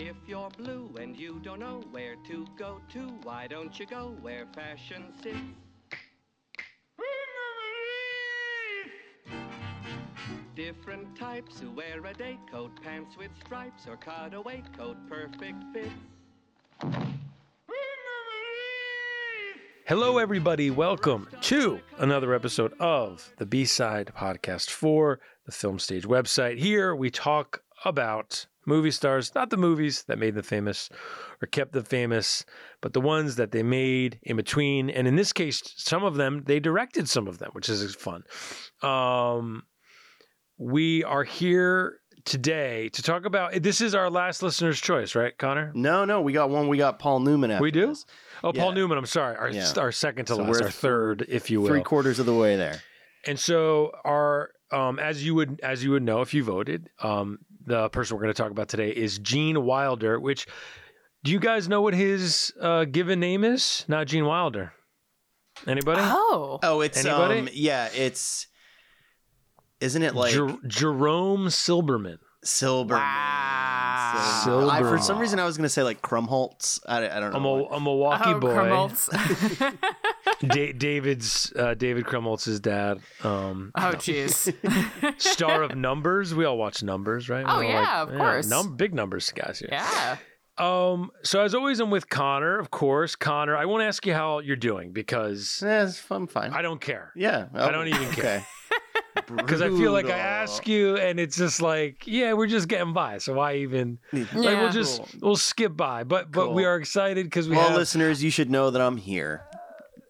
[0.00, 4.14] If you're blue and you don't know where to go to, why don't you go
[4.22, 5.36] where fashion sits?
[10.54, 15.90] Different types who wear a day coat, pants with stripes, or cutaway coat, perfect fits.
[19.88, 20.70] Hello, everybody.
[20.70, 26.58] Welcome to another episode of the B Side Podcast for the Film Stage website.
[26.58, 30.88] Here we talk about movie stars, not the movies that made them famous
[31.42, 32.44] or kept them famous,
[32.80, 34.90] but the ones that they made in between.
[34.90, 38.22] And in this case, some of them, they directed some of them, which is fun.
[38.82, 39.64] Um,
[40.58, 45.72] we are here today to talk about this is our last listener's choice, right, Connor?
[45.74, 46.68] No, no, we got one.
[46.68, 47.50] We got Paul Newman.
[47.50, 47.86] After We do?
[47.88, 48.04] this.
[48.44, 49.36] Oh, Paul Newman, I'm sorry.
[49.36, 49.72] Our, Yeah.
[49.78, 51.68] our second to So last, we're our third, if you will.
[51.68, 52.82] Three quarters of the way there.
[53.26, 57.38] And so our um, as you would as you would know if you voted, um,
[57.68, 60.18] the person we're going to talk about today is Gene Wilder.
[60.18, 60.46] Which
[61.24, 63.84] do you guys know what his uh, given name is?
[63.88, 64.72] Not Gene Wilder.
[65.66, 66.00] Anybody?
[66.02, 66.58] Oh.
[66.62, 67.40] Oh, it's Anybody?
[67.40, 68.46] um, yeah, it's.
[69.80, 72.18] Isn't it like Jer- Jerome Silberman.
[72.44, 72.90] Silberman?
[72.90, 73.77] Wow.
[74.18, 74.70] Silberman.
[74.70, 76.80] I, for some reason, I was going to say like Krumholtz.
[76.86, 77.66] I, I don't know.
[77.70, 78.54] I'm a Milwaukee oh, boy.
[78.54, 79.74] Krumholtz.
[80.40, 83.00] Da- David's uh, David Krumholtz's dad.
[83.24, 84.54] Um, oh, jeez.
[85.20, 86.32] star of Numbers.
[86.34, 87.44] We all watch Numbers, right?
[87.44, 88.48] Oh, all yeah, of course.
[88.48, 89.58] num- big numbers, guys.
[89.58, 89.68] Here.
[89.72, 90.16] yeah.
[90.58, 93.16] Um, so as always, I'm with Connor, of course.
[93.16, 96.52] Connor, I won't ask you how you're doing because Yeah, it's fun, fine.
[96.52, 97.12] I don't care.
[97.16, 98.44] yeah, I don't even care.
[99.30, 99.36] Okay.
[99.36, 102.94] Because I feel like I ask you and it's just like, yeah, we're just getting
[102.94, 103.18] by.
[103.18, 104.70] So why even like we'll Yeah.
[104.70, 106.04] just we'll skip by.
[106.04, 108.96] But but we are excited because we Well, have listeners, you should know that I'm
[108.96, 109.44] here.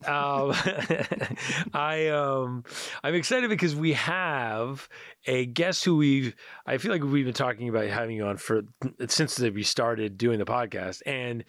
[0.07, 0.53] um,
[1.75, 2.63] I um
[3.03, 4.89] I'm excited because we have
[5.27, 6.35] a guest who we've
[6.67, 8.63] I feel like we've been talking about having you on for
[9.09, 11.45] since we started doing the podcast and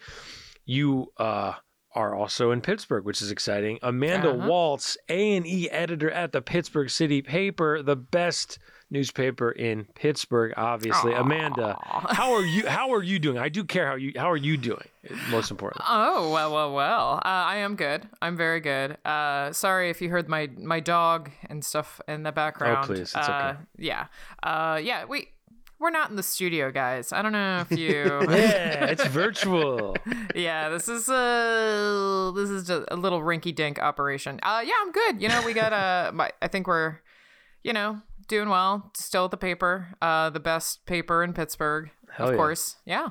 [0.66, 1.52] you uh
[1.94, 3.78] are also in Pittsburgh, which is exciting.
[3.82, 4.48] Amanda Uh-huh.
[4.48, 8.58] Waltz, A and E editor at the Pittsburgh City Paper, the best
[8.92, 10.52] newspaper in Pittsburgh.
[10.56, 11.76] Obviously, Amanda,
[12.10, 12.66] how are you?
[12.66, 13.38] How are you doing?
[13.38, 14.12] I do care how you.
[14.16, 14.86] How are you doing?
[15.30, 15.82] Most important.
[15.88, 17.12] Oh well, well, well.
[17.16, 18.08] Uh, I am good.
[18.20, 18.96] I'm very good.
[19.04, 22.78] Uh, sorry if you heard my my dog and stuff in the background.
[22.82, 23.58] Oh, please, it's uh, okay.
[23.78, 24.06] Yeah.
[24.42, 25.04] Uh, yeah.
[25.06, 25.28] We
[25.80, 27.10] we're not in the studio, guys.
[27.10, 27.90] I don't know if you.
[28.30, 29.96] Yeah, it's virtual.
[30.34, 34.38] yeah, this is a this is just a little rinky dink operation.
[34.42, 35.20] Uh, yeah, I'm good.
[35.20, 36.98] You know, we got uh, my, I think we're,
[37.64, 38.90] you know, doing well.
[38.94, 42.36] Still at the paper, uh, the best paper in Pittsburgh, Hell of yeah.
[42.36, 42.76] course.
[42.84, 43.08] Yeah.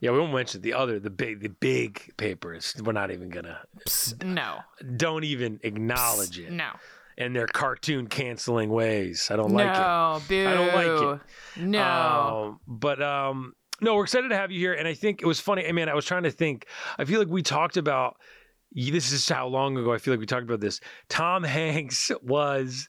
[0.00, 2.74] Yeah, we won't mention the other, the big, the big papers.
[2.82, 3.60] We're not even gonna.
[3.86, 4.58] Psst, no.
[4.96, 6.50] Don't even acknowledge it.
[6.50, 6.70] No.
[7.18, 9.28] And their cartoon canceling ways.
[9.30, 9.78] I don't like it.
[9.78, 10.22] no.
[10.28, 10.46] Boo.
[10.46, 11.20] I don't like
[11.56, 11.62] it.
[11.62, 11.82] No.
[11.82, 14.74] Um, but um, no, we're excited to have you here.
[14.74, 15.66] And I think it was funny.
[15.66, 16.66] I mean, I was trying to think.
[16.98, 18.16] I feel like we talked about.
[18.72, 20.80] This is how long ago I feel like we talked about this.
[21.08, 22.88] Tom Hanks was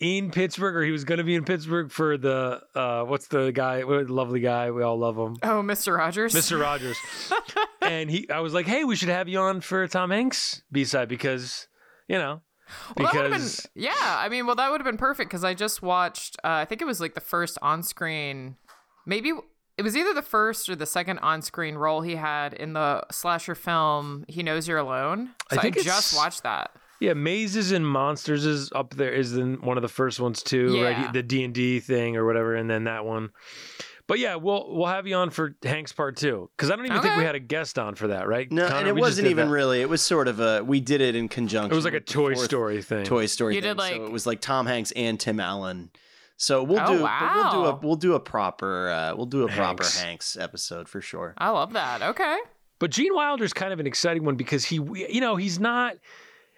[0.00, 3.52] in Pittsburgh, or he was going to be in Pittsburgh for the uh, what's the
[3.52, 5.36] guy, what a lovely guy, we all love him.
[5.44, 5.96] oh, Mr.
[5.96, 6.34] Rogers.
[6.34, 6.60] Mr.
[6.60, 6.96] Rogers.
[7.82, 11.08] and he I was like, "Hey, we should have you on for Tom Hanks B-side
[11.08, 11.68] because,
[12.08, 12.40] you know,
[12.96, 13.48] Well, that would've been,
[13.82, 16.36] yeah, I mean, well, that would have been perfect because I just watched.
[16.44, 18.56] Uh, I think it was like the first on-screen,
[19.06, 19.32] maybe
[19.78, 23.54] it was either the first or the second on-screen role he had in the slasher
[23.54, 26.70] film "He Knows You're Alone." I So I, think it's- just watched that.
[27.00, 30.82] yeah, Mazes and Monsters is up there is in one of the first ones too,
[30.82, 30.90] right?
[30.96, 31.06] Yeah.
[31.06, 33.30] He- The D&D thing or whatever and then that one.
[34.12, 37.00] But yeah, we'll we'll have you on for Hanks part 2 cuz I don't even
[37.00, 38.52] think we had a guest on for that, right?
[38.52, 38.78] No, Connor?
[38.80, 39.52] and it wasn't even that.
[39.54, 39.80] really.
[39.80, 40.62] It was sort of a.
[40.62, 41.72] We did it in conjunction.
[41.72, 43.06] It was like a Toy Story thing.
[43.06, 43.54] Toy Story.
[43.54, 43.70] You thing.
[43.70, 45.88] did, like- so it was like Tom Hanks and Tim Allen.
[46.36, 46.98] So we'll Oh, do.
[47.00, 47.62] but We'll do a.
[47.72, 47.80] wow.
[47.82, 48.90] We'll do a proper.
[48.90, 50.02] Uh, we'll do a proper Hanks.
[50.02, 51.32] Hanks episode for sure.
[51.38, 52.02] I love that.
[52.02, 52.36] Okay.
[52.80, 54.74] But Gene Wilder's kind of an exciting one because he,
[55.08, 55.96] you know, he's not,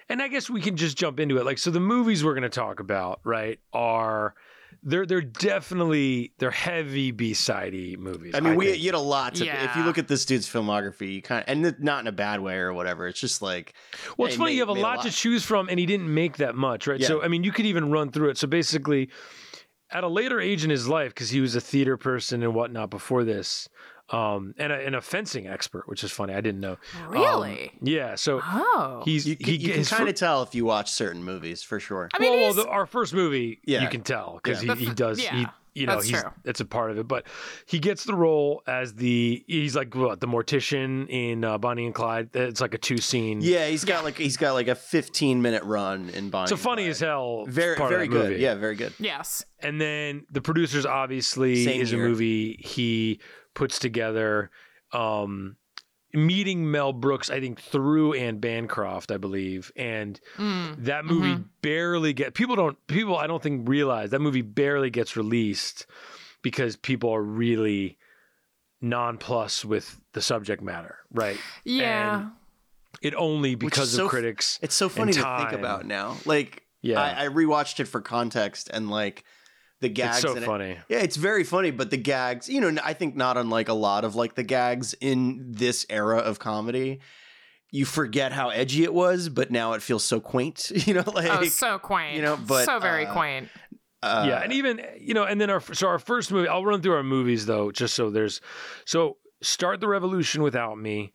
[0.08, 1.44] and I guess we can just jump into it.
[1.44, 4.34] Like, so the movies we're going to talk about, right, are
[4.82, 8.34] they're they're definitely they're heavy B sidey movies.
[8.34, 8.78] I mean, we think.
[8.82, 9.46] you had a lot to.
[9.46, 12.12] If you look at this dude's filmography, you kind of, and it- not in a
[12.12, 13.06] bad way or whatever.
[13.06, 13.74] It's just like.
[14.16, 16.12] well, it's funny made- you have a made lot, to choose from, and he didn't
[16.12, 17.00] make that much, right?
[17.00, 17.06] Yeah.
[17.06, 18.38] So I mean, you could even run through it.
[18.38, 19.10] So basically,
[19.90, 22.90] at a later age in his life, because he was a theater person and whatnot
[22.90, 23.68] before this.
[24.10, 26.34] Um, and a, and a fencing expert, which is funny.
[26.34, 26.76] I didn't know.
[27.06, 27.72] Um, Really?
[27.80, 28.16] yeah.
[28.16, 29.02] So oh.
[29.04, 32.10] he's You, he you can kind of tell if you watch certain movies for sure.
[32.12, 33.80] I mean, well, well the, our first movie, Yeah.
[33.82, 35.18] you can tell because The he, he f- does.
[35.18, 35.50] He, yeah.
[35.74, 36.30] you know That's he's true.
[36.44, 37.08] it's a part of it.
[37.08, 37.24] But
[37.64, 41.94] he gets the role as the he's like what the mortician in uh, Bonnie and
[41.94, 42.28] Clyde.
[42.34, 43.40] It's like a two scene.
[43.40, 46.48] Yeah, he's got like he's got like a 15 minute run in Bonnie.
[46.48, 46.90] So and funny Clyde.
[46.90, 47.46] as hell.
[47.48, 48.28] Very part very that good.
[48.32, 48.42] movie.
[48.42, 48.92] Yeah, very good.
[48.98, 49.46] Yes.
[49.60, 53.18] And then the producers obviously Same is a movie he
[53.54, 54.50] puts together.
[54.92, 55.56] Um,
[56.12, 60.84] meeting Mel Brooks, I think through Anne Bancroft, I believe, and Mm.
[60.84, 61.48] that movie Mhm.
[61.60, 65.86] barely get people don't people I don't think realize that movie barely gets released
[66.42, 67.98] because people are really
[68.82, 71.38] nonplus with the subject matter, right?
[71.64, 72.20] Yeah.
[72.20, 72.30] And
[73.02, 74.58] It only because so of f- critics.
[74.62, 76.16] It's so funny to think about now.
[76.24, 77.00] Like Yeah.
[77.00, 79.24] I, I rewatched it for context and like
[79.84, 80.16] the gags.
[80.16, 80.78] it's so in it- funny.
[80.88, 84.04] Yeah, it's very funny, but the gags, you know, I think not unlike a lot
[84.04, 87.00] of like the gags in this era of comedy,
[87.70, 90.72] you forget how edgy it was, but now it feels so quaint.
[90.86, 92.16] You know, like oh, so quaint.
[92.16, 93.48] you know, but, so very uh, quaint.
[94.02, 96.48] uh, yeah, and even you know, and then our so our first movie.
[96.48, 98.40] I'll run through our movies though, just so there's
[98.84, 101.12] so start the revolution without me,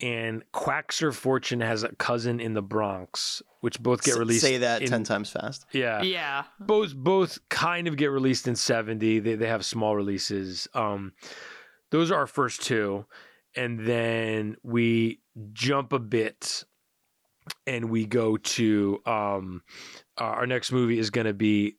[0.00, 4.42] and Quackser Fortune has a cousin in the Bronx, which both get released.
[4.42, 5.66] Say that in- ten times fast.
[5.72, 6.44] Yeah, yeah.
[6.60, 11.12] both both kind of get released in 70 they, they have small releases um
[11.90, 13.04] those are our first two
[13.56, 15.20] and then we
[15.52, 16.64] jump a bit
[17.66, 19.62] and we go to um
[20.20, 21.76] uh, our next movie is going to be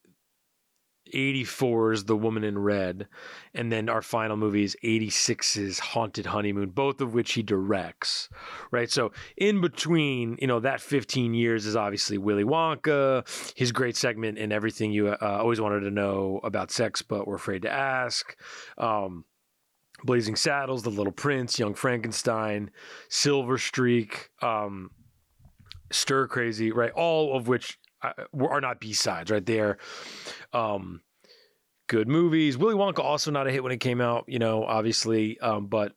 [1.10, 3.08] 84's The Woman in Red,
[3.54, 8.30] and then our final movie is 86's Haunted Honeymoon, both of which he directs,
[8.72, 8.90] right?
[8.90, 14.38] So in between, you know, that 15 years is obviously Willy Wonka, his great segment
[14.38, 18.36] and everything you uh, always wanted to know about sex but were afraid to ask.
[18.78, 19.26] Um,
[20.04, 22.72] Blazing Saddles, The Little Prince, Young Frankenstein,
[23.10, 24.92] Silver Streak, um,
[25.92, 26.92] Stir Crazy, right?
[26.92, 29.46] All of which are not B sides, right?
[29.46, 29.78] They're
[30.54, 31.02] um,
[31.88, 32.58] good movies.
[32.58, 35.94] Willy Wonka also not a hit when it came out, you know, obviously, um, but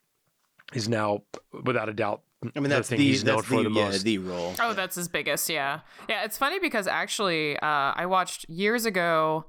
[0.73, 1.23] is now
[1.65, 2.23] without a doubt.
[2.57, 4.05] I mean, that's thing the he's known that's for the, the yeah, most.
[4.05, 4.55] the role.
[4.59, 5.49] Oh, that's his biggest.
[5.49, 5.81] Yeah.
[6.09, 6.25] Yeah.
[6.25, 9.45] It's funny because actually, uh, I watched years ago.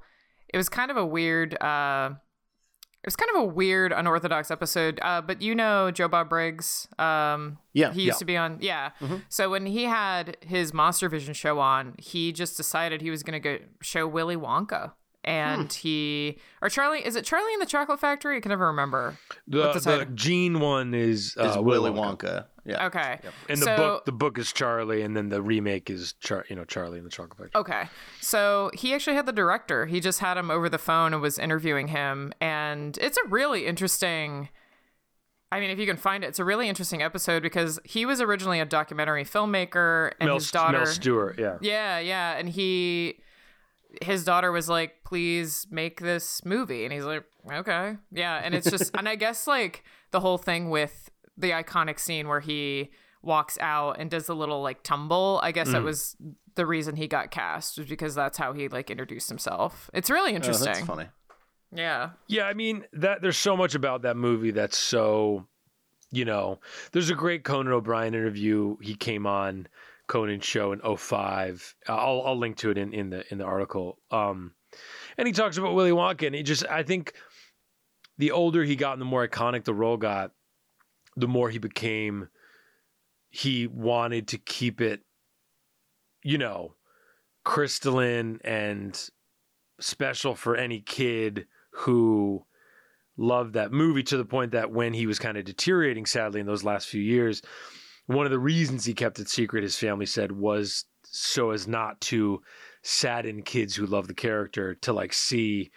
[0.52, 1.60] It was kind of a weird.
[1.60, 2.10] Uh,
[3.04, 4.98] it was kind of a weird, unorthodox episode.
[5.02, 6.88] Uh, but you know Joe Bob Briggs.
[6.98, 8.10] Um, Yeah, he used Yeah.
[8.12, 8.18] Mm-hmm.
[8.18, 8.58] to be on.
[8.60, 8.90] Yeah.
[9.28, 13.40] So when he had his Monster Vision show on, he just decided he was going
[13.40, 14.92] to go show Willy Wonka.
[15.22, 15.78] And Hmm.
[15.80, 18.36] he or Charlie is it Charlie in the Chocolate Factory?
[18.36, 19.16] I can never remember.
[19.48, 20.06] The, the the?
[20.14, 22.46] Gene one is, uh, is Willy Wonka.
[22.64, 22.86] Yeah.
[22.86, 23.18] Okay.
[23.48, 26.56] And the so, book, the book is Charlie, and then the remake is Char- you
[26.56, 27.60] know, Charlie and the Chocolate Factory.
[27.60, 27.88] Okay.
[28.20, 29.86] So he actually had the director.
[29.86, 32.32] He just had him over the phone and was interviewing him.
[32.40, 34.48] And it's a really interesting.
[35.52, 38.20] I mean, if you can find it, it's a really interesting episode because he was
[38.20, 40.78] originally a documentary filmmaker and Mel, his daughter.
[40.78, 41.58] Mel Stuart, yeah.
[41.60, 42.36] Yeah, yeah.
[42.36, 43.20] And he.
[44.02, 46.84] His daughter was like, please make this movie.
[46.84, 47.96] And he's like, okay.
[48.10, 48.40] Yeah.
[48.42, 52.40] And it's just, and I guess like the whole thing with the iconic scene where
[52.40, 52.90] he
[53.22, 55.86] walks out and does the little like tumble, I guess that Mm.
[55.86, 56.16] was
[56.54, 59.90] the reason he got cast, was because that's how he like introduced himself.
[59.94, 60.66] It's really Oh, interesting.
[60.72, 61.06] that's funny.
[61.72, 62.10] Yeah.
[62.28, 65.46] Yeah, I mean that there's so much about that movie that's so,
[66.12, 66.60] you know,
[66.92, 68.76] there's a great Conan O'Brien interview.
[68.80, 69.66] He came on
[70.06, 71.74] Conan's show in 05.
[71.88, 73.98] Uh, I'll I'll link to it in, in the in the article.
[74.10, 74.52] Um,
[75.16, 77.14] and he talks about Willy Wonka, and he just I think
[78.18, 80.30] the older he got and the more iconic the role got,
[81.16, 82.28] the more he became.
[83.30, 85.00] He wanted to keep it,
[86.22, 86.76] you know,
[87.44, 89.08] crystalline and
[89.80, 92.44] special for any kid who
[93.16, 96.46] loved that movie to the point that when he was kind of deteriorating sadly in
[96.46, 97.42] those last few years
[98.06, 102.00] one of the reasons he kept it secret his family said was so as not
[102.00, 102.42] to
[102.82, 105.70] sadden kids who love the character to like see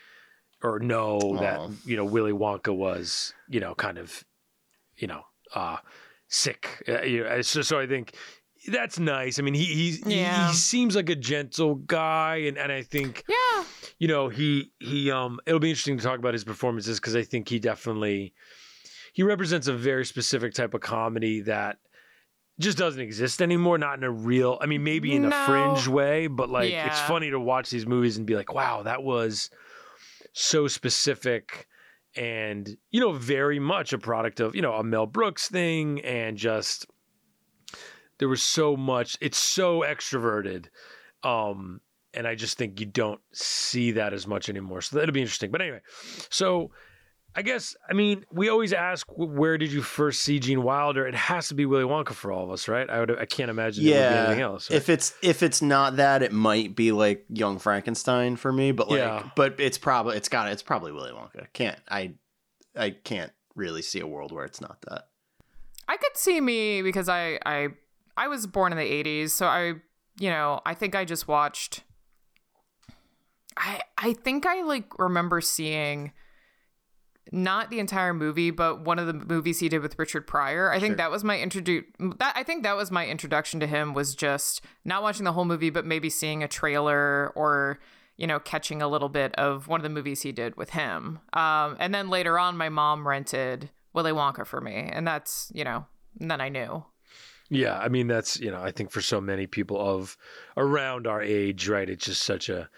[0.63, 4.23] or know that you know Willy Wonka was you know kind of
[4.97, 5.21] you know
[5.55, 5.77] uh
[6.27, 6.83] sick.
[6.87, 8.13] Uh, you know, so, so I think
[8.67, 9.39] that's nice.
[9.39, 10.47] I mean he he's, he Yeah.
[10.49, 13.63] he seems like a gentle guy and and I think Yeah.
[13.99, 17.23] you know he he um it'll be interesting to talk about his performances because i
[17.23, 18.33] think he definitely
[19.13, 21.77] he represents a very specific type of comedy that
[22.59, 26.27] just doesn't exist anymore not in a real i mean maybe in a fringe way
[26.27, 29.49] but like it's funny to watch these movies and be like wow that was
[30.33, 31.66] so specific
[32.17, 36.37] and you know very much a product of you know a mel brooks thing and
[36.37, 36.85] just
[38.17, 40.65] there was so much it's so extroverted
[41.23, 41.79] um
[42.13, 44.81] and i just think you don't see that as much anymore.
[44.81, 45.51] So that'll be interesting.
[45.51, 45.81] But anyway
[46.29, 46.71] so
[47.37, 51.05] I guess I mean we always ask where did you first see Gene Wilder?
[51.05, 52.89] It has to be Willy Wonka for all of us, right?
[52.89, 54.23] I would I can't imagine it would be yeah.
[54.23, 54.71] anything else.
[54.71, 54.75] right?
[54.77, 58.71] If it's if it's not that, it might be like Young Frankenstein for me.
[58.71, 59.29] But like, Yeah.
[59.35, 61.45] but it's probably it's got it's probably Willy Wonka.
[61.53, 62.15] Can't I?
[62.75, 65.09] I can't really see a world where it's not that.
[65.87, 67.67] I could see me because I I
[68.17, 69.75] I was born in the 80s, so I
[70.19, 71.83] you know, I think I just watched
[73.55, 76.13] I I think I like remember seeing
[77.31, 80.71] not the entire movie, but one of the movies he did with Richard Pryor.
[80.71, 81.83] I think that was my introdu
[82.19, 85.45] that I think that was my introduction to him was just not watching the whole
[85.45, 87.79] movie, but maybe seeing a trailer or
[88.17, 91.19] you know catching a little bit of one of the movies he did with him.
[91.33, 95.63] Um, and then later on, my mom rented Willy Wonka for me, and that's you
[95.63, 95.85] know,
[96.19, 96.85] and then I knew.
[97.49, 100.17] Yeah, I mean that's you know I think for so many people of
[100.55, 101.89] around our age, right?
[101.89, 102.69] It's just such a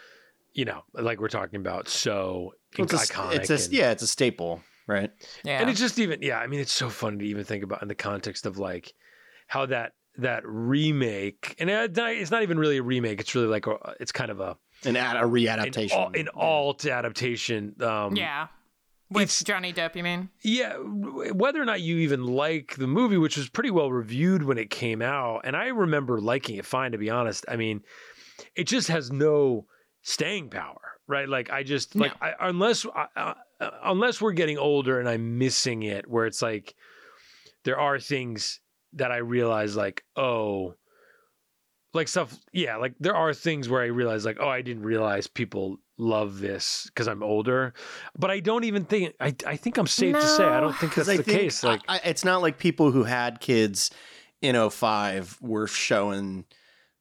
[0.53, 3.35] you know like we're talking about so It's a, iconic.
[3.35, 5.11] it's a and, yeah, it's a staple, right?
[5.43, 6.39] Yeah, and it's just even yeah.
[6.39, 8.93] I mean it's so funny to even think about in the context of like
[9.47, 13.19] how that that remake and it's not, even really a remake.
[13.21, 16.19] It's really like a, it's kind of a An ad, a an, readaptation.
[16.19, 17.75] an alt adaptation.
[17.81, 18.47] Um, yeah.
[19.11, 20.29] With it's- Johnny Depp, you mean?
[20.43, 24.57] Yeah, whether or not you even like the movie, which was pretty well reviewed when
[24.59, 27.43] it came out, and I remember liking it fine, to be honest.
[27.47, 27.81] I mean,
[28.55, 29.65] it just has no
[30.03, 31.27] staying power, right?
[31.27, 33.33] Like I just like I, unless uh, uh,
[33.83, 36.75] unless we're getting older and I'm missing it, where it's like
[37.65, 38.61] there are things
[38.93, 40.75] that I realize, like oh,
[41.93, 42.37] like stuff.
[42.53, 46.39] Yeah, like there are things where I realize, like oh, I didn't realize people love
[46.39, 47.73] this because I'm older,
[48.17, 49.35] but I don't even think I.
[49.45, 51.63] I think I'm safe to say I don't think that's I the think case.
[51.63, 53.91] Like I, I- it's not like people who had kids
[54.41, 56.45] in 05 were showing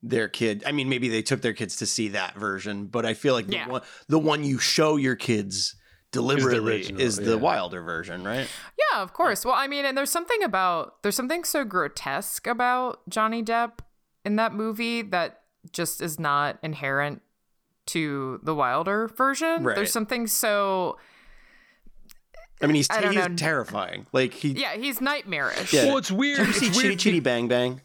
[0.03, 0.63] their kid.
[0.67, 3.47] I mean, maybe they took their kids to see that version, but I feel like
[3.47, 3.69] the Yeah.
[3.69, 5.75] one the one you show your kids
[6.13, 7.35] deliberately original, is the yeah.
[7.37, 8.49] Wilder version, right?
[8.93, 9.45] Yeah, of course.
[9.45, 13.81] Well, I mean, and there's something about there's something so grotesque about Johnny Depp
[14.25, 17.21] in that movie that just is not inherent
[17.87, 19.65] to the Wilder version.
[19.65, 19.75] Right.
[19.77, 20.97] There's something so
[22.63, 24.07] I mean, he's I he's terrifying.
[24.13, 24.51] Like he.
[24.51, 25.73] yeah, he's nightmarish.
[25.73, 25.87] Yeah.
[25.87, 26.39] well, it's weird.
[26.39, 26.99] Did you see It's Chitty weird.
[26.99, 27.81] Chitty Bang Bang?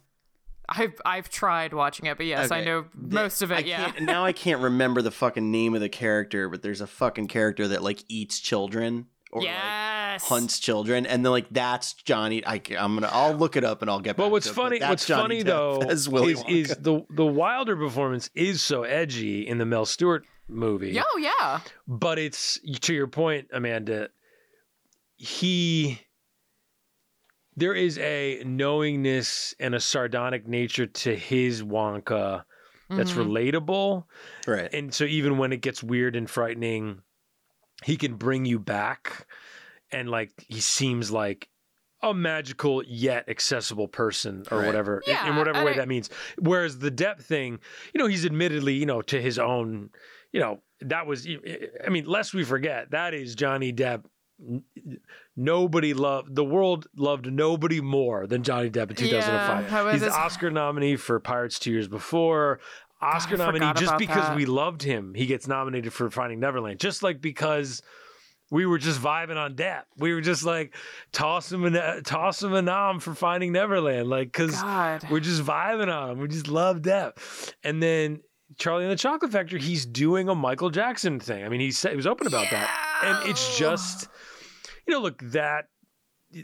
[0.76, 2.66] I've I've tried watching it, but yes, I Okay.
[2.66, 3.66] know most of I it.
[3.68, 3.92] Yeah.
[3.92, 7.28] can't, now I can't remember the fucking name of the character, but there's a fucking
[7.28, 12.46] character that like eats children or like hunts children, and then like that's Johnny.
[12.46, 14.16] I, am gonna I'll look it up and I'll get.
[14.16, 16.44] But back what's to it, funny, that's what's Johnny funny Depp though, as Willy is,
[16.44, 16.52] Wonka.
[16.52, 21.00] is the the Wilder performance is so edgy in the Mel Stuart movie.
[21.00, 21.62] Oh yeah.
[21.88, 24.10] but it's to your point, Amanda.
[25.16, 26.00] He,
[27.56, 32.44] there is a knowingness and a sardonic nature to his Wonka
[32.90, 33.26] that's Mhm.
[33.28, 34.06] relatable,
[34.48, 34.70] right.
[34.74, 37.02] and so even when it gets weird and frightening,
[37.84, 39.26] he can bring you back,
[39.92, 41.48] and like he seems like
[42.02, 44.68] a magical yet accessible person or Right.
[44.68, 47.60] whatever in- in, whatever and way I- that means whereas the depth thing
[47.94, 49.90] you know he's admittedly you know to his own
[50.34, 51.26] you know that was
[51.86, 54.04] i mean lest we forget that is johnny depp N-
[55.36, 60.08] nobody loved the world loved nobody more than johnny depp in 2005 Yeah, he's the
[60.08, 62.60] his- oscar nominee for pirates two years before
[63.02, 64.36] oscar I nominee just because that.
[64.36, 67.82] we loved him he gets nominated for finding neverland just like because
[68.52, 69.84] we were just vibing on Depp.
[69.98, 70.76] We were just like
[71.12, 74.62] toss him a toss him a nom for Finding Neverland, like because
[75.10, 76.20] we're just vibing on him.
[76.20, 77.14] We just love Depp.
[77.64, 78.20] And then
[78.60, 81.44] Charlie and the Chocolate Factory, he's doing a Michael Jackson thing.
[81.44, 84.08] I mean, he said he was open about that, and it's just
[84.88, 85.66] you know, look that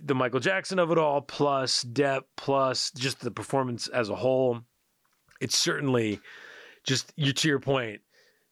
[0.03, 4.61] the Michael Jackson of it all, plus Depp, plus just the performance as a whole.
[5.41, 6.19] It's certainly
[6.83, 8.01] just you to your point.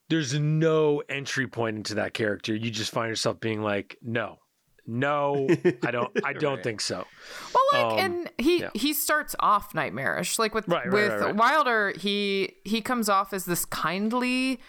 [0.09, 2.55] There's no entry point into that character.
[2.55, 4.37] You just find yourself being like, no,
[4.85, 5.47] no,
[5.83, 6.63] I don't, I don't Right.
[6.63, 7.05] think so.
[7.53, 8.69] Well, like, Um, and he yeah.
[8.73, 10.39] he starts off nightmarish.
[10.39, 11.35] Like with Right, right, with right, right.
[11.35, 14.61] Wilder, he he comes off as this kindly,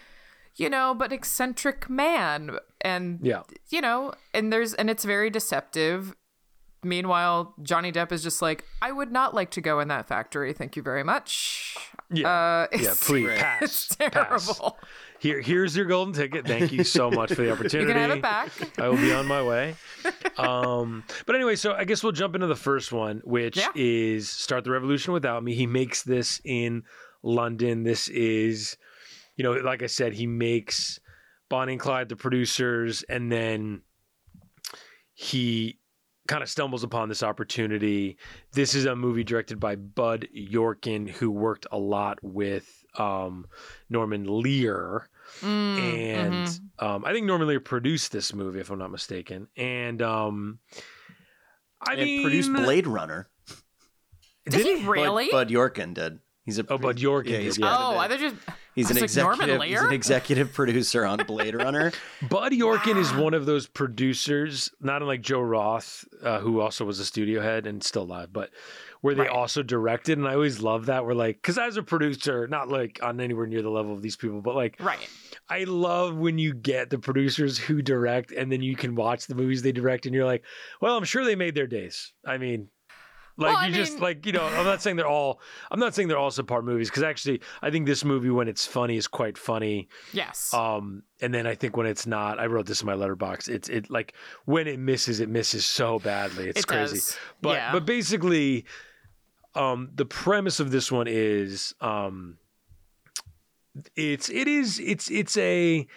[0.55, 6.15] you know, but eccentric man, and Yeah, you know, and there's and it's very deceptive.
[6.81, 10.53] Meanwhile, Johnny Depp is just like, I would not like to go in that factory.
[10.53, 11.75] Thank you very much.
[12.09, 12.77] yeah, Uh, yeah.
[12.79, 13.37] it's- Please Right.
[13.37, 13.61] pass.
[13.63, 14.47] It's pass.
[14.47, 14.77] terrible.
[15.19, 16.47] Here, here's your golden ticket.
[16.47, 17.91] Thank you so much for the opportunity.
[17.91, 18.21] You opportunity.
[18.21, 18.79] can have it back.
[18.79, 19.75] I will be on my way.
[20.37, 23.67] Um, but anyway, so I guess we'll jump into the first one, which Yeah.
[23.75, 26.83] is "Start the Revolution Without Me." He makes this in
[27.23, 27.83] London.
[27.83, 28.77] This is,
[29.35, 31.01] you know, like I said, he makes
[31.49, 33.81] Bonnie and Clyde the producers, and then
[35.13, 35.79] he
[36.27, 38.17] kind of stumbles upon this opportunity.
[38.53, 43.47] This is a movie directed by Bud Yorkin, who worked a lot with um,
[43.89, 45.09] Norman Lear.
[45.41, 46.59] Mm, and mhm.
[46.79, 49.47] um, I think Norman Lear produced this movie, if I'm not mistaken.
[49.57, 50.59] And um,
[51.81, 53.27] I and mean, produced Blade Runner.
[54.45, 55.29] did he really?
[55.31, 56.19] Bud, Yorkin did.
[56.45, 57.77] He's a Oh, Bud Yorkin Yeah, did, yeah.
[57.77, 58.09] oh, I it.
[58.09, 58.35] thought just
[58.75, 59.61] He's an like, executive.
[59.63, 61.91] He's an executive producer on Blade Runner.
[62.29, 66.99] Bud Yorkin is one of those producers, not unlike Joe Roth, uh, who also was
[66.99, 68.51] a studio head and still alive, but
[69.01, 69.29] where they Right.
[69.31, 70.17] also directed.
[70.17, 71.05] And I always love that.
[71.05, 74.15] We're like, because as a producer, not like on anywhere near the level of these
[74.15, 75.09] people, but like, right.
[75.49, 79.35] I love when you get the producers who direct and then you can watch the
[79.35, 80.43] movies they direct and you're like,
[80.79, 82.13] well, I'm sure they made their days.
[82.25, 82.69] I mean,
[83.39, 85.39] like Well, I you just mean- like you know I'm not saying they're all
[85.71, 88.65] I'm not saying they're all subpar movies because actually I think this movie when it's
[88.67, 90.53] funny is quite funny Yes.
[90.53, 93.69] um and then I think when it's not I wrote this in my Letterboxd it's
[93.69, 94.13] it like
[94.45, 97.17] when it misses it misses so badly it's it crazy does.
[97.41, 97.71] but yeah.
[97.71, 98.65] but basically
[99.55, 102.37] um the premise of this one is um
[103.95, 105.87] it's it is it's it's a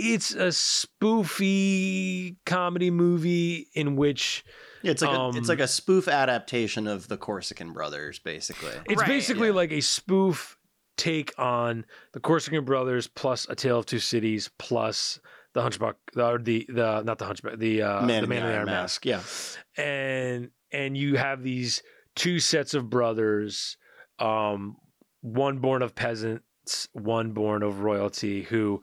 [0.00, 4.44] it's a spoofy comedy movie in which
[4.82, 8.72] Yeah, it's like a, it's Um, like a spoof adaptation of the Corsican Brothers, basically.
[8.86, 9.54] it's Right, basically yeah.
[9.54, 10.56] like a spoof
[10.96, 15.20] take on the Corsican brothers plus A Tale of Two Cities plus
[15.54, 18.46] the Hunchback the the, the not the Hunchback the uh Man, the in Man in
[18.48, 19.04] the Iron Mask.
[19.06, 19.66] Mask.
[19.78, 21.82] Yeah, and and you have these
[22.16, 23.76] two sets of brothers
[24.18, 24.76] um
[25.20, 26.44] one born of peasants
[26.92, 28.82] one born of royalty who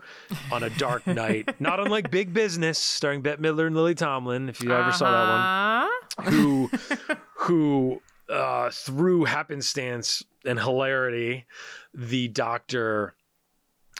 [0.52, 4.62] on a dark night not unlike big business starring bette midler and lily tomlin if
[4.62, 6.32] you ever saw that one Uh-huh.
[6.32, 6.70] who
[7.46, 11.46] who uh through happenstance and hilarity
[11.94, 13.16] the doctor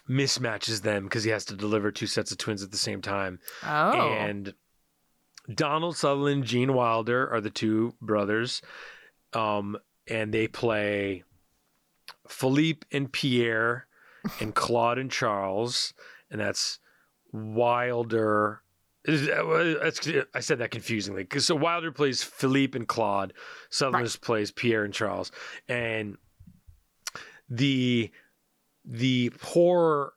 [0.10, 3.40] mismatches them because he has to deliver two sets of twins at the same time
[3.64, 3.94] Oh.
[4.00, 4.54] and
[5.54, 8.64] Donald Sutherland, Gene Wilder are the two brothers,
[9.34, 9.78] um,
[10.08, 11.24] and they play
[12.28, 13.88] Philippe and Pierre,
[14.40, 15.94] and Claude and Charles,
[16.30, 16.80] and that's
[17.32, 18.62] Wilder.
[19.08, 19.92] uh,
[20.34, 23.34] I said that confusingly because so Wilder plays Philippe and Claude,
[23.70, 25.32] Sutherland plays Pierre and Charles,
[25.68, 26.18] and
[27.50, 28.12] the
[28.84, 30.14] the poor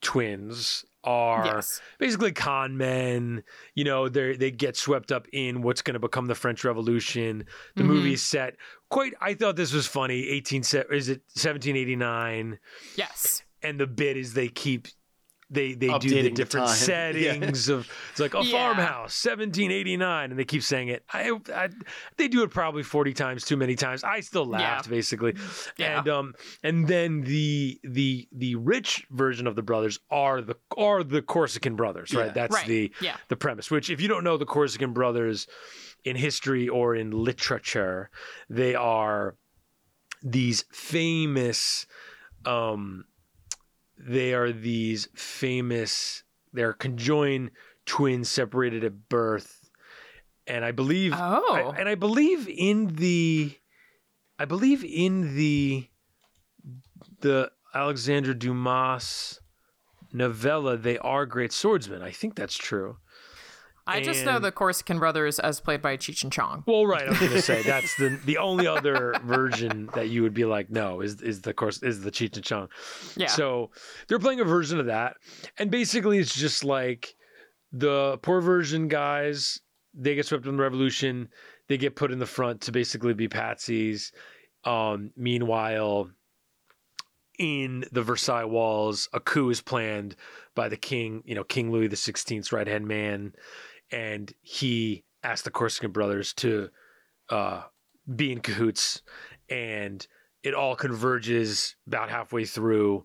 [0.00, 1.80] twins are yes.
[1.98, 3.42] basically con men.
[3.74, 7.44] You know, they they get swept up in what's going to become the French Revolution.
[7.76, 7.86] The Mhm.
[7.86, 8.56] movie is set
[8.90, 9.14] quite.
[9.20, 10.28] I thought this was funny.
[10.28, 12.58] Eighteen is it seventeen eighty nine?
[12.96, 13.42] Yes.
[13.62, 14.88] And the bit is they keep.
[15.48, 16.76] They they do the Updating the different time.
[16.76, 18.50] settings of it's like a Yeah.
[18.50, 21.68] farmhouse 1789 and they keep saying it I, I
[22.16, 25.34] they do it probably 40 times too many times I still laughed basically
[25.76, 26.00] Yeah.
[26.00, 31.04] and um and then the the the rich version of the brothers are the are
[31.04, 32.32] the Corsican brothers right Yeah.
[32.32, 32.66] that's right.
[32.66, 33.16] the yeah.
[33.28, 35.46] the premise which if you don't know the Corsican brothers
[36.04, 38.10] in history or in literature
[38.50, 39.36] they are
[40.24, 41.86] these famous
[42.44, 43.04] um
[43.98, 47.50] they are these famous they're conjoined
[47.84, 49.68] twins separated at birth.
[50.46, 51.72] And i believe Oh.
[51.74, 53.56] I- and i believe in the
[54.38, 55.88] i believe in the
[57.20, 59.40] the alexandre dumas
[60.12, 62.02] novella they are great swordsmen.
[62.02, 62.98] I think that's true
[63.86, 66.64] I just know the Corsican brothers as played by Cheech and Chong.
[66.66, 67.06] well, right.
[67.06, 70.70] I was gonna say that's the the only other version that you would be like,
[70.70, 72.68] no, is is the course is the Cheech and Chong.
[73.16, 73.28] Yeah.
[73.28, 73.70] So
[74.08, 75.16] they're playing a version of that,
[75.58, 77.14] and basically it's just like
[77.72, 79.60] the poor version guys.
[79.94, 81.28] They get swept in the revolution.
[81.68, 84.12] They get put in the front to basically be patsies.
[84.64, 86.10] Um, meanwhile,
[87.38, 90.16] in the Versailles walls, a coup is planned
[90.54, 91.22] by the king.
[91.24, 93.32] You know, King Louis the Sixteenth's right hand man,
[93.90, 96.70] and he asked the Corsican brothers to
[97.30, 97.62] uh,
[98.14, 99.02] be in cahoots,
[99.48, 100.06] and
[100.42, 103.04] it all converges about halfway through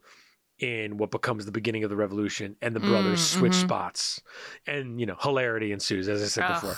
[0.60, 3.62] in what becomes the beginning of the revolution, and the brothers Mm, switch mhm.
[3.62, 4.22] spots,
[4.68, 6.62] and you know hilarity ensues, as I said Ugh.
[6.62, 6.76] before.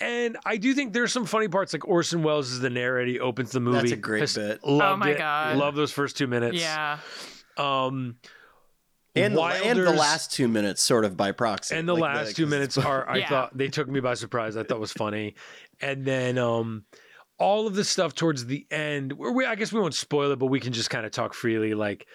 [0.00, 3.10] And I do think there's some funny parts, like Orson Welles is the narrator.
[3.10, 3.78] He opens the movie.
[3.78, 4.62] That's a great Just bit.
[4.62, 5.18] Loved my it.
[5.18, 5.56] God.
[5.56, 6.56] Love those first two minutes.
[6.60, 6.98] Yeah.
[7.56, 8.14] Um,
[9.24, 11.74] and the, and the last two minutes, sort of by proxy.
[11.76, 13.28] and the Like last two minutes are I Yeah.
[13.28, 14.56] thought they took me by surprise.
[14.56, 15.34] I thought was funny,
[15.80, 16.84] and then um,
[17.38, 19.12] all of the stuff towards the end.
[19.12, 21.34] Where we, I guess we won't spoil it, but we can just kind of talk
[21.34, 21.74] freely.
[21.74, 22.06] Like,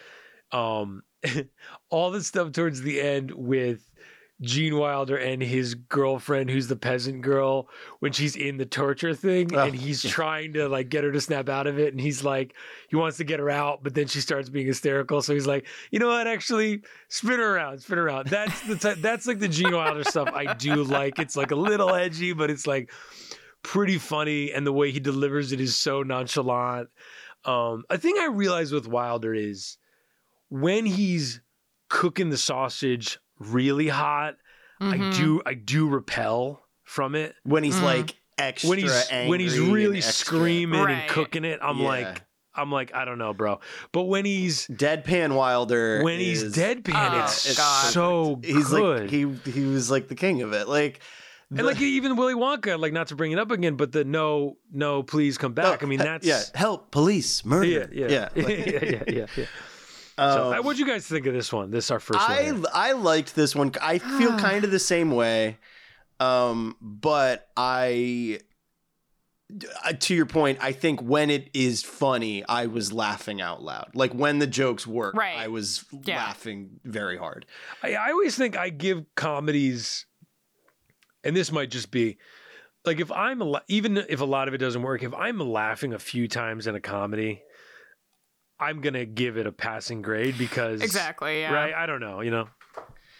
[0.52, 1.04] um,
[1.90, 3.90] all the stuff towards the end with
[4.44, 9.56] Gene Wilder and his girlfriend, who's the peasant girl, when she's in the torture thing,
[9.56, 12.24] Oh, and he's trying to like get her to snap out of it, and he's
[12.24, 12.54] like,
[12.90, 15.66] he wants to get her out, but then she starts being hysterical, so he's like,
[15.92, 18.28] you know what, actually, spin her around, spin her around.
[18.28, 21.18] That's the type, that's like the Gene Wilder stuff I do like.
[21.20, 22.92] It's like a little edgy, but it's like
[23.64, 26.90] pretty funny, and the way he delivers it is so nonchalant.
[27.46, 29.78] Um, a thing I realized with Wilder is
[30.50, 31.42] when he's
[31.90, 34.36] cooking the sausage really hot,
[34.80, 35.16] I Mhm.
[35.16, 37.36] do I do repel from it.
[37.44, 37.84] when he's Mm.
[37.84, 41.88] like extra When he's when he's really and extra- screaming and cooking it, I'm Yeah.
[41.88, 42.22] like
[42.56, 43.60] I'm like I don't know, bro.
[43.92, 47.92] But when he's deadpan Wilder when he's deadpan, Oh, it's God.
[47.92, 49.02] so he's good.
[49.02, 51.00] like he he was like the king of it like
[51.50, 54.04] and the- like even Willy Wonka, like not to bring it up again, but the
[54.04, 55.82] no, no, please come back.
[55.82, 59.04] Oh, I mean, that's yeah help police murder yeah, yeah, yeah yeah, like- yeah, yeah,
[59.08, 59.46] yeah, yeah.
[60.18, 61.72] So, Um, what'd you guys think of this one?
[61.72, 62.38] This is our first one.
[62.38, 62.64] I here.
[62.74, 63.72] I liked this one.
[63.82, 65.58] I feel kind of the same way,
[66.20, 68.40] um, but I.
[69.84, 73.92] uh, To your point, I think when it is funny, I was laughing out loud.
[73.96, 75.38] Like when the jokes work, Right.
[75.38, 76.18] I was Yeah.
[76.18, 77.46] laughing very hard.
[77.84, 80.06] I, I always think I give comedies,
[81.24, 82.18] and this might just be
[82.86, 86.00] like if I'm even if a lot of it doesn't work, if I'm laughing a
[86.00, 87.42] few times in a comedy,
[88.60, 91.42] I'm gonna give it a passing grade because Exactly.
[91.42, 91.54] Yeah.
[91.54, 91.74] right.
[91.74, 92.48] I don't know, you know.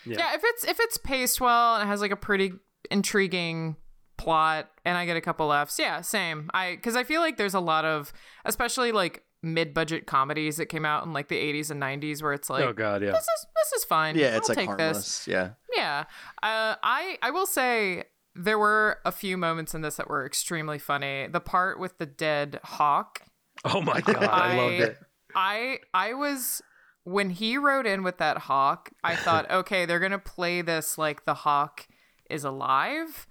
[0.06, 0.18] Yeah.
[0.20, 0.36] Yeah.
[0.36, 2.54] If it's if it's paced well and it has like a pretty
[2.92, 3.76] intriguing
[4.18, 6.50] plot, and I get a couple laughs, yeah, same.
[6.54, 8.14] I because I feel like there's a lot of,
[8.46, 12.50] especially like mid-budget comedies that came out in like the 80s and 90s, where it's
[12.50, 12.64] like.
[12.64, 13.12] oh God, yeah.
[13.12, 14.16] This is this is fine.
[14.16, 14.88] Yeah, it's I'll like take this.
[14.88, 15.28] harmless.
[15.28, 16.06] Yeah, Yeah.
[16.42, 20.80] Uh, I I will say there were a few moments in this that were extremely
[20.80, 21.28] funny.
[21.28, 23.20] The part with the dead hawk.
[23.66, 24.98] Oh my God, I, loved it.
[25.36, 26.62] I I was
[27.04, 31.26] when he wrote in with that hawk, I thought, okay, they're gonna play this like
[31.26, 31.88] the hawk
[32.30, 33.28] is alive.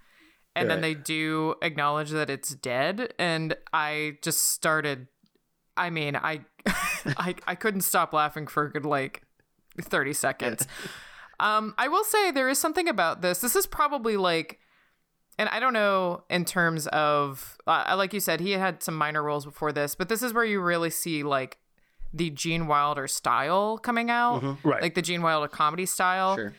[0.54, 3.14] And then they do acknowledge that it's dead.
[3.18, 5.08] And I just started
[5.76, 9.22] I mean, I I I couldn't stop laughing for a good like
[9.80, 10.66] 30 seconds.
[11.40, 13.40] Um, I will say there is something about this.
[13.40, 14.60] This is probably like,
[15.38, 19.24] and I don't know in terms of, uh, like you said, he had some minor
[19.24, 21.58] roles before this, but this is where you really see like
[22.14, 24.68] the Gene Wilder style coming out, mm-hmm.
[24.68, 24.82] Right.
[24.82, 26.36] like the Gene Wilder comedy style.
[26.36, 26.54] sure.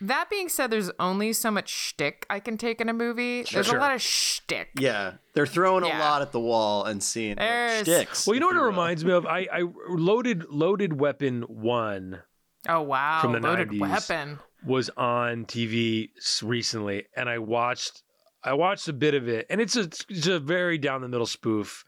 [0.00, 3.44] That being said, there's only so much shtick I can take in a movie.
[3.44, 3.76] There's Sure.
[3.76, 4.68] a lot of shtick.
[4.78, 5.98] Yeah, they're throwing Yeah.
[5.98, 8.26] a lot at the wall and seeing There's- sticks.
[8.26, 9.24] well, you know what it reminds me of?
[9.24, 12.22] I, I loaded loaded weapon one
[12.68, 13.80] Oh wow, From the loaded 90s.
[14.08, 14.38] weapon.
[14.66, 16.10] was on TV
[16.42, 18.02] recently, and I watched
[18.42, 21.24] I watched a bit of it, and it's a, it's a very down the middle
[21.26, 21.84] spoof.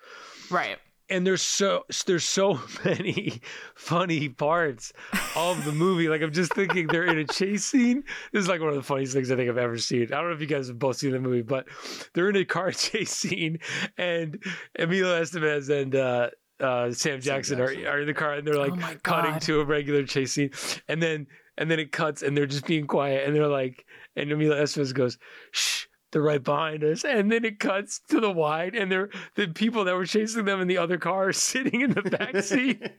[0.51, 0.79] Right.
[1.09, 3.41] And there's so there's so many
[3.75, 4.93] funny parts
[5.37, 6.09] of the movie.
[6.09, 8.03] Like I'm just thinking they're in a chase scene.
[8.33, 10.05] This is like one of the funniest things I think I've ever seen.
[10.05, 11.67] I don't know if you guys have both seen the movie, but
[12.13, 13.59] they're in a car chase scene,
[13.97, 14.43] and
[14.79, 17.87] Emilio Estevez and uh, uh, Sam Jackson, Jackson.
[17.87, 20.51] Are, are in the car, and they're like Oh cutting to a regular chase scene,
[20.89, 21.27] and then
[21.59, 23.85] and then it cuts, and they're just being quiet, and they're like,
[24.17, 25.19] and Emilio Estevez goes,
[25.53, 29.49] "Shh." They're right behind us, and then it cuts to the wide, and they're the
[29.49, 32.81] people that were chasing them in the other car are sitting in the back seat.
[32.81, 32.91] and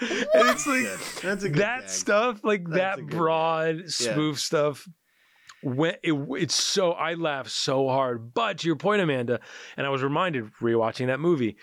[0.00, 0.98] it's like Good.
[1.22, 1.88] That's a good that gag.
[1.90, 4.88] stuff, like That's a that good broad, smooth stuff.
[5.62, 8.34] When it, it's so I laugh so hard.
[8.34, 9.38] But to your point, Amanda,
[9.76, 11.56] and I was reminded rewatching that movie.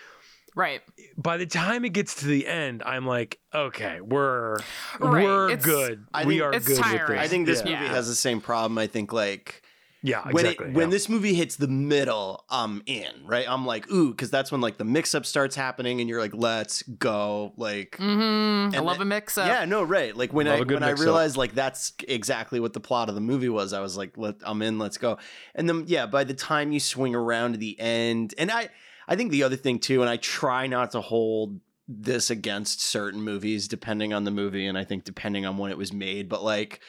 [0.56, 0.80] Right.
[1.18, 4.56] By the time it gets to the end, I'm like, okay, we're
[5.00, 6.06] Right, we're it's- good.
[6.14, 7.18] I we think are it's good with tiring.
[7.18, 7.26] this.
[7.26, 7.78] I think this yeah.
[7.80, 8.78] movie has the same problem.
[8.78, 9.62] I think like
[10.02, 10.68] yeah, when exactly.
[10.68, 10.90] it when yeah.
[10.90, 13.46] this movie hits the middle, I'm in, right?
[13.48, 16.34] I'm like, ooh, because that's when like the mix up starts happening, and you're like,
[16.34, 17.96] let's go, like.
[17.98, 18.74] Mm-hmm.
[18.74, 19.46] I love the- a mix up.
[19.46, 20.16] Yeah, no, right.
[20.16, 21.04] Like when Love I a when I mix-up.
[21.04, 24.36] realized like that's exactly what the plot of the movie was, I was like, Let,
[24.42, 25.18] I'm in, let's go.
[25.54, 28.70] And then yeah, by the time you swing around to the end, and I
[29.06, 33.22] I think the other thing too, and I try not to hold this against certain
[33.22, 36.42] movies depending on the movie, and I think depending on when it was made, but
[36.42, 36.80] like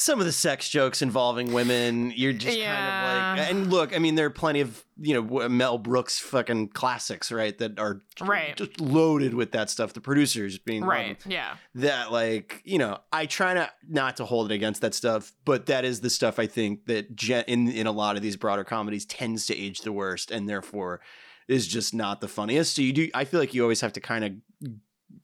[0.00, 3.98] some of the sex jokes involving women, you're just kind of like, and look, I
[3.98, 7.56] mean, there are plenty of you know Mel Brooks fucking classics, right?
[7.58, 8.56] That are Right.
[8.56, 9.92] just loaded with that stuff.
[9.92, 11.18] The producers being Right.
[11.26, 11.56] Yeah.
[11.74, 15.66] that like you know i try not not to hold it against that stuff but
[15.66, 18.64] that is the stuff i think that gen- in in a lot of these broader
[18.64, 21.00] comedies tends to age the worst and therefore
[21.48, 24.00] is just not the funniest so you do i feel like you always have to
[24.00, 24.32] kind of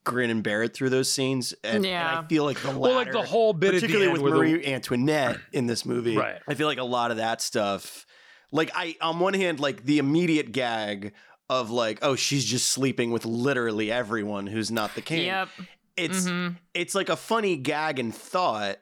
[0.04, 2.20] grin and bear it through those scenes and, and Yeah.
[2.20, 4.32] i feel like the well, like the whole bit at the particularly end with where
[4.32, 6.38] the- marie antoinette in this movie Right.
[6.46, 8.06] i feel like a lot of that stuff
[8.52, 11.12] like i on one hand like the immediate gag
[11.50, 15.48] of like oh she's just sleeping with literally everyone who's not the king Yep.
[15.96, 16.56] it's Mhm.
[16.72, 18.76] it's like a funny gag and thought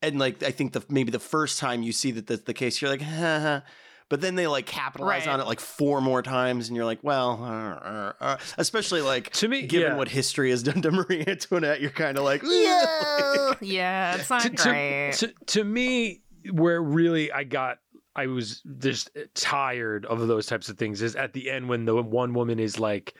[0.00, 2.80] and like i think the maybe the first time you see that that's the case
[2.80, 3.60] you're like Haha.
[4.08, 5.32] But then they like capitalize Right.
[5.34, 8.36] on it like four more times and you're like well uh, uh, uh.
[8.56, 9.96] especially like To me, given yeah.
[9.96, 13.52] what history has done to marie antoinette you're kind of like Yeah.
[13.60, 14.14] yeah.
[14.16, 15.12] It's not to, to- great.
[15.18, 17.78] to, to me, where really I got,
[18.16, 21.94] I was just tired of those types of things is at the end when the
[22.02, 23.14] one woman is like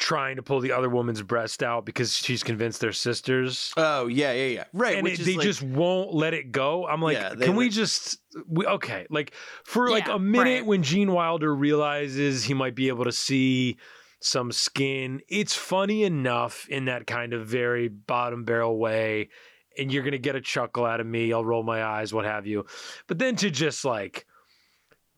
[0.00, 3.72] trying to pull the other woman's breast out because she's convinced they're sisters.
[3.76, 4.64] Oh yeah, yeah, yeah.
[4.72, 4.94] Right.
[4.96, 6.86] and which it- is they like- just won't let it go.
[6.88, 9.06] I'm like, Yeah, they can we let- just we, okay?
[9.10, 9.32] Like
[9.64, 10.66] for like a minute right.
[10.66, 13.76] when Gene Wilder realizes he might be able to see
[14.20, 19.28] some skin, it's funny enough in that kind of very bottom barrel way,
[19.78, 21.32] and you're gonna get a chuckle out of me.
[21.32, 22.64] I'll roll my eyes, what have you.
[23.06, 24.26] But then to just like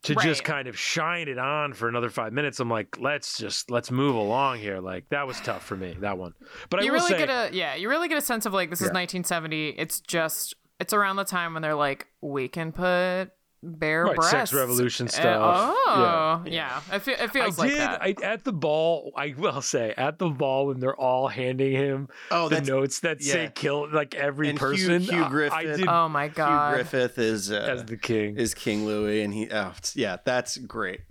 [0.03, 3.71] to just kind of shine it on for another five minutes, I'm like, let's just
[3.71, 4.79] let's move along here.
[4.79, 6.33] Like that was tough for me, that one.
[6.69, 8.53] But I you will really say, get a yeah, you really get a sense of
[8.53, 8.99] like this is Yeah.
[8.99, 9.69] 1970.
[9.69, 13.29] It's just it's around the time when they're like we can put
[13.63, 14.53] bare Right, sex breasts.
[14.53, 15.73] revolution Uh, stuff.
[15.87, 16.81] oh, yeah.
[16.91, 17.79] It, fe- it feels I like did.
[17.79, 18.01] that.
[18.01, 19.11] I at the ball.
[19.15, 23.21] I will say at the ball when they're all handing him oh, the notes that
[23.23, 25.01] say kill like every And Hugh- person.
[25.01, 26.75] Hugh I- I Griffith- did oh my god, Hugh.
[26.83, 28.37] Griffith is uh, as the king.
[28.37, 31.01] is King Louis, and he oh yeah, that's great.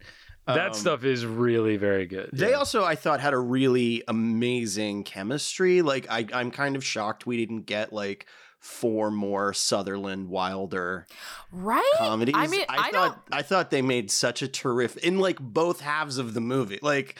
[0.47, 2.31] that Um, stuff is really very good.
[2.33, 2.57] They yeah.
[2.57, 5.83] also, I thought, had a really amazing chemistry.
[5.83, 8.27] Like, I, I'm kind of shocked we didn't get like
[8.63, 11.07] four more Sutherland Wilder
[11.51, 11.93] right?
[11.99, 12.37] comedies.
[12.39, 16.19] I mean, I, thought I thought they made such a terrific in like both halves
[16.19, 16.79] of the movie.
[16.81, 17.19] Like.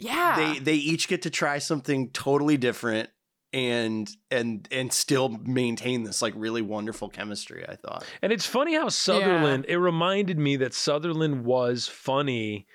[0.00, 0.36] Yeah.
[0.36, 3.10] they they each get to try something totally different
[3.52, 7.64] and and and still maintain this like really wonderful chemistry.
[7.68, 8.04] I thought.
[8.22, 9.64] and it's funny how Sutherland.
[9.68, 12.66] It reminded me that Sutherland was funny,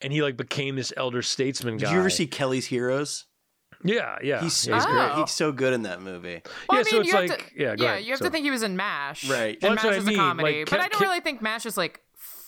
[0.00, 1.86] and he like became this elder statesman guy.
[1.88, 3.26] Did you ever see Kelly's Heroes?
[3.84, 4.40] Yeah, yeah.
[4.42, 4.90] He's, yeah, he's Oh.
[4.92, 5.12] great.
[5.20, 6.42] He's so good in that movie.
[6.68, 8.04] Well, yeah, I so mean, it's you have like to, yeah, go yeah, ahead.
[8.04, 9.58] you have So- to think he was in Mash, Right.
[9.62, 11.02] And that's Mash what I is mean, a comedy, like, but Ke- I don't Ke-
[11.02, 12.00] really think Mash is like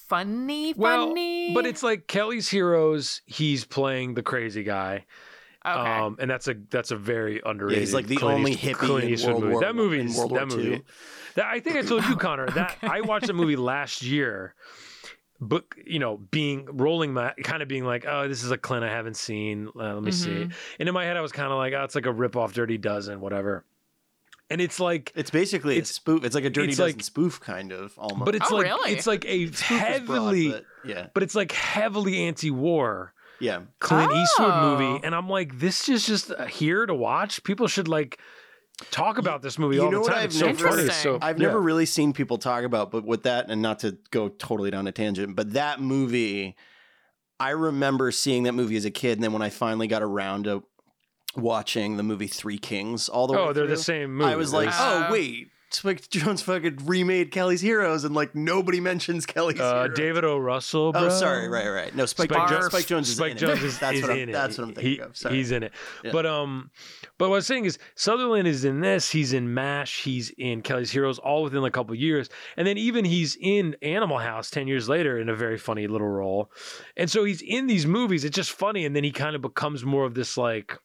[0.08, 0.74] funny.
[0.76, 3.22] Well, Funny, but it's like Kelly's Heroes.
[3.26, 5.04] He's playing the crazy guy.
[5.66, 5.78] okay.
[5.80, 7.78] Um, and that's a that's a very underrated.
[7.78, 9.52] Yeah, he's like the Clint only East- hippie Clint in Eastwood World movie.
[9.54, 10.70] War that movie in is World War that movie.
[10.72, 10.82] II.
[11.36, 14.54] That I think I told you, Connor, that I watched a movie last year,
[15.48, 18.84] but you know, being rolling my kind of being like, oh, this is a Clint
[18.84, 19.68] I haven't seen.
[19.76, 20.30] Uh, let me see.
[20.30, 20.52] Mhm.
[20.80, 22.52] And in my head, I was kind of like, oh, it's like a rip off
[22.54, 23.64] Dirty Dozen, whatever.
[24.50, 26.22] And it's like, It's basically It's- a spoof.
[26.24, 28.24] It's like a Dirty Dozen like- spoof kind of almost.
[28.26, 28.92] but it's Oh, like really?
[28.92, 33.14] it's like a Spoof is broad, heavily, but yeah, but it's like heavily anti-war.
[33.40, 33.60] yeah.
[33.80, 34.76] Clint Eastwood Oh.
[34.78, 37.42] movie, and I'm like, this is just uh, here to watch.
[37.42, 38.18] People should like
[38.90, 40.18] talk about this movie you all know the what time.
[40.18, 40.88] I've It's so never, funny.
[40.88, 41.46] So, I've yeah.
[41.46, 44.86] never really seen people talk about, but with that, and not to go totally down
[44.86, 46.56] a tangent, but that movie,
[47.38, 50.44] I remember seeing that movie as a kid, and then when I finally got around
[50.44, 50.64] to
[51.36, 54.30] watching the movie Three Kings, all the way Oh, they're the same movie.
[54.30, 58.80] I was like, Uh, oh wait, Spike Jonze fucking remade Kelly's Heroes, and like nobody
[58.80, 59.96] mentions Kelly's uh, Heroes.
[59.96, 60.38] David O.
[60.38, 60.92] Russell.
[60.92, 61.06] Bro.
[61.06, 61.94] Oh, sorry, right, right.
[61.94, 62.64] No, Spike, Spike Jonze.
[62.66, 63.64] Spike Jonze is Spike in Jones it.
[63.64, 64.32] is, that's is what I'm, in it.
[64.32, 65.16] That's what I'm thinking He- of.
[65.16, 65.34] Sorry.
[65.36, 65.72] He's in it.
[66.02, 66.12] Yeah.
[66.12, 66.70] But um,
[67.18, 69.10] but what I was saying is Sutherland is in this.
[69.10, 70.02] He's in Mash.
[70.02, 74.18] He's in Kelly's Heroes, all within a couple years, and then even he's in Animal
[74.18, 76.50] House ten years later in a very funny little role.
[76.96, 78.24] And so he's in these movies.
[78.24, 80.78] It's just funny, and then he kind of becomes more of this like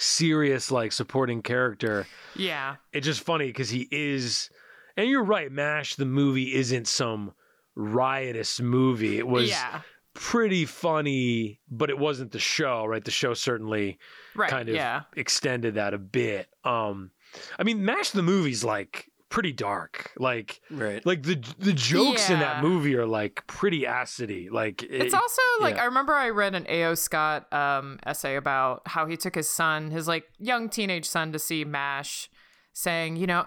[0.00, 2.06] serious like supporting character.
[2.36, 2.76] yeah.
[2.92, 4.50] It's just funny because he is,
[4.96, 5.50] and you're right.
[5.52, 7.32] Mash the movie isn't some
[7.74, 9.18] riotous movie.
[9.18, 9.82] It was yeah.
[10.14, 13.04] pretty funny, but it wasn't the show, right?
[13.04, 13.98] The show certainly
[14.34, 14.50] Right.
[14.50, 15.02] kind of yeah.
[15.16, 16.48] extended that a bit.
[16.64, 17.10] Um,
[17.58, 20.12] I mean, Mash the movie's like pretty dark.
[20.18, 21.04] Like, right.
[21.06, 24.50] like the the jokes in that movie are like pretty acidy.
[24.50, 25.82] Like, It's also like yeah.
[25.82, 26.94] I remember I read an A.O.
[26.96, 31.38] Scott um, essay about how he took his son, his like young teenage son, to
[31.38, 32.28] see MASH,
[32.74, 33.46] saying, you know,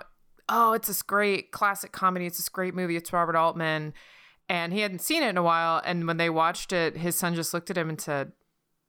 [0.50, 2.26] oh, it's this great classic comedy.
[2.26, 2.96] It's this great movie.
[2.96, 3.94] It's Robert Altman,
[4.50, 5.82] and he hadn't seen it in a while.
[5.86, 8.32] And when they watched it, his son just looked at him and said,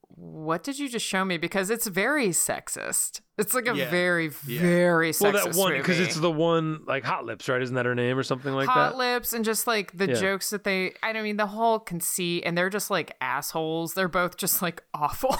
[0.08, 3.20] "What did you just show me?" Because it's very sexist.
[3.38, 3.90] It's like a Yeah.
[3.90, 4.60] very, Yeah.
[4.60, 7.60] very sexist well, that one because it's the one like Hot Lips, right?
[7.60, 8.96] Isn't that her name or something like hot that?
[8.98, 10.14] lips and just like the Yeah.
[10.14, 14.08] jokes that they i don't mean the whole conceit and they're just like assholes they're
[14.08, 15.36] both just like awful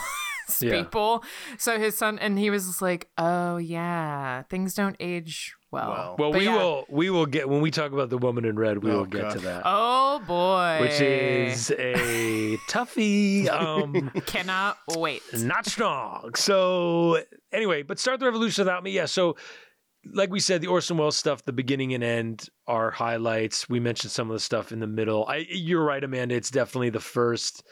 [0.60, 1.24] people
[1.58, 6.16] so his son and he was like oh yeah things don't age well Well.
[6.18, 6.56] Well, we yeah.
[6.56, 9.04] will we will get when we talk about the woman in red, we Oh, will
[9.04, 9.32] get God.
[9.32, 9.62] to that.
[9.64, 13.48] oh boy Which is a toughie.
[13.48, 16.34] Um, cannot wait not strong.
[16.36, 17.20] So
[17.52, 18.92] anyway, but start the revolution without me.
[18.92, 19.06] Yeah.
[19.06, 19.36] So
[20.12, 23.68] like we said, the Orson Welles stuff, the beginning and end are highlights.
[23.70, 25.24] We mentioned some of the stuff in the middle.
[25.26, 26.34] I you're right, Amanda.
[26.34, 27.64] It's definitely the first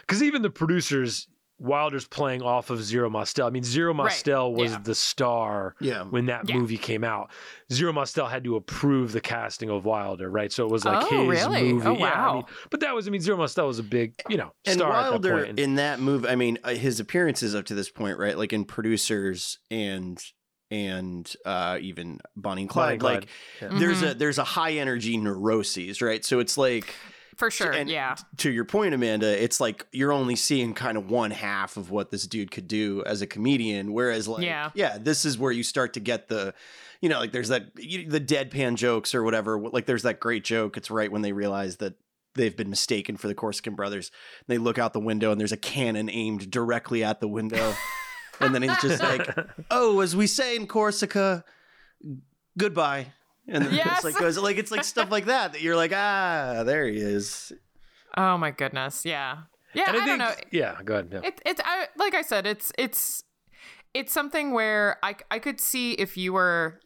[0.00, 3.46] because even the producers, Wilder's playing off of Zero Mostel.
[3.46, 4.78] I mean, Zero Right, Mostel was yeah.
[4.82, 6.02] the star Yeah.
[6.02, 6.56] when that Yeah.
[6.56, 7.30] movie came out.
[7.72, 10.52] Zero Mostel had to approve the casting of Wilder, right?
[10.52, 11.72] So it was like Oh, his really?
[11.72, 11.86] movie.
[11.86, 12.34] Oh, Yeah, I wow.
[12.34, 14.92] mean, but that was, I mean, Zero Mostel was a big, you know, and star
[15.14, 15.48] at that point.
[15.50, 18.36] And- in that movie, I mean, uh, his appearances up to this point, right?
[18.36, 20.22] Like in producers and
[20.70, 23.28] and uh even Bonnie and Clyde, and like
[23.60, 23.78] Clyde, yeah.
[23.78, 24.10] there's Mhm.
[24.10, 26.24] a there's a high energy neuroses, right?
[26.24, 26.94] So it's like
[27.36, 27.72] For sure.
[27.72, 28.16] and yeah.
[28.38, 32.10] to your point, Amanda, it's like you're only seeing kind of one half of what
[32.10, 33.92] this dude could do as a comedian.
[33.92, 34.70] Whereas, like, Yeah.
[34.74, 36.54] yeah, this is where you start to get the,
[37.00, 39.58] you know, like there's that you, the deadpan jokes or whatever.
[39.58, 40.76] Like there's that great joke.
[40.76, 41.94] It's right when they realize that
[42.34, 44.10] they've been mistaken for the Corsican brothers.
[44.46, 47.74] They look out the window and there's a cannon aimed directly at the window,
[48.40, 49.28] and then he's just like,
[49.70, 51.44] oh, as we say in Corsica,
[52.58, 53.06] goodbye.
[53.48, 53.96] And then Yes.
[53.96, 56.96] it's like goes like it's like stuff like that that you're like ah there he
[56.98, 57.52] is
[58.16, 59.04] Oh my goodness.
[59.04, 59.38] Yeah.
[59.74, 59.84] Yeah.
[59.88, 60.34] And I, I, think, don't know.
[60.52, 61.08] yeah, go ahead.
[61.12, 61.20] Yeah.
[61.24, 63.24] It, it's I, like I said, it's it's
[63.92, 66.80] it's something where I I could see if you were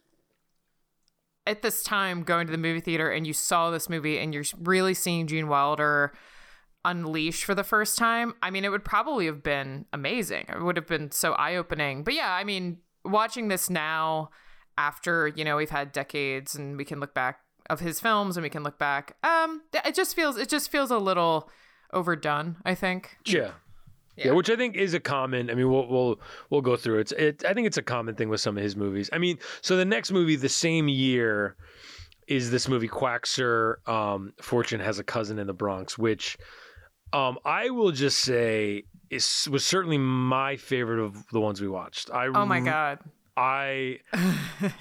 [1.45, 4.43] at this time going to the movie theater and you saw this movie and you're
[4.59, 6.13] really seeing Gene Wilder
[6.85, 8.33] unleash for the first time.
[8.41, 10.45] I mean, it would probably have been amazing.
[10.49, 12.03] It would have been so eye opening.
[12.03, 14.29] But yeah, I mean, watching this now
[14.79, 18.43] after you know we've had decades and we can look back of his films and
[18.43, 19.17] we can look back.
[19.23, 21.49] Um, it just feels it just feels a little
[21.93, 22.55] overdone.
[22.65, 23.17] I think.
[23.25, 23.39] Yeah.
[23.39, 23.51] yeah.
[24.15, 24.31] Yeah.
[24.31, 25.49] which I think is a common.
[25.49, 27.11] I mean, we'll we'll we'll go through it.
[27.11, 29.09] It I think it's a common thing with some of his movies.
[29.13, 31.55] I mean, so the next movie the same year
[32.27, 33.87] is this movie Quackser.
[33.87, 36.37] Um, Fortune has a cousin in the Bronx, which
[37.13, 42.11] um, I will just say is was certainly my favorite of the ones we watched.
[42.11, 42.99] I Oh my god.
[43.39, 43.99] I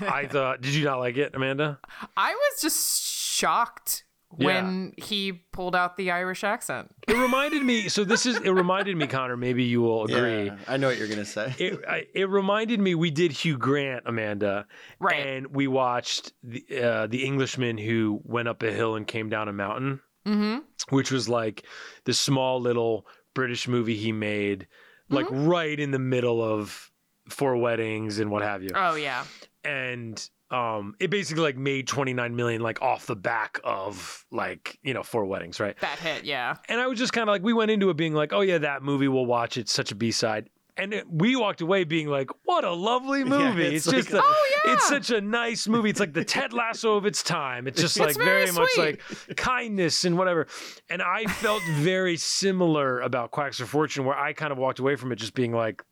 [0.01, 0.61] I thought.
[0.61, 1.79] Did you not like it, Amanda?
[2.17, 6.95] I was just shocked when he pulled out the Irish accent.
[7.07, 7.89] It reminded me.
[7.89, 8.37] So this is.
[8.39, 9.37] It reminded me, Conor.
[9.37, 10.47] Maybe you will agree.
[10.47, 13.57] Yeah, I know what you're gonna say it I, it reminded me we did Hugh
[13.57, 14.67] Grant, Amanda,
[14.99, 15.27] Right.
[15.27, 19.49] And we watched the uh, the Englishman who went up a hill and came down
[19.49, 20.59] a mountain, Mm-hmm.
[20.95, 21.65] which was like
[22.05, 24.67] the small little British movie he made,
[25.09, 26.88] like right in the middle of
[27.33, 29.25] Four Weddings and what have you, Oh yeah.
[29.65, 30.29] and.
[30.51, 35.03] Um, it basically like made 29 million like off the back of like you know
[35.03, 36.57] four weddings right That hit, yeah.
[36.71, 38.57] and I was just kind of like, we went into it being like, oh yeah,
[38.57, 39.59] that movie, we'll watch.
[39.59, 40.49] It's such a B side.
[40.79, 43.77] And it, we walked away being like, what a lovely movie.
[43.77, 44.73] it's it's just, a, Oh, yeah.
[44.73, 45.91] it's such a nice movie.
[45.91, 47.67] It's like the Ted Lasso of its time.
[47.67, 50.47] It's just It's like very very, much like kindness and whatever.
[50.89, 55.13] And I felt very similar about Quackser Fortune, where I kind of walked away from
[55.13, 55.85] it just being like,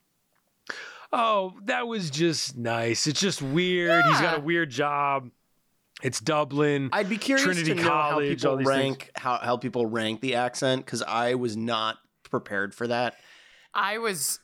[1.16, 3.07] oh, that was just nice.
[3.07, 4.05] It's just weird.
[4.05, 5.31] He's got a weird job.
[6.02, 6.90] It's Dublin.
[6.92, 8.79] I'd be curious Trinity to know College, how people these things.
[8.79, 13.16] rank how, how people rank the accent because I was not prepared for that.
[13.72, 14.38] I was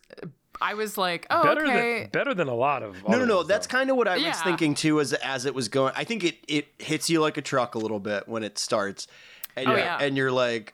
[0.61, 2.01] I was like, oh better okay.
[2.03, 3.37] than better than a lot of No, no, no.
[3.37, 5.93] ones, That's kind of what I was thinking too, as as it was going.
[5.95, 9.07] I think it it hits you like a truck a little bit when it starts,
[9.55, 9.99] and Oh, you're, yeah.
[10.01, 10.73] and you're like,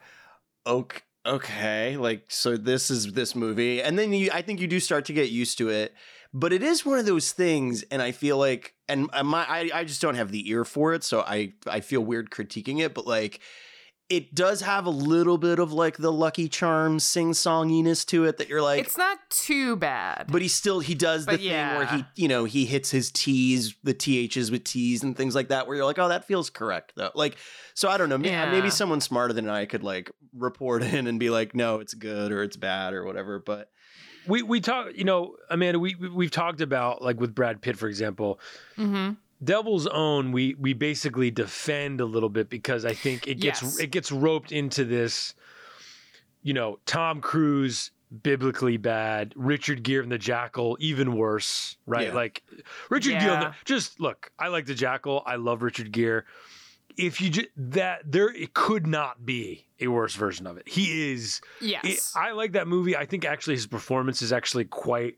[0.66, 4.80] okay, okay, like so this is this movie, and then you, I think you do
[4.80, 5.94] start to get used to it.
[6.34, 9.84] But it is one of those things, and I feel like, and my I, I
[9.84, 13.06] just don't have the ear for it, so I I feel weird critiquing it, but
[13.06, 13.40] like.
[14.10, 18.38] It does have a little bit of like the Lucky Charms sing songiness to it
[18.38, 20.26] that you're like, it's not too bad.
[20.30, 23.10] but he still he does the But thing where he you know he hits his
[23.10, 26.48] t's the ths with t's and things like that where you're like oh that feels
[26.48, 27.36] correct though like
[27.74, 28.50] so i don't know maybe, Yeah.
[28.50, 32.32] maybe someone smarter than i could like report in and be like no it's good
[32.32, 33.70] or it's bad or whatever but
[34.26, 37.76] we we talk you know amanda we we- we've talked about like with brad pitt
[37.76, 38.40] for example
[38.78, 39.12] mm-hmm.
[39.42, 43.78] Devil's own we we basically defend a little bit because i think it gets Yes.
[43.78, 45.34] it gets roped into this
[46.42, 47.90] you know tom cruise
[48.22, 52.14] biblically bad richard gere and the jackal even worse right Yeah.
[52.14, 52.42] like
[52.90, 53.40] richard gere Yeah.
[53.40, 56.24] the- just look i like the jackal i love richard gere
[56.96, 61.12] if you just that there it could not be a worse version of it he
[61.12, 61.84] is Yes.
[61.84, 62.96] it- I like that movie.
[62.96, 65.16] I think actually his performance is actually quite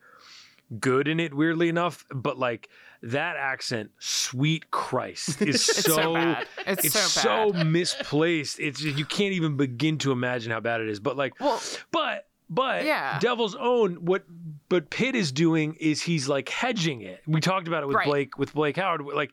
[0.78, 2.04] good in it, weirdly enough.
[2.14, 2.68] But like
[3.02, 6.46] that accent, sweet Christ, is so, so, bad.
[6.66, 8.60] It's, it's so so, misplaced.
[8.60, 11.00] It's you can't even begin to imagine how bad it is.
[11.00, 11.60] But like, well,
[11.90, 13.18] but but Yeah.
[13.20, 14.24] Devil's Own, what
[14.68, 17.22] but Pitt is doing is he's like hedging it.
[17.26, 18.06] We talked about it with Right.
[18.06, 19.02] Blake with Blake Howard.
[19.02, 19.32] Like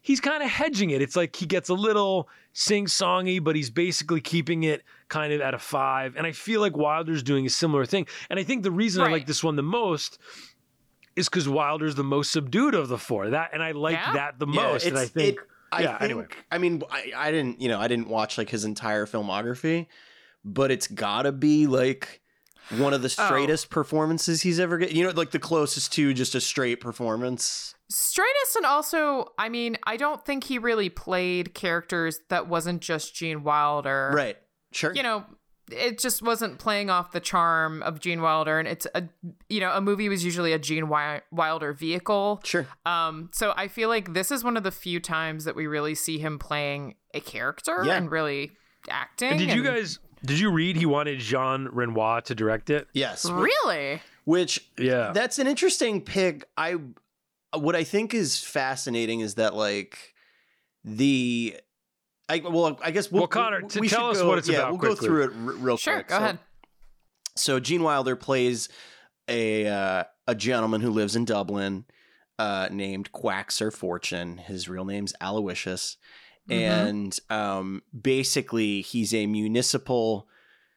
[0.00, 1.02] he's kind of hedging it.
[1.02, 5.40] It's like he gets a little sing songy, but he's basically keeping it kind of
[5.40, 6.14] at a five.
[6.16, 8.06] And I feel like Wilder's doing a similar thing.
[8.28, 10.18] And I think the reason I like this one the most
[11.20, 13.30] is because Wilder's the most subdued of the four.
[13.30, 14.12] That and I like Yeah.
[14.14, 14.86] that the Yeah, most.
[14.86, 16.26] And I think it- I yeah, think, anyway.
[16.50, 19.86] I mean, I, I didn't, you know, I didn't watch like his entire filmography,
[20.44, 22.20] but it's gotta be like
[22.76, 23.26] one of the Oh.
[23.26, 24.90] straightest performances he's ever get.
[24.92, 27.74] You know, like the closest to just a straight performance.
[27.88, 33.14] straightest and also, I mean, I don't think he really played characters that wasn't just
[33.14, 34.12] Gene Wilder.
[34.14, 34.36] Right.
[34.72, 34.92] Sure.
[34.94, 35.24] You know,
[35.72, 39.04] it just wasn't playing off the charm of Gene Wilder, and it's a
[39.48, 42.40] you know a movie was usually a Gene Wilder vehicle.
[42.44, 42.66] Sure.
[42.86, 45.94] Um, so I feel like this is one of the few times that we really
[45.94, 47.96] see him playing a character Yeah.
[47.96, 48.52] and really
[48.88, 49.30] acting.
[49.30, 49.98] And did you guys?
[50.24, 52.88] Did you read he wanted Jean Renoir to direct it?
[52.92, 53.24] Yes.
[53.24, 54.02] really?
[54.24, 55.12] Which Yeah.
[55.14, 56.44] that's an interesting pick.
[56.56, 56.76] I
[57.56, 60.14] what I think is fascinating is that like
[60.84, 61.56] the
[62.30, 64.58] I well I guess we'll, Well, Conor, we, we tell us go, what it's yeah,
[64.58, 64.70] about.
[64.70, 64.96] We'll quickly.
[64.96, 66.08] go through it r- real Sure, quick.
[66.08, 66.38] go So- ahead.
[67.36, 68.68] So Gene Wilder plays
[69.28, 71.84] a uh, a gentleman who lives in Dublin
[72.38, 74.38] uh, named Quackser Fortune.
[74.38, 75.96] His real name's Aloysius,
[76.48, 76.54] Mhm.
[76.54, 80.26] and um, basically he's a municipal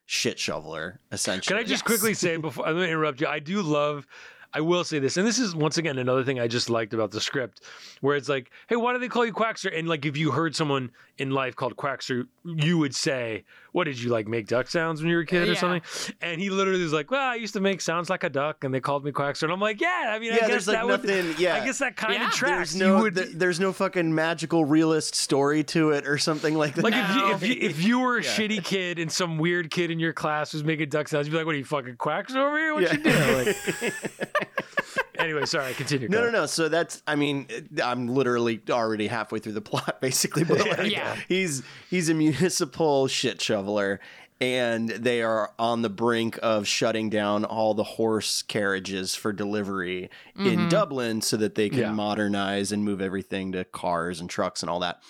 [0.05, 0.99] shit shoveler.
[1.11, 1.87] Essentially, Can I just Yes.
[1.87, 3.27] quickly say before I'm going to interrupt you?
[3.27, 4.05] I do love.
[4.53, 7.11] I will say this, and this is once again another thing I just liked about
[7.11, 7.61] the script,
[8.01, 10.55] where it's like, "Hey, why do they call you Quackser?" And like, if you heard
[10.55, 15.01] someone in life called Quackser, you would say, "What did you like make duck sounds
[15.01, 15.59] when you were a kid or Yeah.
[15.59, 15.81] something?"
[16.21, 18.73] And he literally was like, "Well, I used to make sounds like a duck, and
[18.73, 20.85] they called me Quackser." And I'm like, "Yeah, I mean, I guess there's like that
[20.87, 21.35] would, nothing.
[21.37, 22.27] Yeah, I guess that kind Yeah.
[22.29, 22.71] of tracks.
[22.73, 26.55] there's no you would, th- there's no fucking magical realist story to it or something
[26.55, 26.83] like that.
[26.83, 28.29] Like if you, if you if you were a Yeah.
[28.29, 31.37] shitty kid and some weird kid in your class was making duck sounds, you'd be
[31.37, 32.73] like, "What are you fucking quacks over here?
[32.73, 32.93] What Yeah.
[32.93, 33.55] you doing?"
[34.23, 34.82] Like,
[35.19, 36.07] anyway, sorry, continue.
[36.09, 36.45] No, no, no.
[36.45, 37.47] So that's, I mean,
[37.83, 40.43] I'm literally already halfway through the plot, basically.
[40.43, 41.15] But like, Yeah.
[41.27, 43.99] he's he's a municipal shit shoveler,
[44.41, 50.09] and they are on the brink of shutting down all the horse carriages for delivery
[50.35, 50.69] in Mhm.
[50.69, 51.91] Dublin, so that they can Yeah.
[51.91, 55.01] modernize and move everything to cars and trucks and all that.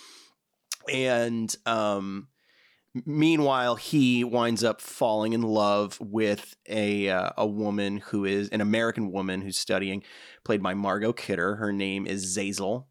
[0.91, 2.27] And um,
[3.05, 8.61] meanwhile, he winds up falling in love with a uh, a woman who is an
[8.61, 10.03] American woman who's studying,
[10.43, 11.55] played by Margot Kidder.
[11.55, 12.85] Her name is Zazel,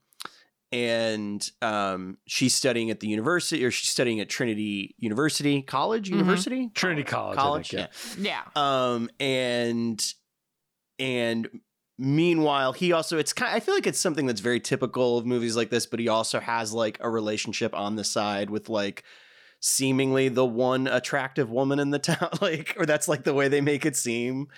[0.70, 6.12] and um, she's studying at the university, or she's studying at Trinity University College, Mhm.
[6.18, 8.42] University, Trinity College, I College, think, yeah.
[8.56, 8.94] Yeah.
[8.94, 10.02] Um, and
[10.98, 11.48] and
[11.98, 13.54] meanwhile, he also it's kind.
[13.54, 16.40] I feel like it's something that's very typical of movies like this, but he also
[16.40, 19.04] has like a relationship on the side with like
[19.64, 23.60] seemingly the one attractive woman in the town, like, or that's like the way they
[23.60, 24.48] make it seem.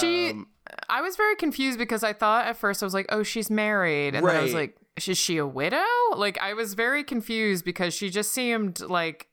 [0.00, 0.48] She, Um,
[0.88, 4.14] I was very confused because I thought at first I was like, oh, she's married,
[4.14, 5.84] and then I was like, is she a widow?
[6.16, 9.28] Like I was very confused because she just seemed like,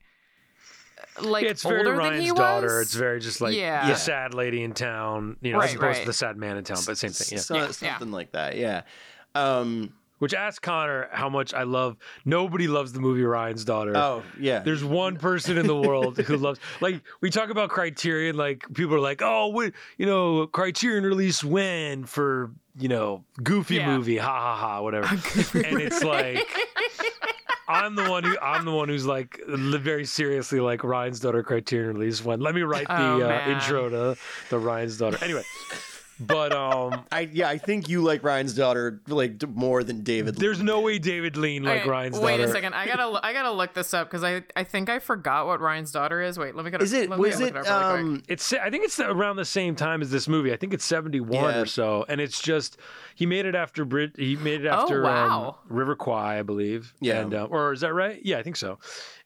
[1.21, 2.77] like Yeah, it's very older than Ryan's he daughter.
[2.77, 2.87] was.
[2.87, 3.87] It's very just like Yeah.
[3.87, 5.99] the sad lady in town, you know, as opposed right.
[6.01, 7.37] to the sad man in town, but same thing.
[7.37, 7.41] Yeah.
[7.41, 7.71] so- Yeah, yeah.
[7.97, 8.57] something like that.
[8.57, 8.81] Yeah.
[9.33, 9.93] Um.
[10.19, 11.97] Which ask Conor how much I love.
[12.23, 13.97] Nobody loves the movie Ryan's Daughter.
[13.97, 14.59] Oh yeah.
[14.59, 18.95] There's one person in the world who loves like we talk about Criterion like people
[18.95, 23.95] are like oh what you know Criterion release when for you know goofy Yeah.
[23.97, 25.07] movie ha ha ha whatever
[25.53, 26.47] and it's like
[27.67, 31.97] I'm the one who I'm the one who's like very seriously like Ryan's daughter Criterion
[31.97, 34.17] release when let me write the Oh, uh, intro to
[34.49, 35.43] the Ryan's daughter anyway
[36.19, 37.49] but um I yeah.
[37.49, 40.35] I think you like Ryan's daughter like more than David.
[40.35, 42.73] there's no way David Lean like Okay, Ryan's wait daughter a second.
[42.73, 45.91] I gotta I gotta look this up because I I think I forgot what Ryan's
[45.91, 46.39] daughter is.
[46.39, 46.81] Wait, let me get.
[46.81, 47.99] Is it was look it up really quick.
[47.99, 50.53] um It's I think it's around the same time as this movie.
[50.53, 51.59] I think it's 71 Yeah.
[51.61, 52.77] or so and it's just
[53.15, 55.57] he made it after Brit he made it Oh, after wow.
[55.69, 56.93] um, River Kwai, I believe.
[57.01, 57.21] Yeah.
[57.21, 58.19] And uh, or is that right?
[58.23, 58.79] Yeah, I think so.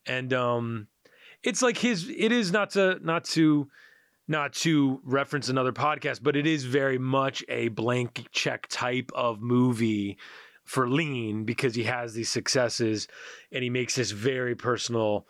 [0.06, 0.88] And um
[1.44, 3.70] it's like his it is not to not to
[4.30, 9.42] not to reference another podcast, but it is very much a blank check type of
[9.42, 10.18] movie
[10.64, 13.08] for Lean because he has these successes
[13.52, 15.26] and he makes this very personal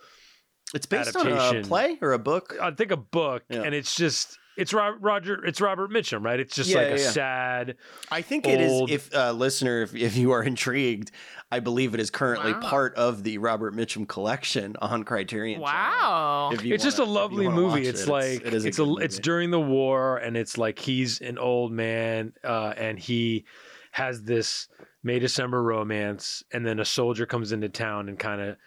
[0.73, 2.55] It's based on a play or a book.
[2.61, 3.61] I think a book, Yeah.
[3.63, 6.39] and it's just it's Ro- Roger, it's Robert Mitchum, right?
[6.39, 7.09] It's just Yeah, like yeah, a yeah.
[7.11, 7.75] sad.
[8.11, 8.83] I think it is.
[8.89, 11.11] If uh, listener, if, if you are intrigued,
[11.51, 12.59] I believe it is currently Wow.
[12.61, 15.61] part of the Robert Mitchum collection on Criterion.
[15.61, 16.51] Wow.
[16.53, 17.87] It's just a wanna- if you lovely movie.
[17.87, 20.57] It's it, like it is it's a, a, good it's during the war, and it's
[20.57, 23.45] like he's an old man, uh, and he
[23.91, 24.67] has this
[25.01, 28.57] May December romance, and then a soldier comes into town and kind of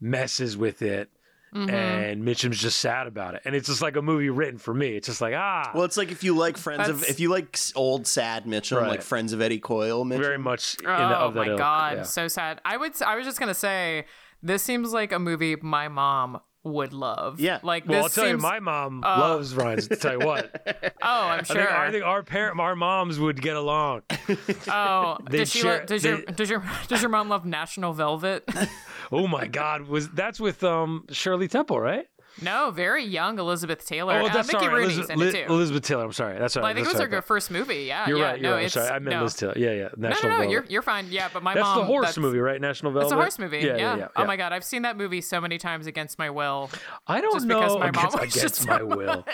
[0.00, 1.10] messes with it,
[1.54, 1.70] Mhm.
[1.70, 4.96] and Mitchum's just sad about it, and it's just like a movie written for me.
[4.96, 7.58] It's just like ah, Well, it's like if you like Friends of, if you like
[7.74, 8.88] old sad Mitchum, Right.
[8.90, 10.20] like Friends of Eddie Coyle Mitchum.
[10.20, 11.58] very much in Oh the, of my ilk.
[11.58, 12.02] god, Yeah.
[12.04, 12.60] so sad.
[12.64, 13.00] I would.
[13.02, 14.06] I was just gonna say
[14.42, 17.40] this seems like a movie my mom would love.
[17.40, 17.58] Yeah.
[17.62, 19.88] Like Well, I'll this tell you, my mom uh, loves Ryan's.
[19.88, 21.56] Tell you what, oh, I'm I sure.
[21.56, 24.02] think, I think our parent, our moms would get along.
[24.68, 25.60] oh, does she?
[25.60, 28.44] share- lo- does your does your does your mom love National Velvet?
[29.12, 32.06] Oh my God, was that's with um Shirley Temple, right?
[32.42, 34.14] No, very young Elizabeth Taylor.
[34.20, 35.52] Oh, uh, that's Mickey sorry, Rooney's Elizabeth, in it too.
[35.52, 36.04] Elizabeth Taylor.
[36.04, 36.62] I'm sorry, that's right.
[36.62, 37.84] Well, I think it was her first movie.
[37.84, 38.24] Yeah, You're yeah.
[38.24, 38.40] right.
[38.42, 38.62] no, You're right.
[38.64, 38.88] I'm sorry.
[38.88, 39.22] I meant no.
[39.22, 39.54] Liz Taylor.
[39.56, 39.88] Yeah, yeah.
[39.96, 40.52] No, National no, no, Velvet.
[40.52, 41.06] you're you're fine.
[41.10, 41.76] Yeah, but my that's mom.
[41.76, 42.60] That's the horse that's, movie, right?
[42.60, 43.06] National Velvet.
[43.06, 43.58] It's a horse movie.
[43.58, 43.76] Yeah, Yeah.
[43.76, 44.08] yeah, yeah.
[44.16, 46.70] Oh my god, I've seen that movie so many times against my will.
[47.06, 49.24] I don't Just know because my mom against, was against just my so will.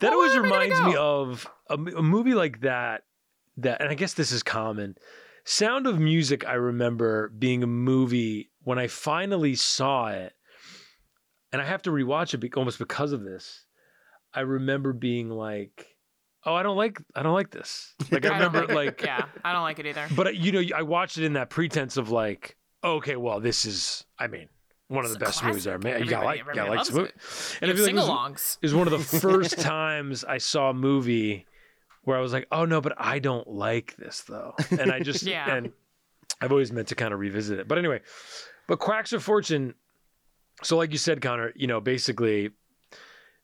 [0.00, 3.02] That Well, always where am I gonna reminds me of a movie like that.
[3.56, 4.94] That, and I guess this is common.
[5.44, 6.46] Sound of Music.
[6.46, 10.32] I remember being a movie when I finally saw it.
[11.52, 13.64] And I have to rewatch it be- almost because of this.
[14.32, 15.88] I remember being like,
[16.44, 19.24] "Oh, I don't like, I don't like this." Like I I remember, like- like, yeah,
[19.44, 20.06] I don't like it either.
[20.14, 24.04] but you know, I watched it in that pretense of like, okay, well, this is,
[24.18, 24.48] I mean,
[24.88, 25.98] one of It's the a best movies ever classic.
[26.00, 26.04] made.
[26.04, 27.58] You gotta like, Everybody- you gotta like everybody this movie.
[27.62, 28.58] And I feel like it was- sing-alongs.
[28.62, 31.46] it one of the first times I saw a movie
[32.04, 35.22] where I was like, "Oh no, but I don't like this though," and I just
[35.26, 35.52] Yeah.
[35.54, 35.72] and
[36.40, 37.68] I've always meant to kind of revisit it.
[37.68, 38.00] But anyway,
[38.68, 39.74] but Quackser Fortune.
[40.62, 42.50] So, like you said, Conor, you know, basically,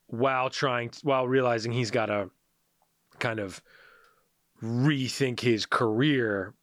[0.06, 2.30] while trying, while realizing he's got to
[3.18, 3.62] kind of
[4.62, 6.54] rethink his career.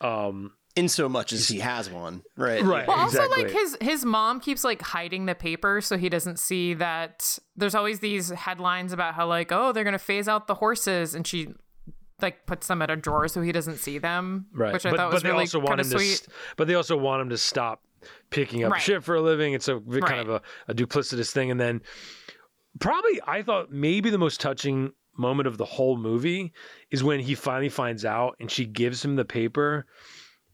[0.00, 2.62] Um, In so much as he has one, right?
[2.62, 2.86] Right.
[2.86, 3.44] Well, also exactly.
[3.44, 7.38] like his his mom keeps like hiding the paper so he doesn't see that.
[7.56, 11.26] There's always these headlines about how like oh they're gonna phase out the horses, and
[11.26, 11.48] she
[12.22, 14.96] like puts them at a drawer so he doesn't see them, right, which I but,
[14.96, 16.16] thought but was they really also want kind him of to, sweet.
[16.16, 17.82] st- but they also want him to stop
[18.30, 18.80] picking up Right.
[18.82, 19.52] shit for a living.
[19.54, 20.18] It's a kind Right.
[20.20, 21.82] of a, a duplicitous thing, and then
[22.80, 26.52] probably I thought maybe the most touching moment of the whole movie
[26.90, 29.84] is when he finally finds out and she gives him the paper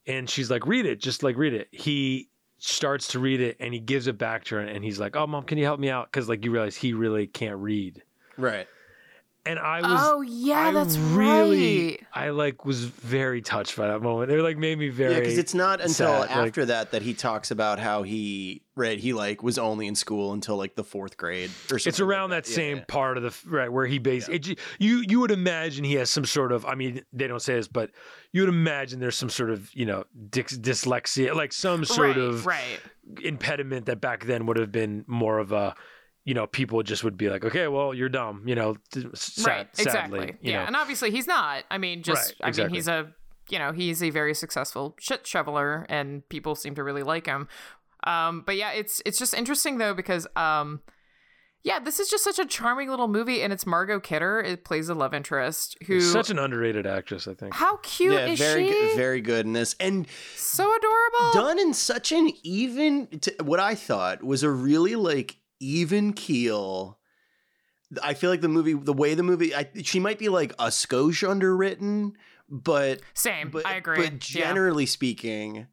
[0.07, 3.75] and she's like read it just like read it he starts to read it and
[3.75, 5.91] he gives it back to her and he's like oh mom can you help me
[5.91, 8.03] out because like you realize he really can't read
[8.39, 8.67] Right.
[9.47, 12.07] And i was oh yeah, I that's really right.
[12.13, 15.39] i like was very touched by that moment it like made me very Yeah, because
[15.39, 19.13] it's not until sad, like- after that that he talks about how he right he
[19.13, 21.91] like was only in school until like the fourth grade or something.
[21.91, 22.85] it's around like that Yeah, same yeah.
[22.89, 24.57] part of the right where he based it, you
[25.07, 27.91] you would imagine he has some sort of i mean they don't say this but
[28.33, 32.17] you would imagine there's some sort of you know dys- dyslexia like some sort right,
[32.17, 32.81] of right.
[33.23, 35.75] impediment that back then would have been more of a
[36.25, 38.77] you know people just would be like okay well you're dumb you know
[39.15, 40.27] sad, right, sadly exactly.
[40.41, 41.65] you yeah, know and obviously he's not.
[41.71, 42.69] I mean, just Right, I exactly.
[42.73, 43.13] mean, he's a
[43.51, 47.47] you know he's a very successful shit shoveler, and people seem to really like him.
[48.07, 50.81] Um, but yeah, it's it's just interesting though because um,
[51.63, 54.41] yeah, this is just such a charming little movie, and it's Margot Kidder.
[54.41, 56.01] It plays a love interest who.
[56.01, 58.73] such an underrated actress i think how cute Yeah, is very she?
[58.73, 60.07] good, very good in this, and
[60.37, 61.33] so adorable.
[61.35, 63.07] done in such an even.
[63.07, 66.99] T- what I thought was a really like even keel.
[68.03, 70.67] I feel like the movie, the way the movie, I, she might be like a
[70.67, 72.15] skosh underwritten,
[72.49, 73.51] but Same.
[73.51, 73.97] but, I agree.
[73.97, 74.47] But yeah.
[74.47, 75.67] generally speaking,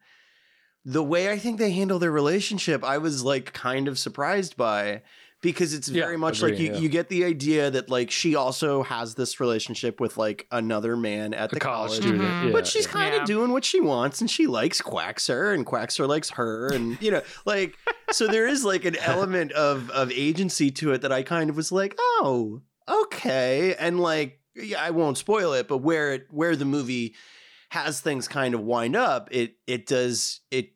[0.86, 5.02] the way I think they handle their relationship, I was like kind of surprised by
[5.42, 6.78] because it's Yeah, very much like you, yeah.
[6.78, 11.34] you get the idea that like she also has this relationship with like another man
[11.34, 12.02] at a the college college.
[12.04, 12.46] student Mhm.
[12.48, 12.92] yeah, But she's yeah.
[12.92, 13.26] kind of Yeah.
[13.26, 17.22] doing what she wants, and she likes Quackser, and Quackser likes her, and you know,
[17.46, 17.76] like,
[18.12, 21.56] so there is like an element of of agency to it that I kind of
[21.56, 26.56] was like, oh, okay, and like, yeah, I won't spoil it, but where it where
[26.56, 27.16] the movie
[27.70, 30.74] has things kind of wind up, it it does it.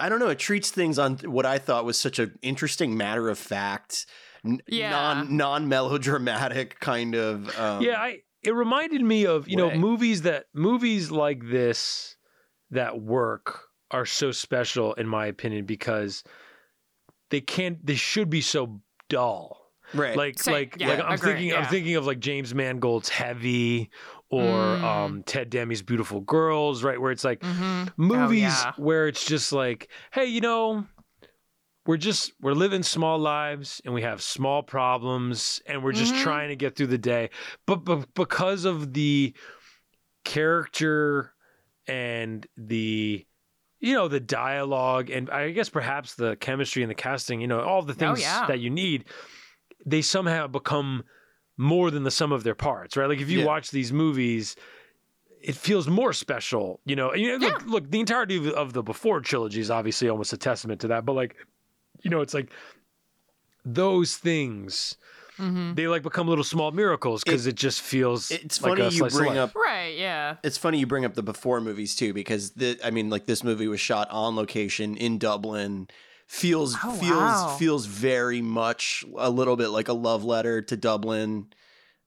[0.00, 0.28] It I don't know.
[0.28, 4.06] It treats things on what I thought was such an interesting matter of fact,
[4.44, 4.90] n- Yeah.
[4.90, 7.58] non non melodramatic kind of.
[7.58, 12.16] Um, yeah i it reminded me of you know movies that movies like this
[12.70, 16.24] that work are so special in my opinion because
[17.30, 18.80] they can't they should be so
[19.10, 19.58] dull
[19.92, 20.16] right.
[20.16, 20.54] like Same.
[20.54, 23.90] like Yeah, like i'm agree, thinking i'm thinking of like james mangold's heavy
[24.30, 24.82] or Mm.
[24.84, 27.92] um ted demme's beautiful girls right where it's like Mhm.
[27.96, 28.72] movies yeah.
[28.76, 30.86] where it's just like hey you know
[31.86, 36.22] we're just we're living small lives and we have small problems and we're just Mhm.
[36.22, 37.30] trying to get through the day
[37.66, 39.34] but, but because of the
[40.24, 41.32] character
[41.86, 43.26] and the
[43.80, 47.60] you know the dialogue and i guess perhaps the chemistry and the casting you know
[47.60, 48.46] all the Oh, things yeah.
[48.46, 49.06] that you need
[49.86, 51.02] they somehow become
[51.60, 53.44] more than the sum of their parts right like if you Yeah.
[53.44, 54.56] watch these movies
[55.42, 58.72] it feels more special you know, and, you know look, look the entirety of, of
[58.72, 61.36] the before trilogy is obviously almost a testament to that but like
[62.02, 62.50] you know it's like
[63.64, 64.96] those things
[65.38, 65.74] Mhm.
[65.74, 68.98] they like become little small miracles because it, just feels It's like funny a you
[68.98, 69.96] slice bring up Right.
[69.96, 70.36] Yeah.
[70.42, 73.42] it's funny you bring up the before movies too because the I mean like this
[73.42, 75.88] movie was shot on location in Dublin
[76.30, 77.56] feels Oh, feels wow.
[77.58, 81.48] feels very much a little bit like a love letter to Dublin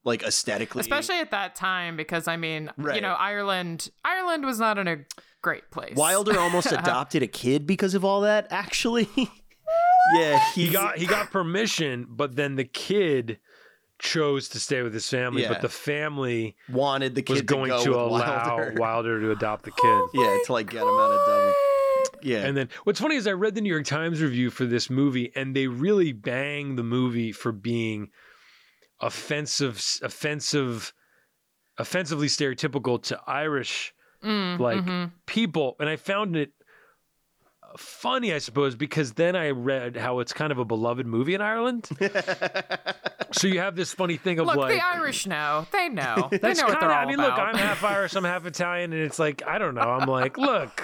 [0.05, 0.79] like aesthetically.
[0.79, 4.97] Especially at that time because i mean you know ireland ireland was not in a
[5.41, 5.95] great place.
[5.97, 9.09] Wilder almost adopted a kid because of all that actually.
[10.15, 13.39] Yeah he got he got permission but then the kid
[13.99, 15.49] chose to stay with his family Yeah.
[15.53, 18.75] but the family wanted the kid was to going go to, with allow Wilder.
[18.77, 20.21] Wilder to adopt the oh kid.
[20.21, 21.53] Yeah to like get him out of Dublin
[22.23, 24.89] yeah And then what's funny is I read the New York Times review for this
[24.89, 28.09] movie, and they really bang the movie for being
[29.01, 30.93] offensive, offensive,
[31.77, 33.93] offensively stereotypical to Irish
[34.23, 35.11] Mm, like mhm.
[35.25, 35.75] people.
[35.81, 36.53] And I found it
[37.77, 41.41] funny, I suppose, because then I read how it's kind of a beloved movie in
[41.41, 41.89] Ireland.
[43.33, 45.67] so you have this funny thing of Look, like the Irish know.
[45.73, 46.27] They know.
[46.31, 47.37] They That's know what kinda, they're all I mean, about.
[47.37, 49.81] look, I'm half Irish, I'm half Italian, and it's like I don't know.
[49.81, 50.81] I'm like, look,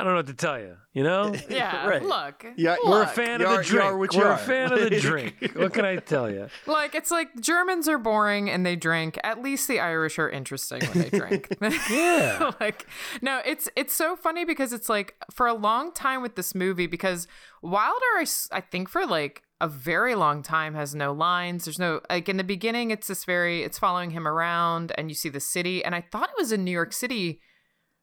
[0.00, 0.76] I don't know what to tell you.
[0.92, 2.02] You know, yeah, Right.
[2.02, 2.44] look.
[2.56, 2.88] Yeah, look.
[2.88, 3.84] we're a fan You of the you drink.
[3.84, 4.38] are what you we're a are.
[4.38, 5.52] fan of the drink.
[5.54, 6.48] What can I tell you?
[6.66, 9.18] Like it's like Germans are boring and they drink.
[9.22, 11.48] At least the Irish are interesting when they drink.
[11.90, 12.50] Yeah.
[12.60, 12.86] like
[13.22, 16.86] no, it's it's so funny because it's like for a long time with this movie
[16.86, 17.28] because
[17.62, 21.66] Wilder I think for like a very long time has no lines.
[21.66, 25.14] There's no like in the beginning it's this very it's following him around and you
[25.14, 27.40] see the city and I thought it was in New York City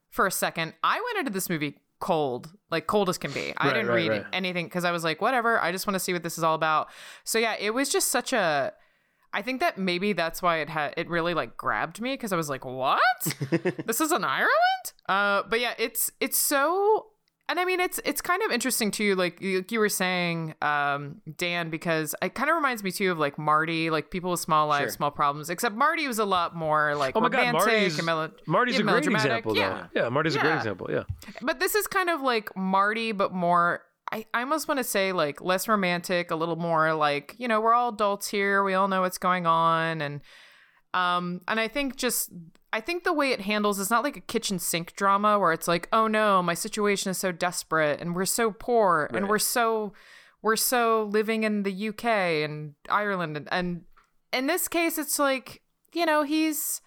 [0.09, 0.73] for a second.
[0.83, 3.53] I went into this movie cold, like cold as can be.
[3.57, 4.25] I Right, didn't right, read right.
[4.33, 5.61] anything because I was like, whatever.
[5.61, 6.89] I just want to see what this is all about.
[7.23, 8.73] So yeah, it was just such a.
[9.33, 12.37] I think that maybe that's why it had it really like grabbed me because I
[12.37, 13.01] was like, what?
[13.85, 14.51] this is in Ireland?
[15.07, 17.07] Uh, but yeah, it's it's so.
[17.49, 21.21] And I mean, it's it's kind of interesting too, like you, you were saying, um,
[21.37, 24.67] Dan, because it kind of reminds me too of like Marty, like people with small
[24.67, 24.89] lives, Sure.
[24.97, 25.49] small problems.
[25.49, 28.81] Except Marty was a lot more like Oh my God, Marty's and melo- Marty's yeah,
[28.81, 30.01] a great example, Yeah, though.
[30.01, 30.87] Yeah, Marty's a great example.
[30.91, 31.03] Yeah.
[31.41, 33.83] but this is kind of like Marty, but more.
[34.11, 37.61] I, I almost want to say like less romantic, a little more like you know
[37.61, 40.21] we're all adults here, we all know what's going on, and
[40.93, 42.29] um and I think just
[42.73, 45.67] I think the way it handles is not like a kitchen sink drama where it's
[45.67, 49.93] like oh no my situation is so desperate and we're so poor and we're so
[50.41, 53.37] we're so living in the UK and Ireland.
[53.37, 53.81] And, and
[54.33, 55.61] in this case it's like
[55.93, 56.81] you know he's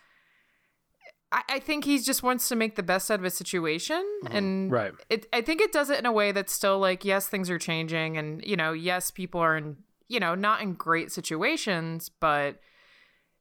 [1.32, 4.36] I, I think he just wants to make the best out of a situation mm-hmm.
[4.36, 4.92] and Right.
[5.08, 7.58] it I think it does it in a way that's still like yes things are
[7.58, 9.76] changing and you know yes people are in
[10.08, 12.60] you know not in great situations but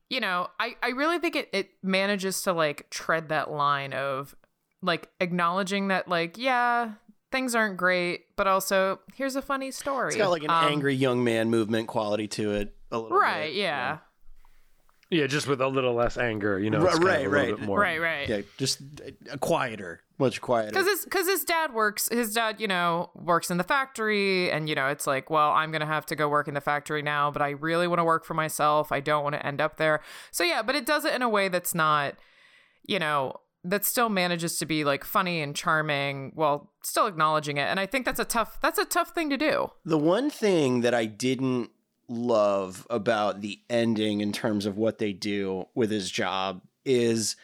[0.10, 4.36] you know I I really think it it manages to like tread that line of
[4.82, 6.94] like acknowledging that like yeah
[7.32, 10.96] things aren't great but also here's a funny story It's got like an Um, angry
[10.96, 12.76] young man movement quality to it.
[12.92, 13.56] A little right bit.
[13.56, 13.98] yeah Yeah,
[15.12, 16.80] just with a little less anger, you know.
[16.82, 17.56] Right, it's right, a right.
[17.58, 17.80] bit more.
[17.80, 18.82] right right Yeah, just
[19.32, 20.70] a quieter, much quieter.
[20.70, 24.68] because his because his dad works his dad you know works in the factory and
[24.70, 27.32] you know it's like well i'm gonna have to go work in the factory now
[27.32, 30.02] but i really want to work for myself i don't want to end up there
[30.32, 32.16] so yeah but it does it in a way that's not
[32.86, 33.34] you know
[33.64, 37.86] that still manages to be like funny and charming while still acknowledging it and i
[37.86, 41.06] think that's a tough that's a tough thing to do The one thing that I
[41.06, 41.70] didn't
[42.10, 47.36] love about the ending in terms of what they do with his job is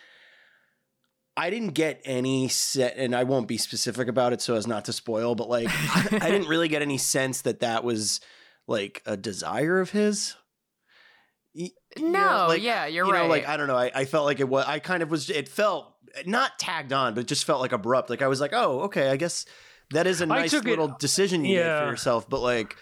[1.37, 4.85] I didn't get any set, and I won't be specific about it so as not
[4.85, 5.67] to spoil, but like
[6.13, 8.21] I didn't really get any sense that that was
[8.67, 10.35] like a desire of his.
[11.53, 13.47] You know, No, yeah, you're you know, like.
[13.47, 13.77] I don't know.
[13.77, 14.65] I, I felt like it was.
[14.65, 15.29] I kind of was.
[15.29, 15.93] It felt
[16.25, 18.09] not tagged on, but it just felt like abrupt.
[18.09, 19.45] Like I was like, oh, okay, I guess
[19.91, 22.29] that is a nice took it- little decision you made for yourself.
[22.29, 22.75] But like,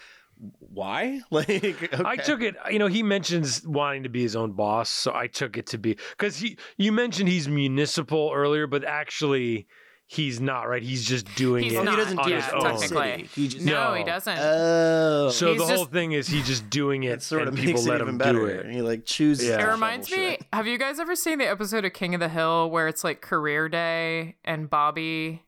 [0.60, 1.22] why?
[1.32, 5.14] Like, I took it, you know, he mentions wanting to be his own boss, so
[5.14, 6.58] I took it to be because he.
[6.78, 9.68] You mentioned he's municipal earlier, but actually,
[10.06, 10.64] he's not.
[10.64, 10.84] Right?
[10.84, 12.62] He's just doing He's it Oh, not, he doesn't on do yeah, his own.
[12.62, 13.12] technically.
[13.28, 13.30] city.
[13.42, 13.94] He just no, No.
[13.96, 17.22] he doesn't Oh, So He's the whole just- thing is he just doing it, it
[17.24, 18.40] sort of and makes people it let even him better.
[18.40, 18.66] do it.
[18.66, 19.48] And He like chooses.
[19.48, 19.62] Yeah.
[19.68, 20.16] It reminds me.
[20.18, 20.46] shit.
[20.54, 23.22] Have you guys ever seen the episode of King of the Hill where it's like
[23.22, 25.42] career day and Bobby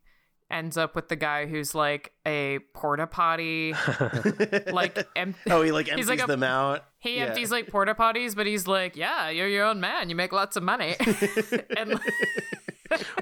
[0.51, 3.73] ends up with the guy who's like a porta potty,
[4.71, 6.85] like em- oh, he like empties like a- them out.
[6.99, 7.25] he Yeah.
[7.25, 10.55] empties like porta potties, but he's like, yeah, you're your own man, you make lots
[10.55, 10.95] of money,
[11.77, 11.99] and,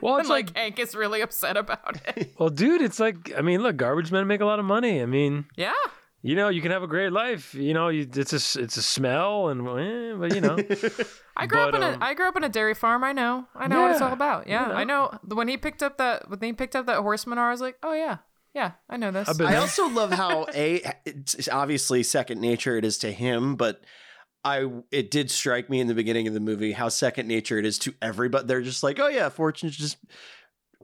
[0.01, 2.33] Well, and it's like like, Hank is really upset about it.
[2.37, 5.01] well, dude, it's like, I mean, look, garbage men make a lot of money.
[5.01, 5.71] I mean, Yeah,
[6.25, 7.53] you know, you can have a great life.
[7.53, 10.57] You know, you, it's a it's a smell, and eh, but you know,
[11.37, 13.03] I grew up in a um, I grew up in a dairy farm.
[13.03, 14.47] I know, I know what it's all about.
[14.47, 14.75] Yeah, you know.
[14.75, 15.19] I know.
[15.27, 17.77] When he picked up that when he picked up that horse manure, I was like,
[17.83, 18.19] oh yeah,
[18.53, 19.27] yeah, I know this.
[19.27, 19.59] I've been I there.
[19.59, 23.83] also love how a it's obviously second nature it is to him, but
[24.45, 27.65] I it did strike me in the beginning of the movie how second nature it
[27.65, 28.45] is to everybody.
[28.45, 29.97] They're just like, oh yeah, Fortune's just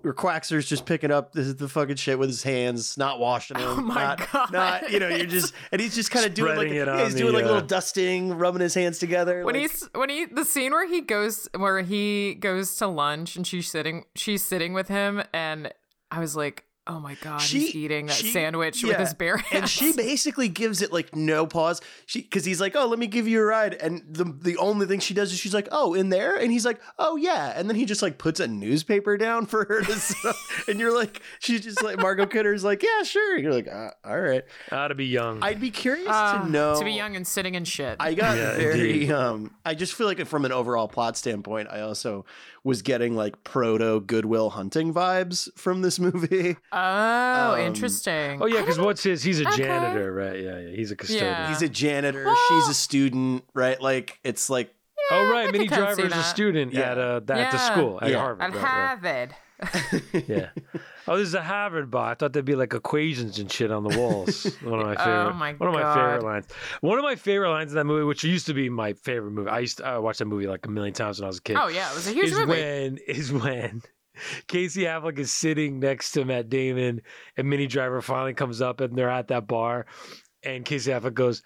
[0.03, 3.67] or Quackser's just picking up the, the fucking shit with his hands, not washing them.
[3.67, 4.51] Oh my not, God.
[4.51, 7.13] Not you know, you're just and he's just kind of doing like Spreading yeah, he's
[7.13, 9.43] on doing the, like a uh, little dusting, rubbing his hands together.
[9.43, 13.35] when like- he's when he the scene where he goes where he goes to lunch
[13.35, 15.73] and she's sitting she's sitting with him and
[16.11, 19.61] I was like, oh my god, he's eating that she- sandwich with his bare hands.
[19.61, 21.81] And she basically gives it like no pause.
[22.05, 24.85] She because he's like, "Oh, let me give you a ride," and the the only
[24.85, 27.69] thing she does is she's like, "Oh, in there," and he's like, "Oh yeah," and
[27.69, 30.35] then he just like puts a newspaper down for her to, sit-
[30.67, 34.19] and you're like, she's just like Margot Kidder's like, "Yeah, sure." You're like, uh, "All
[34.19, 35.43] right." ought to be young.
[35.43, 37.97] I'd be curious Ah, to know to be young and sitting in shit.
[37.99, 39.11] I got Yeah, very indeed.
[39.11, 42.25] um I just feel like from an overall plot standpoint, I also
[42.63, 46.57] was getting like proto Goodwill Hunting vibes from this movie.
[46.81, 48.41] Oh, Um, interesting.
[48.41, 49.21] Oh yeah, because what's his?
[49.23, 49.63] He's a Okay.
[49.63, 50.39] janitor, right?
[50.39, 50.75] Yeah, yeah.
[50.75, 51.25] He's a custodian.
[51.31, 51.49] Yeah.
[51.49, 52.25] He's a janitor.
[52.25, 53.79] Well- she's a student, right?
[53.81, 54.73] Like it's like
[55.11, 56.91] Oh right, could Minnie kinda Driver's a student Yeah.
[56.91, 58.19] at uh at the school at Yeah.
[58.19, 58.43] Harvard.
[58.43, 59.31] At right, right.
[59.31, 59.35] Harvard.
[60.27, 60.49] Yeah.
[61.07, 62.11] Oh, this is a Harvard bar.
[62.11, 64.45] I thought there'd be like equations and shit on the walls.
[64.61, 65.29] One of my favorite.
[65.31, 66.45] Oh, my one of my favorite lines.
[66.81, 69.49] One of my favorite lines in that movie, which used to be my favorite movie.
[69.49, 71.41] I used to I watched that movie like a million times when I was a
[71.41, 71.57] kid.
[71.59, 72.51] Oh yeah, it was a huge is movie.
[72.51, 73.81] when is when
[74.47, 77.01] Casey Affleck is sitting next to Matt Damon
[77.37, 79.85] and Minnie Driver finally comes up and they're at that bar
[80.43, 81.41] and Casey Affleck goes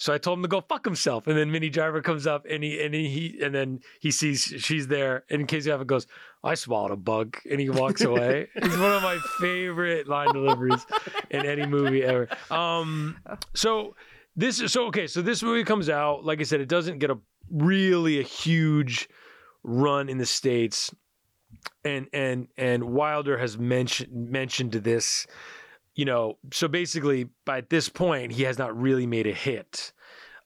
[0.00, 2.62] so I told him to go fuck himself and then Minnie Driver comes up and
[2.62, 6.06] he and he, he and then he sees she's there and Casey Affleck goes
[6.44, 8.48] I swallowed a bug and he walks away.
[8.54, 10.86] it's one of my favorite line deliveries
[11.30, 12.28] in any movie ever.
[12.50, 13.18] Um
[13.54, 13.96] so
[14.36, 17.10] this is so okay so this movie comes out like I said it doesn't get
[17.10, 17.18] a
[17.50, 19.08] really a huge
[19.64, 20.94] run in the states
[21.84, 25.26] and and and Wilder has mentioned mentioned this
[25.94, 29.92] you know so basically by this point he has not really made a hit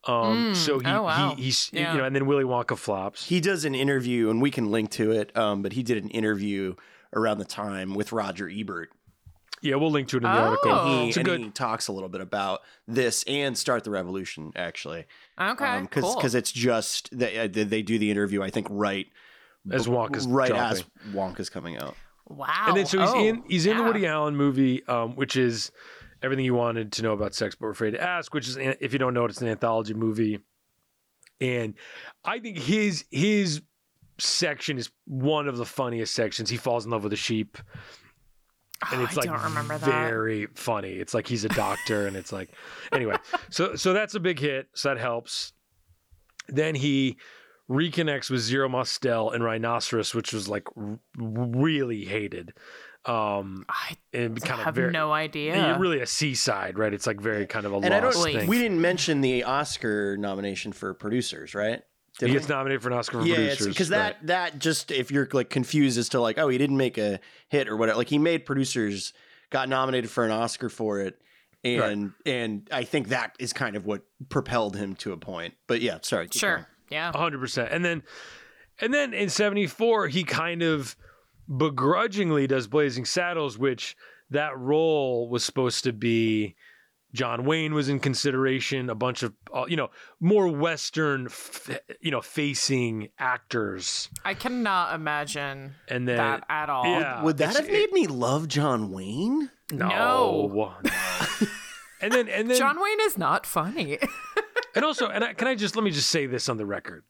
[0.04, 0.56] um Mm.
[0.56, 1.34] so he, Oh, wow.
[1.36, 1.92] he he's Yeah.
[1.92, 4.90] you know and then Willy Wonka flops he does an interview, and we can link
[4.92, 5.36] to it.
[5.36, 6.74] Um, but he did an interview
[7.14, 8.90] around the time with Roger Ebert.
[9.60, 10.48] yeah we'll link to it in the Oh.
[10.48, 13.84] article He, it's a and good he talks a little bit about this and Start
[13.84, 15.04] the Revolution, actually.
[15.40, 16.16] okay, because cool.
[16.16, 18.42] because it's just they uh, they they do the interview.
[18.42, 19.06] I think right
[19.70, 20.78] As Wonka's right dropping.
[20.78, 20.84] as
[21.14, 21.94] Wonka's coming out.
[22.26, 22.48] wow.
[22.68, 23.82] and then so he's Oh, in he's in the.
[23.84, 25.70] Woody Allen movie, um, which is
[26.22, 28.34] everything you wanted to know about sex but were afraid to ask.
[28.34, 30.40] Which is, if you don't know it, it's an anthology movie,
[31.40, 31.74] and
[32.24, 33.62] I think his his
[34.18, 36.50] section is one of the funniest sections.
[36.50, 37.56] He falls in love with a sheep,
[38.90, 39.80] and Oh, it's I like don't that.
[39.80, 40.90] very funny.
[40.92, 42.50] It's like he's a doctor, and it's like
[42.92, 43.16] anyway.
[43.50, 44.66] So so that's a big hit.
[44.74, 45.52] So that helps.
[46.48, 47.16] Then he
[47.72, 52.52] reconnects with Zero Mostel and Rhinoceros, which was like r- really hated.
[53.04, 55.76] Um, I and kind of have very, no idea.
[55.78, 56.92] really a seaside, right?
[56.94, 58.32] It's like very kind of a And I lost don't.
[58.32, 58.48] thing.
[58.48, 61.82] We didn't mention the Oscar nomination for producers, right?
[62.18, 62.38] Did he we?
[62.38, 64.16] gets nominated for an Oscar for yeah, producers because right.
[64.20, 67.18] that that just if you're like confused as to like oh he didn't make a
[67.48, 69.14] hit or whatever like he made producers
[69.50, 71.18] got nominated for an Oscar for it
[71.64, 75.54] and and I think that is kind of what propelled him to a point.
[75.66, 76.28] But yeah, sorry.
[76.28, 76.68] keep sure.
[76.90, 77.00] Going.
[77.00, 77.12] Yeah.
[77.12, 77.68] hundred percent.
[77.72, 78.02] And then,
[78.80, 80.96] and then in '74, he kind of
[81.56, 83.96] begrudgingly does Blazing Saddles, which
[84.30, 86.54] that role was supposed to be.
[87.14, 88.88] John Wayne was in consideration.
[88.88, 91.68] A bunch of uh, you know more Western, f-
[92.00, 96.86] you know, facing actors, I cannot imagine and then that at all.
[96.86, 99.50] yeah, Would that it's- have made me love John Wayne?
[99.70, 100.74] no, No.
[102.02, 103.98] and then and then John Wayne is not funny.
[104.74, 107.04] And also, and I, can I just let me just say this on the record?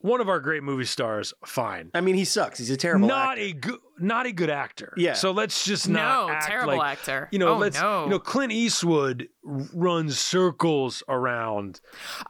[0.00, 1.90] One of our great movie stars, fine.
[1.94, 2.58] I mean, he sucks.
[2.58, 3.08] He's a terrible.
[3.08, 3.40] not actor.
[3.40, 4.92] a good, not a good actor.
[4.98, 5.14] Yeah.
[5.14, 7.28] So let's just not no, act terrible like, actor.
[7.32, 7.80] You know, oh, let's.
[7.80, 8.04] no.
[8.04, 11.80] You know, Clint Eastwood runs circles around.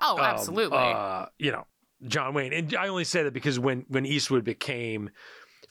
[0.01, 0.78] oh, um, absolutely.
[0.78, 1.66] uh, you know,
[2.07, 5.11] John Wayne, and I only say that because when when Eastwood became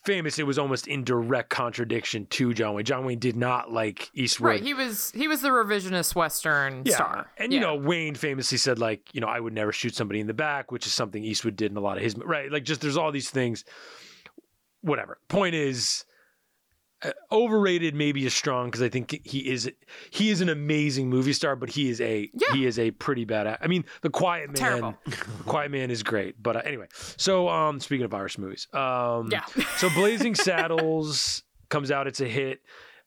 [0.04, 2.86] famous, it was almost in direct contradiction to John Wayne.
[2.86, 4.50] John Wayne did not like Eastwood.
[4.50, 4.64] right.
[4.64, 6.96] He was he was the revisionist Western yeah.
[6.96, 7.32] star.
[7.38, 7.60] And Yeah.
[7.60, 10.34] you know, Wayne famously said like, you know, I would never shoot somebody in the
[10.34, 12.52] back, which is something Eastwood did in a lot of his right.
[12.52, 13.64] Like, just there's all these things.
[14.82, 15.18] Whatever.
[15.30, 16.04] Point is,
[17.32, 19.72] overrated maybe is strong because I think he is
[20.10, 22.54] he is an amazing movie star, but he is a Yeah.
[22.54, 23.58] he is a pretty bad.
[23.62, 24.56] I mean, The Quiet Man.
[24.56, 24.96] Terrible.
[25.06, 26.88] The Quiet Man is great, but uh, anyway.
[27.18, 29.46] So, um, speaking of Irish movies, um, Yeah.
[29.78, 32.08] so Blazing Saddles comes out.
[32.08, 32.62] It's a hit.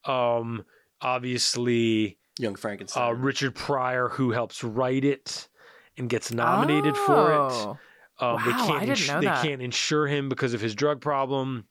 [0.05, 0.65] Um,
[1.01, 3.17] obviously Young uh, Frankenstein.
[3.21, 5.49] Richard Pryor, who helps write it
[5.99, 7.39] and gets nominated for it.
[7.39, 7.79] Oh.
[8.19, 10.75] Um, they Wow, I can't didn't ins- know they can't insure him because of his
[10.75, 11.67] drug problem.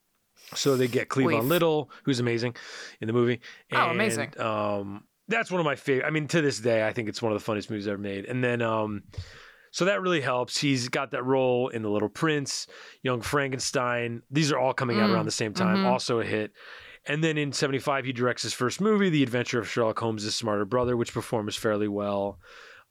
[0.54, 2.56] So they get Cleavon We've- Little, who's amazing
[3.02, 3.42] in the movie.
[3.72, 4.40] Oh, amazing.
[4.40, 6.06] Um, that's one of my favorite.
[6.06, 8.26] I mean, to this day, I think it's one of the funniest movies ever made.
[8.26, 9.04] And then, um,
[9.72, 10.58] so that really helps.
[10.60, 12.68] He's got that role in The Little Prince,
[13.02, 14.22] Young Frankenstein.
[14.30, 15.78] These are all coming out Mm, around the same time.
[15.78, 15.86] mhm.
[15.86, 16.52] Also a hit.
[17.08, 20.66] And then in 75, he directs his first movie, The Adventure of Sherlock Holmes' Smarter
[20.66, 22.40] Brother, which performs fairly well.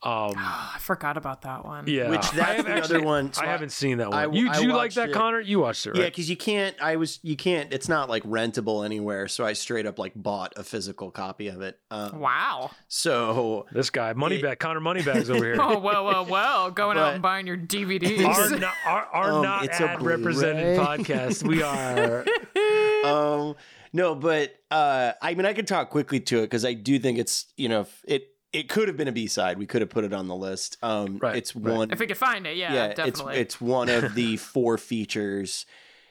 [0.04, 1.84] Um, Oh, I forgot about that one.
[1.86, 2.10] yeah.
[2.10, 3.32] Which that's have the actually- other one.
[3.32, 4.18] so I haven't seen that one.
[4.18, 5.12] I- you do you like that, it.
[5.14, 5.40] Conor?
[5.40, 6.76] You watched it, Yeah, because you can't.
[6.80, 7.20] I was.
[7.22, 7.72] You can't.
[7.72, 9.28] It's not like rentable anywhere.
[9.28, 11.78] So I straight up like bought a physical copy of it.
[11.90, 12.70] Um, Wow.
[12.88, 15.56] So This guy, money Moneybag, Conor Moneybags over here.
[15.60, 16.70] Oh well, well, well.
[16.70, 18.24] Going out and buying your DVDs.
[18.24, 20.98] Our not, our, our Um, not it's a ad represented Blu-ray.
[20.98, 21.46] podcast.
[21.46, 22.24] We are.
[23.04, 23.54] um
[23.92, 27.18] no but uh i mean i could talk quickly to it because i do think
[27.18, 30.12] it's you know it it could have been a b-side we could have put it
[30.14, 31.74] on the list um Right, it's right.
[31.76, 33.36] one if we could find it, yeah, it's definitely.
[33.36, 35.66] it's one of the four features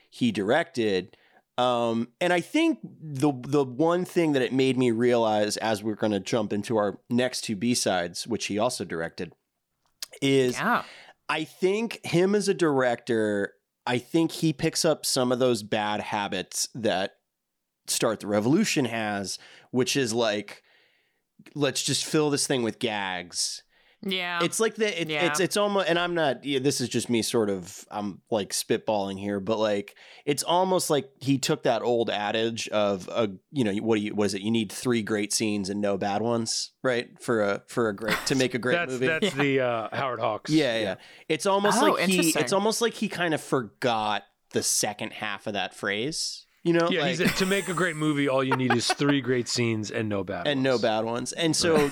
[0.10, 1.18] he directed
[1.58, 5.96] Um, and I think the the one thing that it made me realize as we're
[5.96, 9.34] going to jump into our next two B sides, which he also directed,
[10.22, 10.84] is Yeah.
[11.30, 13.54] I think him as a director,
[13.86, 17.18] I think he picks up some of those bad habits that
[17.88, 19.38] Start the Revolution has,
[19.72, 20.64] which is like,
[21.56, 23.64] let's just fill this thing with gags.
[24.06, 24.44] Yeah.
[24.44, 25.28] It's like the it, Yeah.
[25.28, 28.50] it's it's almost and I'm not yeah, this is just me sort of I'm like
[28.50, 33.64] spitballing here but like it's almost like he took that old adage of a you
[33.64, 36.22] know what do you what is it you need three great scenes and no bad
[36.22, 39.62] ones right for a for a great to make a great that's movie that's the
[39.62, 40.52] uh, Howard Hawks.
[40.52, 40.96] yeah, yeah.
[41.30, 45.48] It's almost Oh, like he it's almost like he kind of forgot the second half
[45.48, 46.46] of that phrase.
[46.64, 46.88] You know?
[46.90, 49.50] Yeah, like, he said to make a great movie, all you need is three great
[49.50, 50.64] scenes and no bad and ones.
[50.64, 51.34] no bad ones.
[51.34, 51.92] And so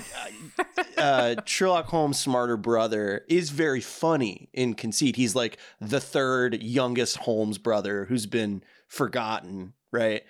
[0.58, 5.18] uh, uh, Sherlock Holmes' smarter brother is very funny in conceit.
[5.18, 10.24] He's like the third youngest Holmes brother who's been forgotten, right?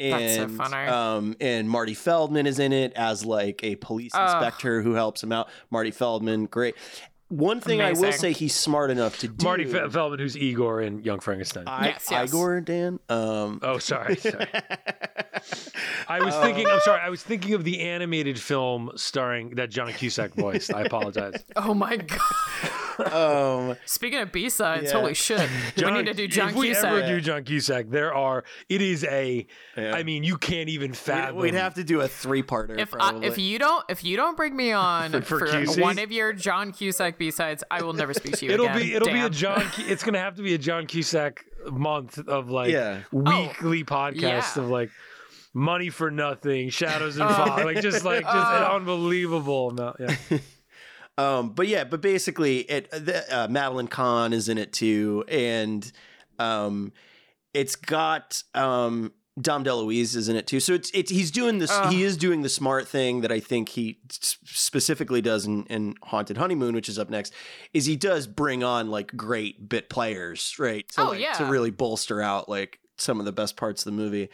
[0.00, 0.88] That's so And, funny.
[0.88, 4.22] Um, and Marty Feldman is in it as like a police Ugh.
[4.22, 5.48] inspector who helps him out.
[5.70, 6.74] Marty Feldman, great.
[7.32, 9.44] One thing I will say he's smart enough to do.
[9.44, 11.64] Marty Fe- Feldman, who's Igor in Young Frankenstein.
[11.66, 12.28] I, Yes, yes.
[12.28, 12.98] Igor Dan.
[13.08, 14.46] Um, oh, sorry, sorry.
[16.08, 16.42] I was Oh.
[16.42, 16.66] thinking.
[16.66, 17.00] I'm sorry.
[17.00, 20.72] I was thinking of the animated film starring that John Cusack voiced.
[20.74, 21.42] I apologize.
[21.56, 23.12] oh my god.
[23.70, 25.00] um, Speaking of B sides, Yeah.
[25.00, 25.48] holy shit.
[25.76, 26.84] we need to do John if we Cusack.
[26.84, 28.44] ever do John Cusack, there are.
[28.68, 29.46] It is a.
[29.76, 30.02] I Yeah.
[30.02, 31.36] mean, you can't even we'd, fathom.
[31.36, 32.78] we'd have to do a three-parter.
[32.78, 33.26] if I, probably.
[33.28, 36.32] if you don't if you don't bring me on For- for, for one of your
[36.32, 38.78] John Cusack B sides, I will never speak to you It'll again.
[38.78, 39.32] be it'll be a Damn.
[39.32, 39.64] John.
[39.78, 43.02] It's gonna have to be a John Cusack month of like Yeah.
[43.12, 44.62] weekly podcast yeah.
[44.62, 44.90] of like
[45.54, 47.32] money for nothing, shadows and Oh.
[47.34, 48.76] fog, like just like just an Oh.
[48.76, 49.96] unbelievable amount.
[50.00, 50.38] Yeah.
[51.18, 55.92] Um, but yeah, but basically, it the, uh, Madeline Kahn is in it too, and
[56.38, 56.90] um,
[57.52, 60.60] it's got um, Dom DeLuise is in it too.
[60.60, 61.70] So it's it's he's doing this.
[61.72, 61.90] Ugh.
[61.92, 63.98] He is doing the smart thing that I think he
[64.44, 67.32] specifically does in, in Haunted Honeymoon, which is up next.
[67.72, 70.86] Is he does bring on like great bit players, right?
[70.92, 71.32] To, Oh, like, yeah.
[71.34, 74.28] to really bolster out like some of the best parts of the movie.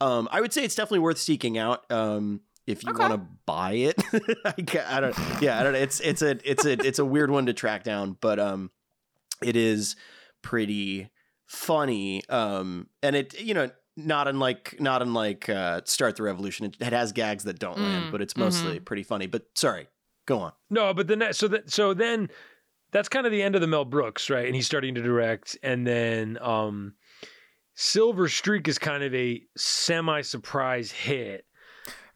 [0.00, 1.90] Um, I would say it's definitely worth seeking out.
[1.90, 3.00] Um, if you Okay.
[3.08, 4.02] want to buy it,
[4.44, 4.54] I,
[4.96, 5.18] I don't.
[5.42, 5.78] Yeah, I don't know.
[5.80, 8.70] It's it's a it's a it's a weird one to track down, but um,
[9.42, 9.96] it is
[10.42, 11.10] pretty
[11.46, 12.22] funny.
[12.28, 16.66] Um, and it you know not unlike not unlike uh, Start the Revolution.
[16.66, 19.26] It, it has gags that don't land, Mm, but it's mostly pretty funny.
[19.26, 19.88] But sorry,
[20.26, 20.52] go on.
[20.70, 22.28] No, but the next so that so then
[22.90, 24.46] that's kind of the end of the Mel Brooks, right?
[24.46, 26.94] And he's starting to direct, and then um
[27.74, 31.44] Silver Streak is kind of a semi surprise hit.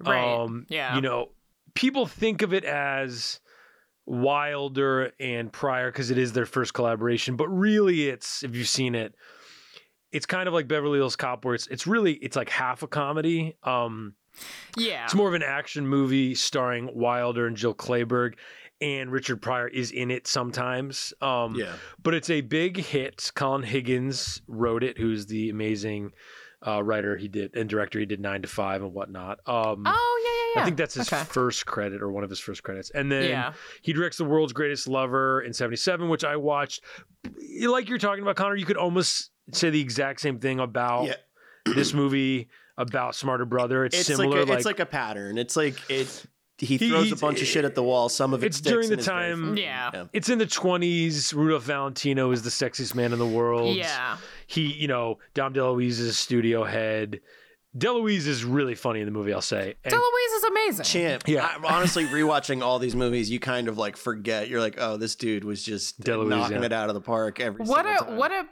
[0.01, 0.35] Right.
[0.43, 0.95] Um, Yeah.
[0.95, 1.31] You know,
[1.75, 3.41] people think of it as
[4.07, 8.95] Wilder and Pryor because it is their first collaboration, but really it's if you've seen
[8.95, 9.15] it,
[10.13, 12.87] it's kind of like Beverly Hills Cop where it's it's really it's like half a
[12.87, 13.57] comedy.
[13.63, 14.15] Um
[14.77, 15.05] yeah.
[15.05, 18.35] it's more of an action movie starring Wilder and Jill Clayburgh,
[18.81, 21.13] and Richard Pryor is in it sometimes.
[21.21, 23.33] Um, yeah, but it's a big hit.
[23.35, 26.13] Colin Higgins wrote it, who's the amazing
[26.65, 27.99] uh, writer he did and director.
[27.99, 29.41] He did Nine to Five and whatnot.
[29.47, 30.63] Um, Oh yeah, yeah, yeah.
[30.63, 31.25] I think that's his Okay.
[31.25, 32.91] first credit or one of his first credits.
[32.91, 33.53] And then Yeah.
[33.83, 36.85] he directs The World's Greatest Lover in 77, which I watched.
[37.67, 41.15] Like you're talking about, Conor, you could almost say the exact same thing about Yeah.
[41.75, 43.85] this movie, about Smarter Brother.
[43.85, 44.41] It's, It's similar.
[44.41, 45.39] like a, it's like a pattern.
[45.39, 46.25] It's like it.
[46.59, 48.09] He He- throws a bunch of shit at the wall.
[48.09, 49.63] Some of it It's sticks during the and is very time- funny.
[49.63, 50.05] Yeah.
[50.13, 51.33] it's in the 20s.
[51.33, 53.77] Rudolph Valentino is the sexiest man in the world.
[53.77, 54.17] Yeah.
[54.49, 57.21] He, you know, Dom DeLuise is studio head.
[57.77, 59.75] DeLuise is really funny in the movie, I'll say.
[59.85, 60.85] And DeLuise is amazing.
[60.85, 61.23] Champ.
[61.29, 61.45] Yeah.
[61.47, 64.49] I, honestly, rewatching all these movies, you kind of like forget.
[64.49, 66.65] You're like, oh, this dude was just DeLuise, knocking yeah.
[66.67, 68.17] it out of the park every what single a time.
[68.17, 68.47] what a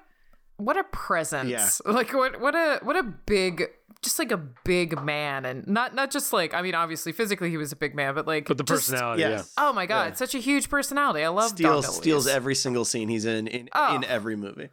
[0.56, 1.50] what a presence.
[1.50, 1.68] Yeah.
[1.92, 3.64] Like what what a what a big
[4.02, 7.56] just like a big man and not not just like I mean obviously physically he
[7.56, 9.52] was a big man but like but the just- personality, Yes.
[9.58, 10.14] Oh my god, Yeah.
[10.14, 11.24] such a huge personality.
[11.24, 13.96] I love Dom steals steals every single scene he's in in, Oh.
[13.96, 14.68] in every movie.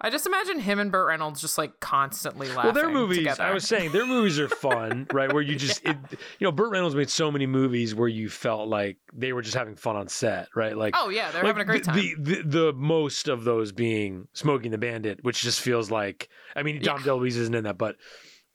[0.00, 2.64] I just imagine him and Burt Reynolds just like constantly laughing.
[2.64, 3.42] Well, their movies, Together.
[3.44, 5.32] I was saying, their movies are fun, right?
[5.32, 5.96] Where you just, it,
[6.38, 9.56] you know, Burt Reynolds made so many movies where you felt like they were just
[9.56, 10.76] having fun on set, right?
[10.76, 11.96] Like, Oh yeah, they're like having a great time.
[11.96, 16.28] The, the the most of those being Smokey and the Bandit, which just feels like,
[16.54, 17.06] I mean, Dom Yeah.
[17.12, 17.96] DeLuise isn't in that, but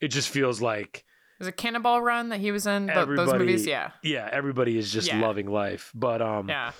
[0.00, 1.04] it just feels like,
[1.38, 2.86] Was it Cannonball Run that he was in?
[2.86, 3.90] Th- those movies, yeah.
[4.02, 5.20] yeah, everybody is just Yeah.
[5.20, 5.90] loving life.
[5.94, 6.72] But um, Yeah.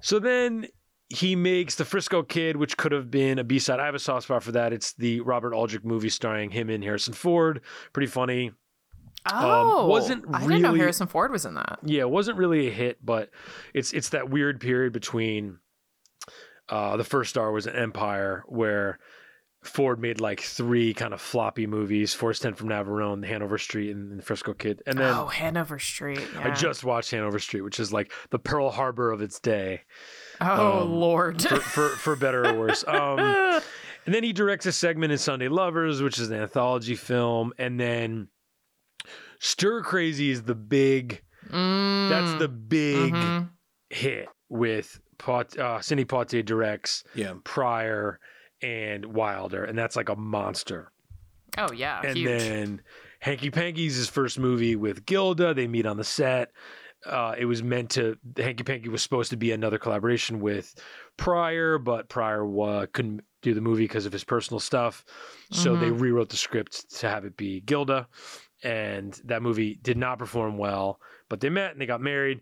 [0.00, 0.68] So then
[1.08, 3.78] he makes the Frisco Kid, which could have been a B side.
[3.80, 4.72] I have a soft spot for that.
[4.72, 7.60] It's the Robert Aldrich movie starring him and Harrison Ford.
[7.92, 8.52] Pretty funny.
[9.32, 11.78] Oh, wasn't I didn't know really- Harrison Ford was in that.
[11.82, 13.30] Yeah, it wasn't really a hit, but
[13.74, 15.58] it's it's that weird period between
[16.68, 18.98] uh, the first Star Wars and Empire where
[19.62, 23.90] Ford made like three kind of floppy movies: Force Ten from Navarone, The Hanover Street,
[23.90, 24.82] and The Frisco Kid.
[24.86, 26.22] And then oh, Hanover Street.
[26.38, 29.82] I just watched Hanover Street, which is like the Pearl Harbor of its day,
[30.40, 31.42] Oh um, Lord.
[31.42, 32.84] for for, for better or worse.
[32.88, 37.52] Um, and then he directs a segment in Sunday Lovers, which is an anthology film,
[37.58, 38.28] and then
[39.40, 41.22] Stir Crazy is the big.
[41.50, 43.50] Mm, That's the big mhm.
[43.90, 47.34] hit with Pot, uh, Sidney Poitier directs Yeah.
[47.44, 48.18] Pryor
[48.62, 50.90] and Wilder, and that's like a monster.
[51.58, 52.26] Oh yeah, and huge.
[52.28, 52.82] then
[53.20, 55.54] Hanky Panky's his first movie with Gilda.
[55.54, 56.50] They meet on the set.
[57.06, 60.74] Uh, it was meant to Hanky Panky was supposed to be another collaboration with
[61.16, 65.04] Pryor, but Pryor uh, couldn't do the movie because of his personal stuff.
[65.52, 68.08] So they rewrote the script to have it be Gilda,
[68.62, 71.00] and that movie did not perform well.
[71.28, 72.40] But they met and they got married.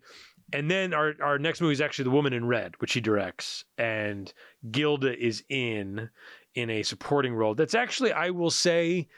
[0.53, 3.65] And then our, our next movie is actually The Woman in Red, which he directs,
[3.79, 4.33] and
[4.71, 6.11] Gilda is in
[6.55, 7.55] in a supporting role.
[7.55, 9.09] That's actually, I will say,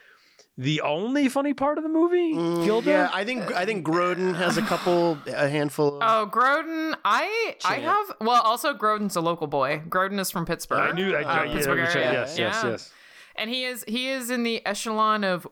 [0.58, 2.32] the only funny part of the movie.
[2.34, 2.90] Mm, Gilda.
[2.90, 5.96] Yeah, I think I think Grodin has a couple, a handful.
[5.96, 6.94] Of, Oh, Grodin.
[7.04, 9.82] I I have well also Grodin's a local boy.
[9.88, 10.78] Groden is from Pittsburgh.
[10.78, 11.24] I knew that.
[11.26, 12.12] Uh, yeah, Pittsburgh which I- area.
[12.12, 12.70] yes, yes, Yeah.
[12.70, 12.92] yes.
[13.36, 15.46] And he is he is in the echelon of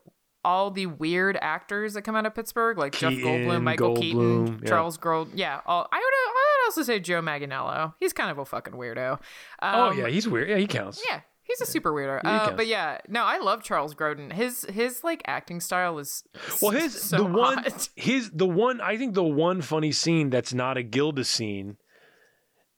[0.47, 4.59] all the weird actors that come out of Pittsburgh, like Jeff Goldblum, Michael Goldblum, Keaton,
[4.63, 4.69] yeah.
[4.69, 5.31] Charles Gold.
[5.35, 7.95] Yeah, all, I would I would also say Joe Manganiello.
[8.01, 9.21] He's kind of a fucking weirdo.
[9.63, 10.49] oh Um, yeah, he's weird.
[10.49, 11.03] Yeah, he counts.
[11.09, 11.21] yeah.
[11.45, 12.21] He's a super weirdo.
[12.25, 14.33] Uh, but yeah, no, I love Charles Grodin.
[14.33, 16.25] His his like acting style is
[16.63, 17.73] Well, his so the one odd.
[17.97, 21.77] his the one I think the one funny scene that's not a Gilda scene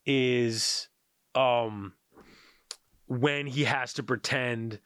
[0.05, 0.89] is
[1.35, 1.93] um
[3.07, 4.81] when he has to pretend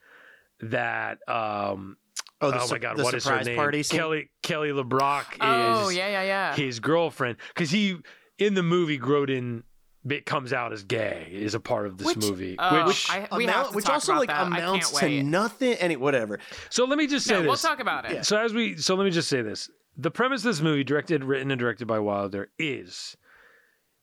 [0.59, 1.97] that um
[2.39, 3.99] oh, oh, the, sur- my god the what is her name party scene?
[3.99, 6.55] Kelly Kelly LeBrock Oh is yeah, yeah, yeah.
[6.55, 7.97] his girlfriend because he
[8.37, 9.63] in the movie Grodin
[10.05, 13.27] bit comes out as gay is a part of this Which- movie Oh, which I,
[13.37, 14.47] we Amount- have to which talk also about like that.
[14.47, 15.73] amounts to nothing.
[15.73, 16.39] Any whatever.
[16.69, 18.25] so let me just say No, we'll this talk about it.
[18.25, 19.69] So as we so let me just say this.
[19.97, 23.15] The premise of this movie, directed, written, and directed by Wilder, is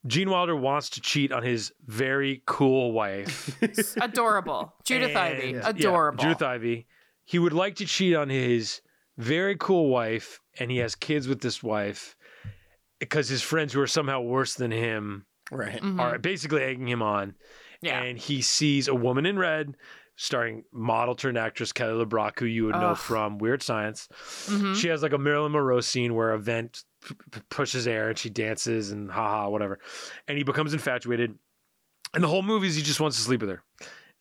[0.07, 3.57] Gene Wilder wants to cheat on his very cool wife.
[4.01, 4.75] Adorable.
[4.85, 5.43] Judith Ivey.
[5.47, 6.23] And- yeah, Adorable.
[6.23, 6.87] Judith Ivey.
[7.25, 8.81] He would like to cheat on his
[9.17, 12.15] very cool wife, and he has kids with this wife
[13.01, 15.81] because his friends who are somehow worse than him Right.
[15.81, 15.99] Mhm.
[16.01, 17.35] are basically egging him on.
[17.81, 18.03] Yeah.
[18.03, 19.77] And he sees a woman in red,
[20.17, 24.09] starring model turned actress Kelly LeBrock, who you would know from Weird Science.
[24.47, 24.75] Mhm.
[24.77, 28.19] She has like a Marilyn Monroe scene where a vent p- p- pushes air and
[28.19, 29.79] she dances and haha, whatever.
[30.27, 31.39] And he becomes infatuated.
[32.15, 33.63] And the whole movie is he just wants to sleep with her.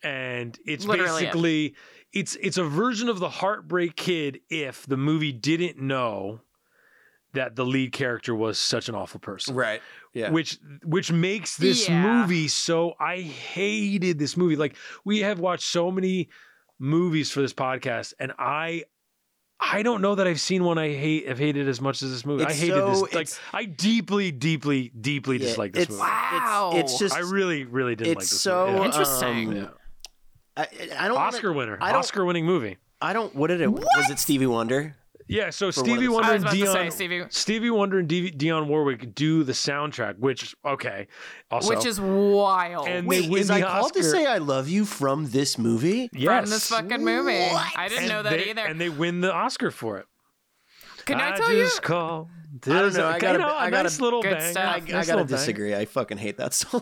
[0.04, 1.26] And it's Literally it.
[1.34, 1.76] basically
[2.14, 6.42] it's it's a version of the Heartbreak Kid if the movie didn't know
[7.34, 9.82] that the lead character was such an awful person Right.
[10.14, 10.32] Yeah.
[10.32, 12.02] which which makes this Yeah.
[12.22, 14.56] movie so I hated this movie.
[14.56, 14.76] Like
[15.06, 16.30] we have watched so many
[16.80, 18.84] movies for this podcast, and I
[19.60, 22.26] I don't know that I've seen one I hate have hated as much as this
[22.26, 22.46] movie.
[22.46, 23.14] I hated so- this.
[23.14, 26.02] Like I deeply, deeply, deeply Yeah, dislike this it's, movie.
[26.04, 26.72] Wow.
[26.76, 27.16] It's, it's just.
[27.16, 28.86] I really, really didn't like it's this so movie.
[28.86, 29.50] Interesting.
[29.50, 29.68] um, Yeah.
[30.56, 30.62] I,
[31.00, 31.16] I don't.
[31.16, 32.78] wanna- Oscar winner, I don't- Oscar winning movie.
[33.02, 33.36] I don't.
[33.36, 33.72] What did it?
[33.72, 34.96] Was it Stevie Wonder?
[35.28, 37.24] Yeah, so Stevie Wonder and about to say, Dionne, Stevie.
[37.30, 41.08] Stevie Wonder and D- Dionne Warwick do the soundtrack, which okay,
[41.52, 42.88] also Which is wild.
[42.88, 45.58] And Wait, they win is the I called to say I love you from this
[45.58, 46.10] movie?
[46.14, 47.40] yes, From this fucking movie.
[47.52, 47.74] What?
[47.76, 48.62] I didn't and know that they, either.
[48.62, 50.06] And they win the Oscar for it.
[51.08, 51.64] Can I, tell you?
[51.64, 52.30] just call.
[52.66, 54.52] I don't know, I gotta- you know, I a gotta- nice little Good bang.
[54.52, 54.66] stuff.
[54.74, 55.28] I, I gotta little bang.
[55.28, 55.76] disagree.
[55.76, 56.82] I fucking hate that song.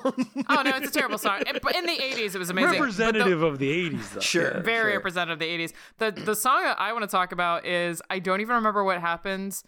[0.49, 1.41] Oh no, it's a terrible song.
[1.45, 2.69] It- But in the '80s, it was amazing.
[2.69, 4.19] But the- Representative of the '80s, though.
[4.21, 4.61] Sure.
[4.61, 4.97] Very sure.
[4.97, 5.73] representative of the 80s.
[5.97, 9.01] The the song that I want to talk about is I don't even remember what
[9.01, 9.63] happens,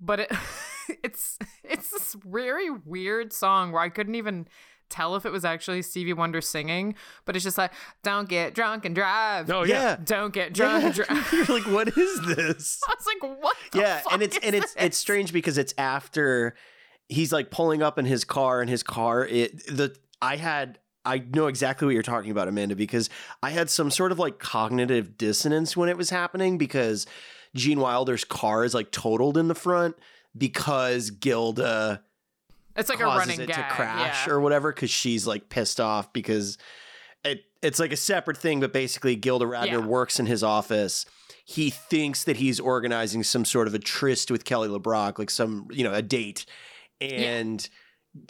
[0.00, 0.32] but it
[1.04, 4.48] it's it's this very weird song where I couldn't even
[4.88, 7.72] tell if it was actually Stevie Wonder singing, but it's just like
[8.02, 9.50] don't get drunk and drive.
[9.50, 9.82] Oh yeah.
[9.82, 9.96] yeah.
[10.04, 11.32] Don't get drunk and drive.
[11.32, 12.80] You're like, what is this?
[12.88, 13.56] I was like, what?
[13.72, 14.84] The yeah, fuck and it's is and it's this?
[14.84, 16.54] it's strange because it's after
[17.08, 20.78] he's like pulling up in his car, and his car it the I had.
[21.04, 23.08] I know exactly what you're talking about, Amanda, because
[23.40, 27.06] I had some sort of like cognitive dissonance when it was happening because
[27.54, 29.94] Gene Wilder's car is like totaled in the front
[30.36, 32.02] because Gilda
[32.76, 33.56] It's like a running it gag.
[33.56, 34.32] to crash yeah.
[34.32, 36.58] or whatever because she's like pissed off because
[37.24, 39.78] it it's like a separate thing, but basically Gilda Radner Yeah.
[39.78, 41.06] works in his office.
[41.44, 45.66] He thinks that he's organizing some sort of a tryst with Kelly LeBrock, like some
[45.70, 46.44] you know a date,
[47.00, 47.68] and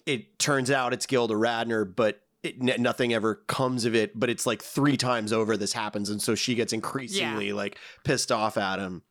[0.05, 2.21] it turns out it's Gilda Radner, but.
[2.43, 6.11] It, n- nothing ever comes of it, but it's like three times over this happens,
[6.11, 9.03] and so she gets increasingly like pissed off at him.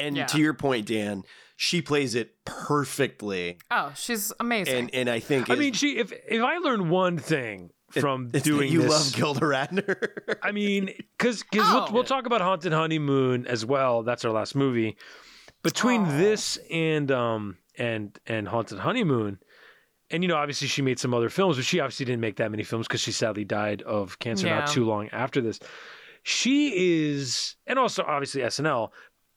[0.00, 0.24] And Yeah.
[0.26, 1.24] to your point, Dan,
[1.64, 4.74] she plays it perfectly, Oh, she's amazing.
[4.76, 8.24] and and I think I is- mean, she if if I learned one thing from
[8.24, 8.90] It's that doing you this.
[8.90, 10.36] love Gilda Radner.
[10.42, 10.86] I mean,
[11.16, 11.84] because because Oh.
[11.84, 14.02] we'll, we'll talk about Haunted Honeymoon as well.
[14.02, 14.96] That's our last movie.
[15.62, 16.18] Between Aw.
[16.18, 19.38] this and um and and Haunted Honeymoon,
[20.10, 22.50] and you know, obviously she made some other films, but she obviously didn't make that
[22.50, 24.58] many films because she sadly died of cancer Yeah.
[24.60, 25.60] not too long after this.
[26.24, 28.90] She is, and also obviously SNL.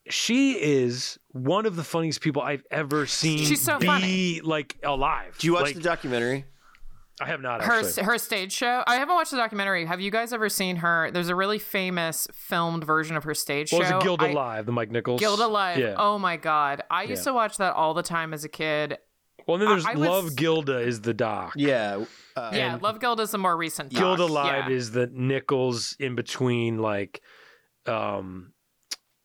[0.10, 4.42] She is one of the funniest people I've ever seen She's so be funny.
[4.42, 5.36] like alive.
[5.40, 6.46] Do you watch Like, the documentary?
[7.22, 8.04] I have not her actually.
[8.04, 8.84] her stage show.
[8.86, 9.86] I haven't watched the documentary.
[9.86, 11.10] Have you guys ever seen her?
[11.12, 13.98] There's a really famous filmed version of her stage What was show.
[14.00, 14.04] it?
[14.04, 15.20] Gilda I- Live, the Mike Nichols.
[15.22, 15.78] Gilda Live.
[15.80, 15.96] Yeah.
[15.98, 17.32] Oh my god, I used Yeah.
[17.32, 18.98] to watch that all the time as a kid.
[19.48, 21.54] Well, and then there's I was- Love Gilda is the doc.
[21.56, 22.04] Yeah.
[22.36, 23.92] Uh, yeah, Love Gilda is the more recent.
[23.92, 24.02] doc.
[24.02, 24.76] Gilda Live Yeah.
[24.76, 27.22] is the Nichols in between like
[27.86, 28.52] um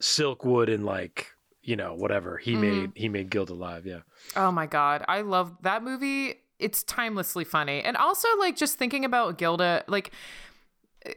[0.01, 1.33] Silkwood and like
[1.63, 2.61] you know whatever he Mhm.
[2.61, 3.87] made he made Gilda Live.
[3.87, 4.01] yeah
[4.37, 6.41] Oh my god, I love that movie.
[6.59, 10.11] It's timelessly funny, and also like just thinking about Gilda, like.
[11.07, 11.13] eh,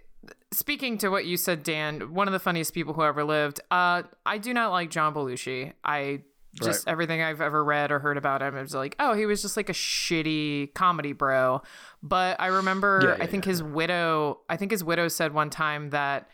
[0.52, 3.60] Speaking to what you said, Dan, one of the funniest people who ever lived.
[3.72, 5.74] Uh, I do not like John Belushi.
[5.84, 6.22] I
[6.62, 9.42] just everything I've ever read or heard about him, it was like, oh, he was
[9.42, 11.64] just like a shitty comedy bro.
[12.04, 15.34] But I remember, Yeah, yeah, I think yeah, his widow, I think his widow said
[15.34, 16.30] one time that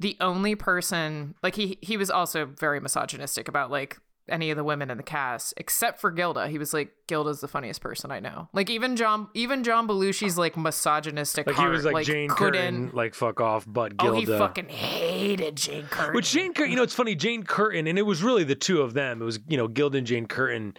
[0.00, 3.98] the only person, like he he was also very misogynistic about like
[4.30, 6.48] any of the women in the cast except for Gilda.
[6.48, 8.48] He was like, Gilda's the funniest person I know.
[8.52, 11.46] Like even John, even John Belushi's like misogynistic.
[11.46, 12.52] like he was like, Jane couldn't.
[12.52, 14.16] Curtin like fuck off but Gilda.
[14.16, 16.14] Oh, he fucking hated Jane Curtin.
[16.14, 18.82] which Jane Curtin you know it's funny Jane Curtin and it was really the two
[18.82, 20.74] of them it was you know Gilda and Jane Curtin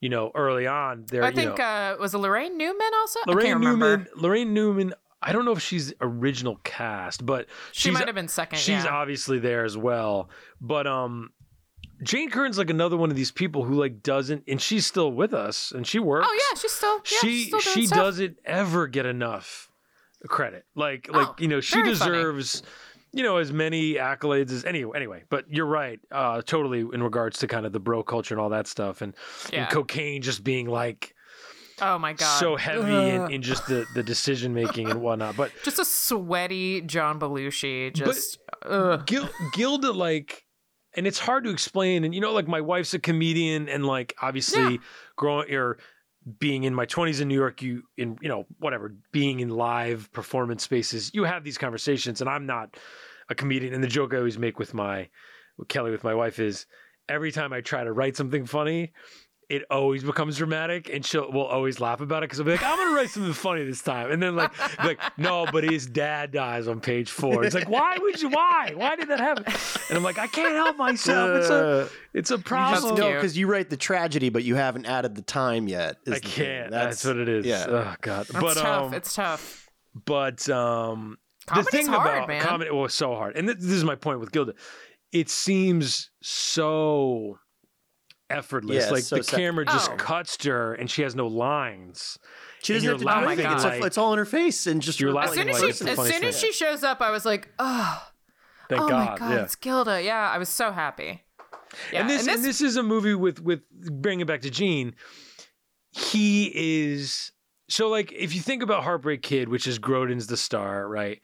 [0.00, 3.20] you know early on there I you think know, uh, was it Laraine Newman also.
[3.26, 3.60] I Laraine.
[3.60, 8.28] Newman Laraine Newman I don't know if she's original cast but She might have been
[8.28, 8.58] second.
[8.58, 8.88] she's yeah.
[8.90, 10.28] obviously there as well
[10.60, 11.30] but um
[12.02, 15.32] jane curtin's like another one of these people who like doesn't and she's still with
[15.32, 16.96] us and she works Oh yeah, she's still.
[16.96, 17.98] Yeah, she she's still she stuff.
[17.98, 19.70] doesn't ever get enough
[20.28, 22.12] credit like like Oh, you know she very funny.
[22.12, 22.62] deserves
[23.12, 27.38] you know as many accolades as anyway anyway but you're right uh totally in regards
[27.40, 29.14] to kind of the bro culture and all that stuff and,
[29.52, 29.62] Yeah.
[29.62, 31.14] and cocaine just being like
[31.80, 32.38] Oh my god.
[32.38, 36.80] so heavy in, in just the the decision making and whatnot but just a sweaty
[36.82, 37.92] John Belushi.
[37.94, 39.06] Just ugh.
[39.06, 40.44] Gil- Gilda, like,
[40.94, 42.04] and it's hard to explain.
[42.04, 44.76] And you know, like, my wife's a comedian, and like, obviously, Yeah.
[45.16, 45.78] growing or
[46.38, 50.12] being in my twenties in New York, you in you know whatever, being in live
[50.12, 52.20] performance spaces, you have these conversations.
[52.20, 52.76] And I'm not
[53.28, 53.74] a comedian.
[53.74, 55.08] And the joke I always make with my
[55.58, 56.66] with Kelly with my wife is
[57.08, 58.92] every time I try to write something funny.
[59.52, 62.62] It always becomes dramatic, and she'll will always laugh about it because I'll be like,
[62.64, 64.50] "I'm gonna write something funny this time," and then like,
[64.82, 67.44] like, "No, but his dad dies on page four.
[67.44, 68.30] It's like, why would you?
[68.30, 68.72] Why?
[68.74, 69.44] Why did that happen?
[69.90, 71.36] And I'm like, I can't help myself.
[71.38, 72.94] It's a, Uh, it's a problem.
[72.94, 73.14] know cute.
[73.16, 75.96] because you write the tragedy, but you haven't added the time yet.
[76.06, 76.70] is I can't.
[76.70, 77.44] That's, what it is.
[77.44, 77.66] Yeah.
[77.68, 78.26] Oh God.
[78.28, 78.86] That's but tough.
[78.86, 79.68] um, it's tough.
[80.06, 82.40] but um, the Comedy's thing hard, about man.
[82.42, 84.54] comedy was so hard, and th- this is my point with Gilda.
[85.12, 87.38] It seems so
[88.32, 88.84] effortless.
[88.86, 89.96] Yeah, like so the sa- camera just Oh.
[89.96, 92.18] cuts to her, and she has no lines.
[92.62, 93.52] She doesn't you're have to do anything.
[93.52, 95.48] It's, like- a, it's all in her face and just You're her- As laughing soon
[95.48, 98.02] as like, she, as soon as she shows up, I was like, oh,
[98.68, 99.10] Thank oh God.
[99.10, 99.42] my god, yeah.
[99.42, 100.02] it's Gilda.
[100.02, 101.22] Yeah, I was so happy.
[101.92, 104.94] Yeah, and this and this is a movie with with bringing it back to Gene.
[105.90, 107.32] He is
[107.68, 111.20] so like if you think about Heartbreak Kid, which is Grodin's the star, right?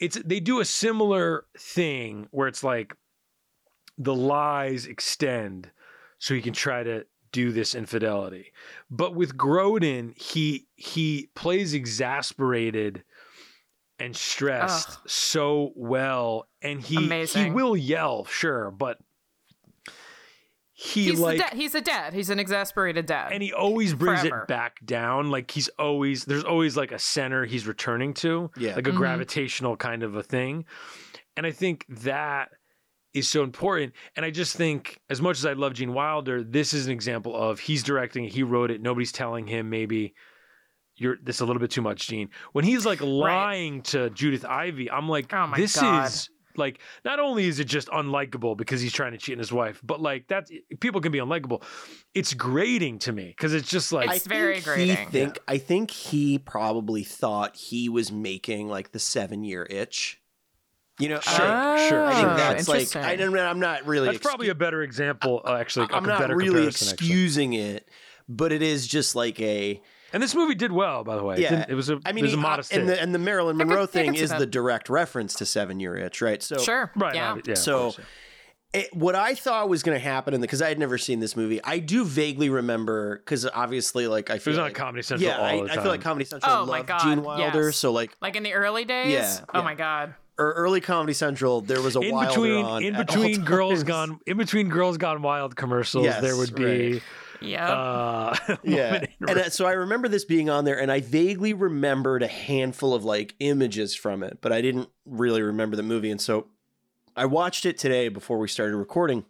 [0.00, 2.94] It's they do a similar thing where it's like
[3.98, 5.70] the lies extend
[6.22, 8.52] so he can try to do this infidelity.
[8.88, 13.02] But with Grodin, he he plays exasperated
[13.98, 14.98] and stressed Ugh.
[15.08, 18.98] so well and he he will yell, sure, but
[20.72, 22.12] he he's like the da- he's a dad.
[22.14, 23.32] He's an exasperated dad.
[23.32, 24.42] and he always brings Forever.
[24.42, 28.74] it back down like he's always there's always like a center he's returning to Yeah.
[28.76, 28.96] like a Mhm.
[28.96, 30.64] gravitational kind of a thing
[31.36, 32.50] and i think that
[33.14, 36.72] is so important and i just think as much as i love gene wilder this
[36.74, 40.14] is an example of he's directing it he wrote it nobody's telling him maybe
[40.96, 44.90] you're this a little bit too much gene when he's like lying to judith ivey
[44.90, 46.06] i'm like Oh my this God.
[46.06, 49.50] is like not only is it just unlikable because he's trying to cheat on his
[49.52, 50.48] wife but like that
[50.80, 51.62] people can be unlikable
[52.14, 54.96] it's grating to me because it's just like It's very think grating.
[54.96, 60.20] He think I think he probably thought he was making like the seven year itch.
[60.98, 62.28] You know, Sure, I, sure, I sure.
[62.28, 62.36] think
[62.66, 62.96] that's like.
[63.04, 63.36] I don't.
[63.38, 64.06] I'm not really.
[64.06, 65.88] That's probably a better example, uh, actually.
[65.90, 67.06] I'm a not better really comparison, actually.
[67.06, 67.88] excusing it,
[68.28, 69.80] but it is just like a.
[70.12, 71.36] And this movie did well, by the way.
[71.36, 71.50] It Yeah.
[71.50, 71.98] didn't- it was a.
[72.04, 73.86] I mean, it was a he- modest and the and the Marilyn I could- Monroe
[73.86, 74.38] thing is that.
[74.38, 76.42] the direct reference to Seven Year Itch, right?
[76.42, 76.92] So sure.
[76.94, 77.14] right.
[77.14, 77.38] Yeah.
[77.46, 77.54] yeah.
[77.54, 77.94] So-
[78.74, 81.36] it, what I thought was going to happen, and because I had never seen this
[81.36, 84.74] movie, I do vaguely remember because obviously, like I feel It feel was on like,
[84.74, 87.02] Comedy Central yeah, all I, the I feel like Comedy Central Oh my loved God,
[87.02, 87.76] Gene Wilder, yes.
[87.76, 89.12] so like Like in the early days?
[89.12, 89.64] Yeah, Oh yeah.
[89.64, 90.14] my god.
[90.48, 93.82] Er, early Comedy Central, there was a in between on in between girls times.
[93.84, 97.00] gone in between girls gone wild commercials Yes, there would be
[97.40, 97.72] Yeah.
[97.72, 101.54] uh yeah Woman and uh, so i remember this being on there and i vaguely
[101.54, 106.12] remembered a handful of like images from it but i didn't really remember the movie
[106.12, 106.46] and so
[107.16, 109.24] i watched it today before we started recording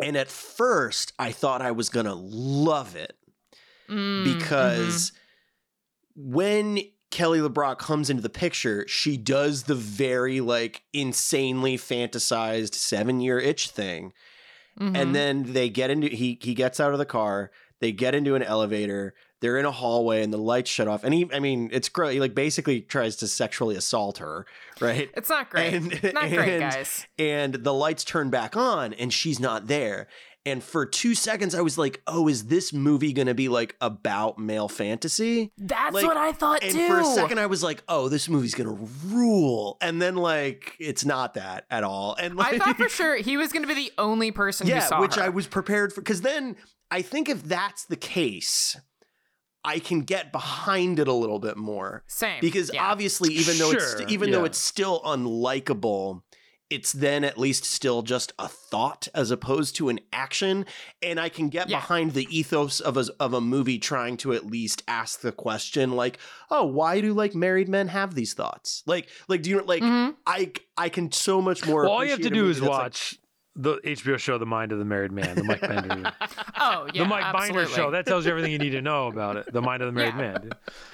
[0.00, 3.16] and at first i thought i was gonna love it
[3.90, 5.10] Mm, because
[6.16, 6.78] when
[7.14, 13.38] Kelly LeBrock comes into the picture, she does the very like insanely fantasized seven year
[13.38, 14.12] itch thing.
[14.80, 14.96] mhm, mhm.
[15.00, 18.34] And then they get into he he gets out of the car, they get into
[18.34, 21.04] an elevator, they're in a hallway and the lights shut off.
[21.04, 22.14] And he I mean, it's great.
[22.14, 24.44] He like basically tries to sexually assault her,
[24.80, 25.08] right?
[25.16, 25.72] it's not great.
[25.74, 27.06] and- not great, guys.
[27.16, 30.08] and the lights turn back on and she's not there.
[30.46, 33.76] And for two seconds, I was like, oh, is this movie going to be like
[33.80, 35.52] about male fantasy?
[35.56, 36.86] That's like- what I thought And too.
[36.86, 39.78] for a second, I was like, oh, this movie's going to rule.
[39.80, 42.14] And then, like, it's not that at all.
[42.20, 44.74] And like, I thought for sure he was going to be the only person who
[44.74, 45.22] yeah, which her.
[45.22, 46.02] I was prepared for.
[46.02, 46.56] Because then
[46.90, 48.76] I think if that's the case,
[49.64, 52.38] I can get behind it a little bit more Same.
[52.42, 52.84] because yeah.
[52.84, 56.20] obviously even though it's Sure, even though it's still unlikable
[56.70, 60.64] it's then at least still just a thought as opposed to an action
[61.02, 61.76] and i can get Yeah.
[61.78, 65.92] behind the ethos of a, of a movie trying to at least ask the question
[65.92, 66.18] like
[66.50, 70.14] oh why do like married men have these thoughts like like do you like Mhm.
[70.26, 72.80] i i can so much more well, all you have to do is that's, like-
[72.80, 73.18] watch
[73.56, 76.12] the HBO show The Mind of the Married Man, the Mike Bender,
[76.58, 77.02] Oh, yeah.
[77.04, 77.90] the Mike Binder show.
[77.92, 79.52] That tells you everything you need to know about it.
[79.52, 80.32] The Mind of the Married Yeah.
[80.32, 80.50] Man.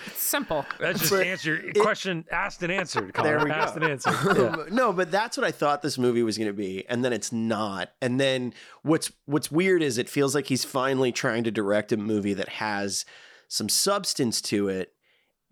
[0.06, 0.66] It's simple.
[0.78, 3.14] That's just But answer question asked and answered.
[3.14, 3.30] Colin.
[3.30, 3.82] There we asked go.
[3.82, 4.14] and answered.
[4.36, 4.64] Yeah.
[4.70, 7.32] no, but that's what I thought this movie was going to be, and then it's
[7.32, 7.90] not.
[8.02, 11.96] And then what's what's weird is it feels like he's finally trying to direct a
[11.96, 13.06] movie that has
[13.48, 14.92] some substance to it,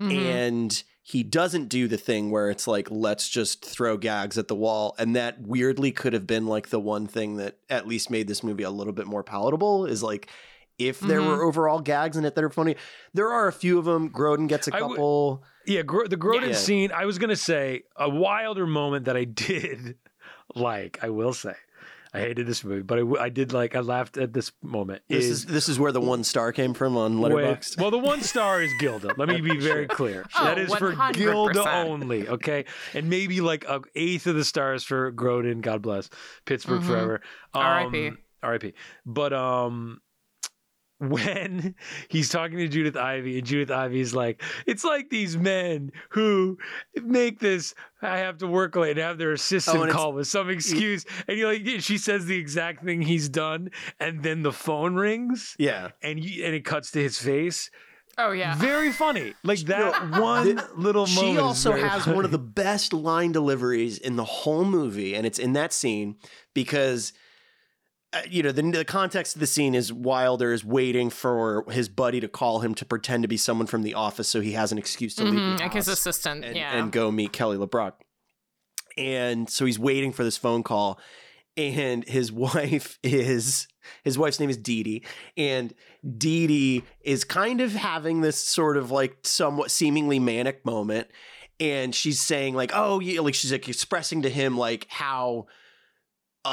[0.01, 0.13] Mhm.
[0.13, 4.55] and he doesn't do the thing where it's like let's just throw gags at the
[4.55, 8.29] wall, and that weirdly could have been like the one thing that at least made
[8.29, 9.87] this movie a little bit more palatable.
[9.87, 10.29] Is like.
[10.81, 11.27] If there Mhm.
[11.27, 12.77] were overall gags in it that are funny,
[13.13, 14.11] there are a few of them.
[14.11, 15.43] Grodin gets a couple.
[15.67, 16.55] Yeah, Gro- the Grodin Yeah.
[16.55, 16.93] scene.
[16.93, 19.97] I was gonna say a wilder moment that I did
[20.55, 21.01] like.
[21.03, 21.55] I will say,
[22.15, 23.77] I hated this movie, but I did like.
[23.77, 25.03] I laughed at this moment.
[25.09, 27.79] This is is this is where the one star came from on with- Letterboxd.
[27.81, 29.13] well, the one star is Gilda.
[29.19, 30.25] Let me be very clear.
[30.39, 31.13] Oh, that is for 100%.
[31.15, 32.27] Gilda only.
[32.29, 32.65] Okay,
[32.95, 35.61] and maybe like a eighth of the stars for Grodin.
[35.61, 36.09] God bless
[36.47, 36.87] Pittsburgh Mhm.
[36.87, 37.21] forever.
[37.55, 38.09] R.I.P..
[38.09, 38.73] Um, R.I.P.
[39.05, 40.01] But um.
[41.01, 41.75] When
[42.09, 46.59] he's talking to Judith Ivey, and Judith Ivey's like, "It's like these men who
[47.03, 47.75] make this.
[48.03, 51.39] I have to work late and have their assistant Oh, call with some excuse." And
[51.39, 53.71] you're like, she says the exact thing he's done,
[54.01, 55.91] and then the phone rings, Yeah.
[56.03, 57.71] and you, and it cuts to his face.
[58.21, 58.57] Oh, yeah.
[58.57, 59.35] Very funny.
[59.45, 61.35] Like that one The- little moment.
[61.37, 62.17] She also has funny.
[62.17, 66.17] one of the best line deliveries in the whole movie, and it's in that scene
[66.55, 67.13] because.
[68.13, 71.91] Uh, you know the, the context of the scene is Wilder is waiting for his
[71.91, 74.73] buddy to call him to pretend to be someone from the office, so he has
[74.73, 76.43] an excuse to leave Mhm, the Like his assistant.
[76.45, 76.75] and, yeah.
[76.79, 77.93] and go meet Kelly LeBrock.
[78.97, 80.99] And so he's waiting for this phone call,
[81.57, 83.69] and his wife is
[84.05, 85.05] his wife's name is Dee Dee,
[85.37, 85.75] and
[86.17, 91.09] Dee Dee is kind of having this sort of like somewhat seemingly manic moment,
[91.61, 95.47] and she's saying like, "Oh, yeah," like she's like expressing to him like how.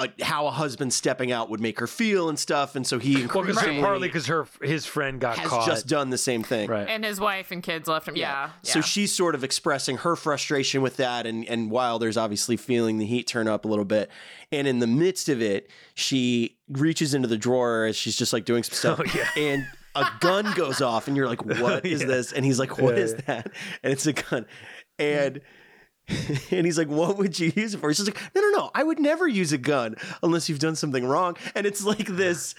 [0.03, 3.15] Uh, how a husband stepping out would make her feel and stuff, and so he
[3.15, 5.65] Well, because increasingly partly because her his friend got has caught.
[5.65, 6.69] just done the same thing.
[6.69, 6.87] right.
[6.87, 8.15] and his wife and kids left him.
[8.15, 8.51] Yeah.
[8.63, 8.71] yeah.
[8.73, 13.05] So she's sort of expressing her frustration with that, and and Wilder's obviously feeling the
[13.05, 14.09] heat turn up a little bit.
[14.51, 18.45] And in the midst of it, she reaches into the drawer as she's just like
[18.45, 19.29] doing some stuff, Oh, yeah.
[19.41, 19.65] and
[19.95, 22.07] a gun goes off, and you're like, "What is Yeah.
[22.07, 23.21] this?" And he's like, "What Yeah, is yeah.
[23.27, 23.51] that?"
[23.83, 24.45] And it's a gun,
[24.99, 25.41] and.
[26.51, 28.71] And he's like, "What would you use it for?" She's like, "No, no, no.
[28.75, 32.55] I would never use a gun unless you've done something wrong." And it's like this.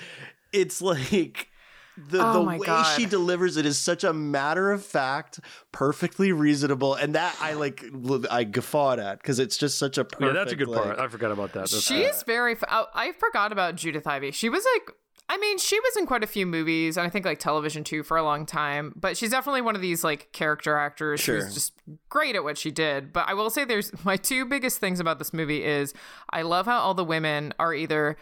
[0.52, 1.48] It's like
[1.96, 2.82] the Oh the way God.
[2.96, 5.40] she delivers it is such a matter of fact,
[5.72, 7.84] perfectly reasonable, and that I like
[8.30, 10.22] I guffawed at because it's just such a perfect.
[10.22, 10.98] yeah, that's a good like- part.
[10.98, 11.70] I forgot about that.
[11.70, 12.52] That's She's very.
[12.52, 14.32] F- oh, I forgot about Judith Ivey.
[14.32, 14.94] She was like.
[15.28, 18.02] I mean, she was in quite a few movies, and I think like television too
[18.04, 18.92] for a long time.
[18.94, 21.36] But she's definitely one of these like character actors Sure.
[21.42, 21.72] who's just
[22.08, 23.12] great at what she did.
[23.12, 25.92] But I will say, there's my two biggest things about this movie is
[26.30, 28.16] I love how all the women are either.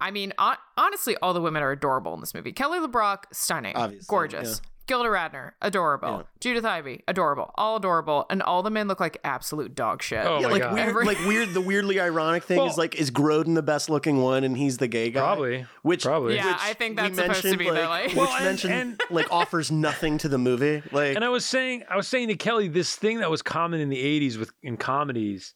[0.00, 2.52] I mean, hon- honestly, all the women are adorable in this movie.
[2.52, 4.60] Kelly LeBrock, stunning, Obviously, gorgeous.
[4.86, 6.08] Gilda Radner, adorable.
[6.08, 6.22] Yeah.
[6.40, 7.50] Judith Ivey, adorable.
[7.54, 10.26] All adorable, and all the men look like absolute dog shit.
[10.26, 10.74] Oh yeah, my like God.
[10.74, 11.54] weird, Every- like weird.
[11.54, 14.86] The weirdly ironic thing is like, is Grodin the best looking one, and he's the
[14.88, 15.20] gay guy?
[15.20, 15.66] Probably.
[15.82, 16.34] Which Probably.
[16.36, 18.74] Yeah, which I think that's supposed to mentioned, be the, like- which Well, and- mentioned
[18.74, 20.82] and- like offers nothing to the movie.
[20.92, 23.80] Like, And I was saying, I was saying to Kelly, this thing that was common
[23.80, 25.54] in the '80s with in comedies,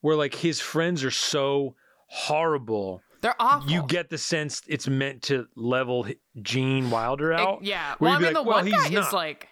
[0.00, 1.76] where like his friends are so
[2.08, 3.70] horrible, They're awful.
[3.70, 6.06] you get the sense it's meant to level
[6.42, 7.64] Gene Wilder Like, out.
[7.64, 7.94] yeah.
[7.98, 9.06] Well, I mean, like, the well, one he's guy not.
[9.08, 9.48] is like,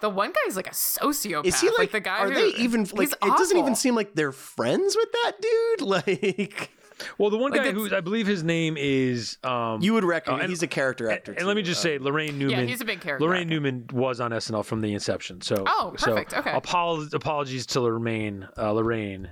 [0.00, 1.44] the one guy is like a sociopath.
[1.44, 1.92] is he like?
[1.92, 3.08] the guy are who, they even like?
[3.08, 5.82] he's It doesn't even seem like they're friends with that dude.
[5.88, 6.70] Like,
[7.18, 10.02] Well, the one Like, guy it's- who I believe his name is um, you would
[10.04, 10.40] recognize.
[10.40, 11.32] Uh, and- he's a character actor.
[11.32, 12.58] And, let me just Uh, say, Laraine Newman.
[12.60, 13.24] Yeah, he's a big character.
[13.26, 13.50] Laraine actor.
[13.50, 15.40] Newman was on SNL from the inception.
[15.42, 16.30] So Oh, perfect.
[16.32, 16.52] So Okay.
[16.56, 18.48] apol- apologies to Laraine.
[18.56, 19.30] Uh, Laraine.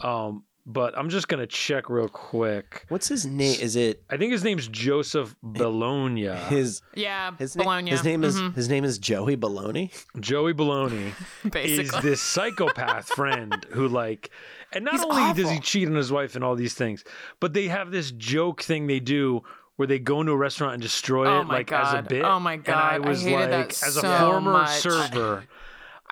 [0.00, 2.86] Um, but I'm just gonna check real quick.
[2.88, 3.58] what's his name?
[3.60, 6.26] Is it I think his name's Joseph Bologna.
[6.48, 6.80] his?
[6.94, 7.90] Yeah, His name, Bologna.
[7.90, 9.90] his name is Mhm, his name is Joey Baloney.
[10.20, 11.12] Joey Bologna
[11.54, 14.30] is this psychopath friend who like
[14.72, 17.04] and not He's only does he cheat on his wife and all these things,
[17.40, 19.42] but they have this joke thing they do
[19.76, 22.08] where they go into a restaurant and destroy Oh it my like as a God.
[22.08, 22.24] bit.
[22.24, 23.06] Oh my And I God.
[23.06, 24.70] I was hated like, that as a former much.
[24.80, 25.44] server,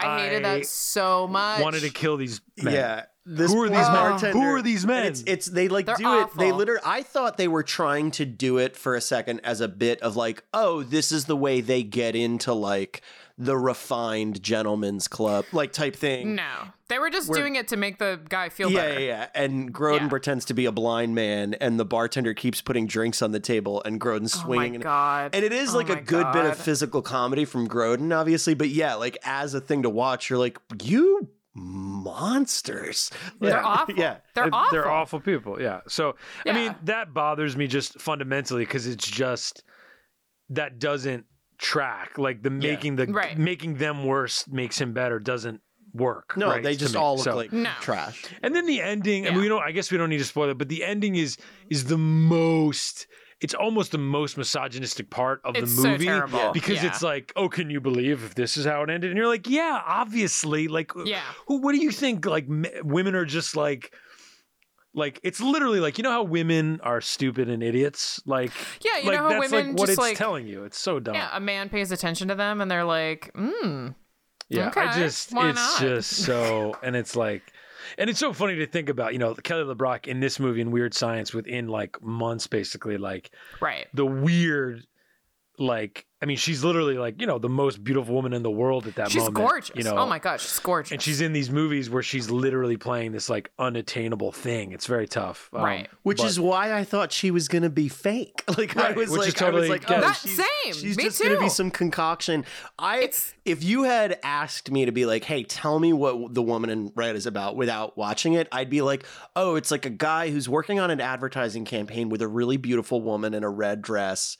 [0.04, 1.60] I hated I that so much.
[1.60, 2.74] wanted to kill these men.
[2.74, 3.04] Yeah.
[3.24, 4.32] This Who are these men?
[4.32, 5.06] Who are these men?
[5.06, 6.34] It's, it's they like They're do it.
[6.36, 6.82] They literally.
[6.84, 10.16] I thought they were trying to do it for a second as a bit of
[10.16, 13.02] like, oh, this is the way they get into like
[13.44, 16.34] the refined gentleman's club, like type thing.
[16.36, 16.48] No,
[16.88, 19.00] they were just Where- doing it to make the guy feel Yeah, better.
[19.00, 19.26] yeah, yeah.
[19.34, 20.08] And Grodin Yeah.
[20.08, 23.82] pretends to be a blind man, and the bartender keeps putting drinks on the table,
[23.84, 24.70] and Grodin's Oh swinging.
[24.72, 25.30] my and- god!
[25.34, 28.54] And it is Oh like a my good bit of physical comedy from Grodin, obviously.
[28.54, 33.10] But yeah, like as a thing to watch, you're like, you monsters.
[33.40, 33.94] They're awful.
[33.96, 34.18] Yeah.
[34.34, 34.70] They're They're- awful.
[34.78, 35.60] They're awful people.
[35.60, 35.80] Yeah.
[35.88, 36.16] So
[36.46, 39.62] I mean that bothers me just fundamentally because it's just
[40.50, 41.24] that doesn't
[41.62, 42.18] track.
[42.18, 43.38] Like the making the Right.
[43.38, 45.60] making them worse makes him better doesn't
[45.94, 46.36] work.
[46.36, 47.70] No, right, they just all look So- like No.
[47.80, 48.24] trash.
[48.42, 49.24] And then the ending.
[49.24, 49.32] I Yeah.
[49.34, 49.62] mean, we don't.
[49.62, 51.36] I guess we don't need to spoil it, but the ending is
[51.70, 53.06] is the most.
[53.40, 56.52] It's almost the most misogynistic part of It's the so movie terrible.
[56.52, 56.86] because Yeah.
[56.90, 59.10] it's like, oh, can you believe if this is how it ended?
[59.10, 60.68] And you're like, yeah, obviously.
[60.68, 61.22] Like, Yeah.
[61.48, 61.56] who?
[61.60, 62.24] What do you think?
[62.24, 63.92] Like, m- women are just like.
[64.94, 68.52] Like it's literally like you know how women are stupid and idiots like
[68.82, 70.78] Yeah, you like know how that's women like what just it's like telling you it's
[70.78, 73.94] so dumb yeah, a man pays attention to them and they're like, mm,
[74.48, 75.80] Yeah, I just why it's not?
[75.80, 77.42] just so and it's like
[77.98, 80.70] and it's so funny to think about, you know, Kelly LeBrock in this movie in
[80.70, 83.86] Weird Science within like months basically like right.
[83.94, 84.86] the weird
[85.58, 88.86] like I mean she's literally like, you know, the most beautiful woman in the world
[88.86, 89.36] at that She's moment.
[89.36, 89.72] She's gorgeous.
[89.76, 90.92] You know, oh my god, she's gorgeous.
[90.92, 94.70] and she's in these movies where she's literally playing this like unattainable thing.
[94.72, 95.50] It's very tough.
[95.52, 95.88] Um, Right.
[96.04, 98.44] Which but- is why I thought she was gonna be fake.
[98.56, 99.96] Like I was like, totally I was like, good.
[99.98, 100.72] oh, That she's, same.
[100.74, 102.44] she's Me just gonna be some concoction.
[102.78, 106.42] I It's- if you had asked me to be like, hey, tell me what the
[106.42, 109.04] woman in red is about without watching it, I'd be like,
[109.34, 113.00] oh, it's like a guy who's working on an advertising campaign with a really beautiful
[113.02, 114.36] woman in a red dress,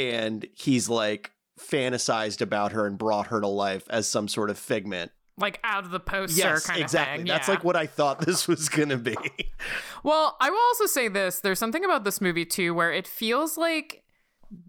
[0.00, 4.58] and he's like fantasized about her and brought her to life as some sort of
[4.58, 5.12] figment.
[5.36, 7.16] like out of the poster Yes, kind of exactly.
[7.18, 7.26] thing.
[7.26, 7.54] That's yeah.
[7.54, 9.16] like what I thought this was gonna be.
[10.02, 11.40] Well, I will also say this.
[11.40, 14.02] There's something about this movie too where it feels like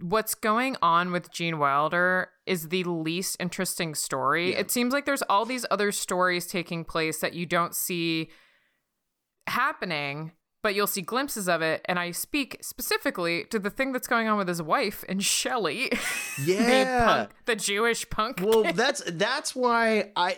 [0.01, 4.51] what's going on with Gene Wilder is the least interesting story.
[4.51, 4.59] Yeah.
[4.59, 8.29] It seems like there's all these other stories taking place that you don't see
[9.47, 10.33] happening,
[10.63, 11.81] but you'll see glimpses of it.
[11.85, 15.89] And I speak specifically to the thing that's going on with his wife and Shelley,
[16.45, 17.05] the Yeah.
[17.05, 18.39] punk, the Jewish punk.
[18.41, 18.75] well kid.
[18.75, 20.38] that's that's why i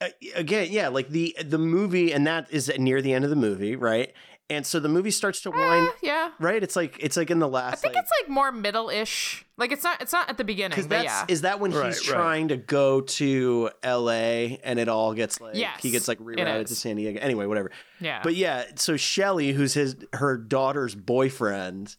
[0.00, 0.06] uh,
[0.36, 3.74] again yeah like the the movie and that is near the end of the movie
[3.74, 4.12] right
[4.50, 6.30] and so the movie starts to wind Eh, yeah.
[6.40, 9.44] right it's like it's like in the last I think it's like more middle-ish.
[9.56, 10.00] Like it's not.
[10.00, 10.70] It's not at the beginning.
[10.70, 11.24] because But that's yeah.
[11.28, 12.16] is that when Right, he's right.
[12.16, 16.68] trying to go to la and it all gets like Yes, he gets like rerouted
[16.68, 17.70] to san diego anyway whatever
[18.00, 18.20] yeah.
[18.22, 21.96] but yeah so shelly who's his her daughter's boyfriend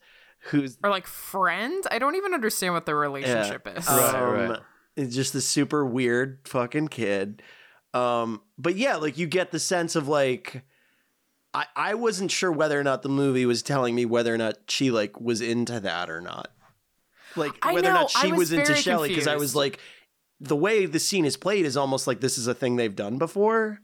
[0.51, 1.83] who's or like friend.
[1.91, 3.85] I don't even understand what the relationship is.
[3.87, 4.59] Right, um, right.
[4.95, 7.41] It's just a super weird fucking kid.
[7.93, 10.63] Um, but yeah, like you get the sense of like
[11.53, 14.57] I, I wasn't sure whether or not the movie was telling me whether or not
[14.67, 16.49] she like was into that or not.
[17.35, 19.55] Like I whether or not she I was, was into very Shelley because I was
[19.55, 19.79] like
[20.39, 23.17] the way the scene is played is almost like this is a thing they've done
[23.17, 23.79] before.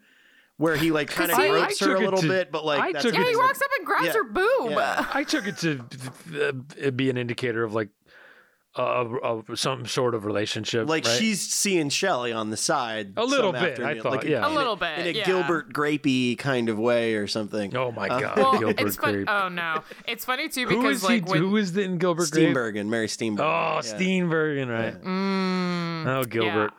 [0.58, 2.80] Where he like kind of I- I gropes her a little to- bit, but like
[2.82, 4.14] I that's took yeah, because he of- walks up and grabs Yeah.
[4.14, 4.70] her boob.
[4.72, 5.06] Yeah.
[5.14, 5.84] I took it to
[6.88, 7.90] uh, be an indicator of like
[8.76, 9.15] of,
[9.49, 10.88] of some sort of relationship.
[10.89, 11.18] like right?
[11.18, 13.14] she's seeing Shelley on the side.
[13.18, 14.45] A little some bit, afternoon, I thought, like yeah.
[14.45, 15.26] A in little bit, in a yeah.
[15.26, 17.76] Gilbert Grapey kind of way or something.
[17.76, 19.30] Oh my Uh, god, Well, Gilbert it's fun- Grape.
[19.30, 21.31] Oh no, it's funny too because is like he?
[21.31, 22.49] when Who is in Gilbert Grape?
[22.56, 23.39] Steenburgen, Mary Steenburgen.
[23.39, 23.97] Oh, Yeah.
[23.97, 25.02] Steenburgen, right?
[25.02, 26.72] Mm, Oh, Gilbert.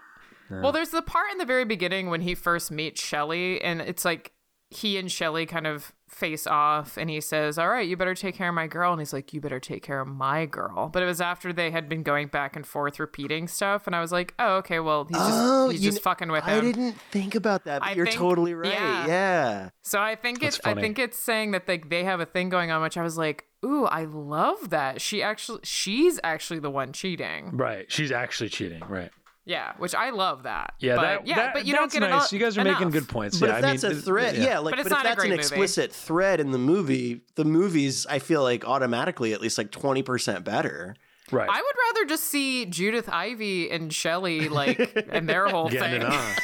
[0.50, 0.60] Yeah.
[0.60, 4.04] Well, there's the part in the very beginning when he first meets Shelly, and it's
[4.04, 4.32] like
[4.70, 8.34] he and Shelly kind of face off, and he says, "All right, you better take
[8.34, 11.02] care of my girl," and he's like, "You better take care of my girl." But
[11.02, 14.12] it was after they had been going back and forth repeating stuff, and I was
[14.12, 16.58] like, "Oh, okay, well, he's just Oh, he's you just kn- fucking with him.
[16.58, 18.72] I didn't think about that, but I you're think- totally right.
[18.72, 19.06] yeah.
[19.06, 19.68] Yeah.
[19.82, 22.48] So I think That's it's I think it's saying that like they have a thing
[22.48, 26.70] going on, which I was like, "Ooh, I love that." She actually she's actually the
[26.70, 27.50] one cheating.
[27.52, 27.90] Right.
[27.92, 28.82] She's actually cheating.
[28.88, 29.10] Right.
[29.46, 30.74] Yeah, which I love that.
[30.80, 30.96] Yeah.
[30.96, 32.32] but, that, yeah, that- but you that's don't get nice.
[32.32, 33.38] eno- you guys are making good points.
[33.38, 35.14] But yeah, if I that's mean, a it- thread, yeah, like, But but, if that's
[35.16, 35.38] great an movie.
[35.40, 40.02] explicit thread in the movie, the movie's I feel like automatically at least like twenty
[40.02, 40.96] percent better.
[41.30, 41.48] Right.
[41.48, 44.78] I would rather just see Judith Ivey and Shelley like
[45.10, 46.10] and their whole Getting thing.
[46.10, 46.34] it on.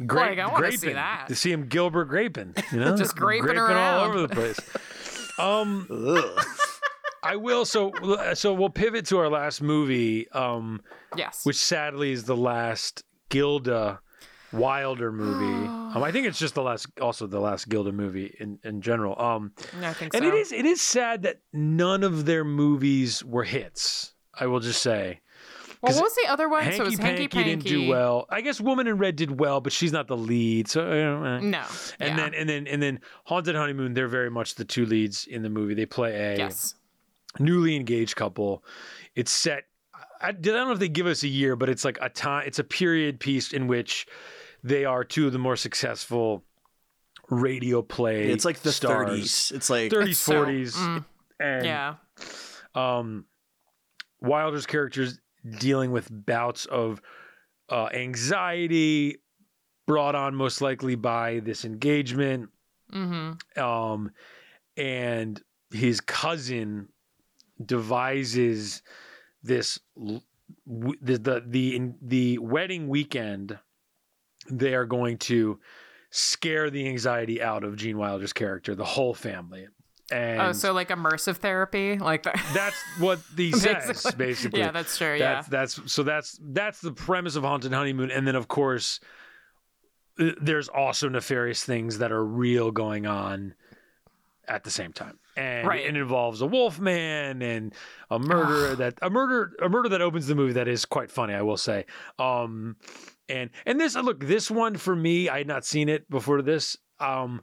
[0.06, 0.94] Grape, Like, I wanna see graping.
[0.96, 1.26] that.
[1.28, 4.10] To see him Gilbert graping, you know, Just graping all around.
[4.10, 4.58] over the place.
[5.38, 6.44] Um, Ugh.
[7.22, 7.64] I will.
[7.64, 7.92] So,
[8.34, 10.80] so we'll pivot to our last movie, um,
[11.16, 11.44] Yes.
[11.44, 14.00] which sadly is the last Gilda
[14.52, 15.66] Wilder movie.
[15.94, 19.20] um, I think it's just the last, also the last Gilda movie in in general.
[19.20, 20.28] Um, I think and so.
[20.28, 24.14] it is it is sad that none of their movies were hits.
[24.34, 25.20] I will just say.
[25.82, 26.62] well, what was the other one?
[26.64, 28.26] so it Hanky was Hanky Panky didn't do well.
[28.30, 30.68] I guess Woman in Red did well, but she's not the lead.
[30.68, 31.38] So uh.
[31.40, 31.40] No.
[31.40, 31.60] and
[32.00, 32.16] yeah.
[32.16, 33.94] then and then and then Haunted Honeymoon.
[33.94, 35.74] They're very much the two leads in the movie.
[35.74, 36.74] They play a yes.
[37.38, 38.64] Newly engaged couple.
[39.14, 39.64] It's set.
[40.20, 42.44] I, I don't know if they give us a year, but it's like a time.
[42.46, 44.06] It's a period piece in which
[44.62, 46.44] they are two of the more successful
[47.30, 48.28] radio play.
[48.30, 49.06] it's like the stars.
[49.08, 49.52] thirties.
[49.54, 51.04] It's like 30s, It's so- 40s, mm,
[51.40, 51.94] and yeah.
[52.74, 53.24] um,
[54.20, 55.18] Wilder's characters
[55.58, 57.00] dealing with bouts of
[57.68, 59.16] uh, anxiety
[59.86, 62.50] brought on most likely by this engagement.
[62.92, 63.60] Mm-hmm.
[63.60, 64.10] Um,
[64.76, 65.40] and
[65.72, 66.88] his cousin
[67.66, 68.82] devises
[69.42, 69.78] this
[70.66, 73.58] the the the, in, the wedding weekend.
[74.50, 75.60] They are going to
[76.10, 79.66] scare the anxiety out of Gene Wilder's character, the whole family.
[80.10, 82.40] Oh, and Oh, so like immersive therapy, like that.
[82.54, 84.26] that's what he says Basically.
[84.26, 84.60] basically.
[84.60, 85.16] Yeah, that's true.
[85.16, 85.34] Yeah.
[85.34, 89.00] That's that's so that's that's the premise of Haunted Honeymoon, and then of course,
[90.18, 93.54] uh, there's also nefarious things that are real going on
[94.48, 95.84] at the same time, and Right.
[95.86, 97.74] it involves a wolf man and
[98.10, 101.34] a murder that a murder a murder that opens the movie that is quite funny,
[101.34, 101.86] I will say.
[102.18, 102.76] Um,
[103.28, 106.76] and and this look this one for me, I had not seen it before this.
[107.00, 107.42] Um,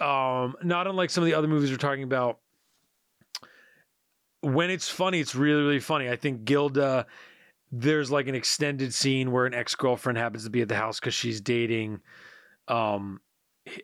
[0.00, 2.38] um, not unlike some of the other movies we're talking about
[4.40, 6.08] when it's funny, it's really, really funny.
[6.08, 7.06] I think Gilda,
[7.72, 11.00] there's like an extended scene where an ex girlfriend happens to be at the house
[11.00, 12.00] because she's dating
[12.68, 13.20] um,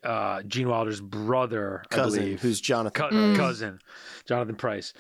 [0.03, 2.41] uh, Gene Wilder's brother, I believe.
[2.43, 3.09] who's Jonathan.
[3.11, 3.37] Co- Mm.
[3.37, 3.79] cousin,
[4.27, 4.93] Jonathan Pryce.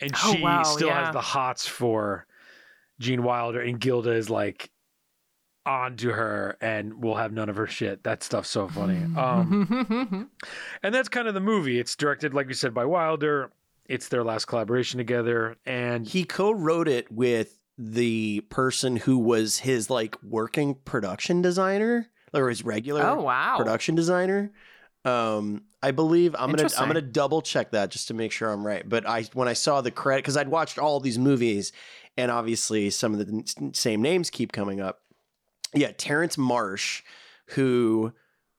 [0.00, 1.04] And Oh, she wow, still yeah.
[1.06, 2.26] has the hots for
[2.98, 4.70] Gene Wilder, and Gilda is like
[5.64, 8.02] onto her and will have none of her shit.
[8.02, 8.96] That stuff's so funny.
[9.16, 10.28] Um,
[10.82, 11.78] and that's kind of the movie.
[11.78, 13.52] It's directed, like you said, by Wilder.
[13.86, 19.90] It's their last collaboration together, and He co-wrote it with the person who was his
[19.90, 23.56] like working production designer or his regular oh wow.
[23.58, 24.52] production designer.
[25.04, 28.64] Um, I believe I'm gonna I'm gonna double check that just to make sure I'm
[28.66, 28.88] right.
[28.88, 31.72] But I when I saw the credit because I'd watched all these movies
[32.16, 35.00] and obviously some of the n- same names keep coming up.
[35.74, 37.02] Yeah, Terence Marsh,
[37.50, 38.12] who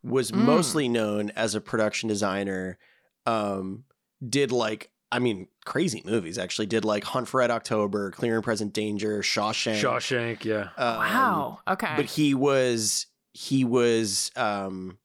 [0.03, 0.43] was Mm.
[0.43, 2.77] mostly known as a production designer,
[3.25, 3.85] um,
[4.27, 6.37] did like I mean crazy movies.
[6.37, 9.79] Actually, did like Hunt for Red October, Clear and Present Danger, Shawshank.
[9.79, 10.69] Shawshank, yeah.
[10.75, 11.59] Um, Wow.
[11.69, 11.93] Okay.
[11.95, 14.97] but he was he was um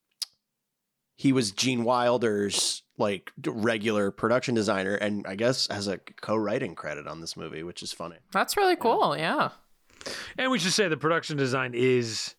[1.17, 7.07] he was Gene Wilder's like regular production designer and I guess has a co-writing credit
[7.07, 8.17] on this movie which is funny.
[8.33, 9.17] That's really cool.
[9.17, 9.51] Yeah.
[10.37, 12.35] And we should say the production design is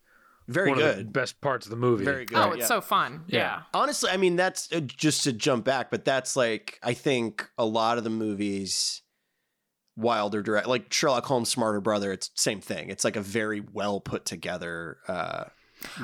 [0.47, 1.13] Very one of the good.
[1.13, 2.05] best parts of the movie.
[2.05, 2.37] Very good.
[2.37, 2.65] Oh, it's yeah.
[2.67, 3.25] so fun.
[3.27, 3.39] Yeah.
[3.39, 3.61] Yeah.
[3.73, 7.65] Honestly, I mean that's uh, just to jump back, but that's like I think a
[7.65, 9.01] lot of the movies
[9.97, 12.89] Wilder direct like Sherlock Holmes Smarter Brother, it's same thing.
[12.89, 15.45] It's like a very well put together uh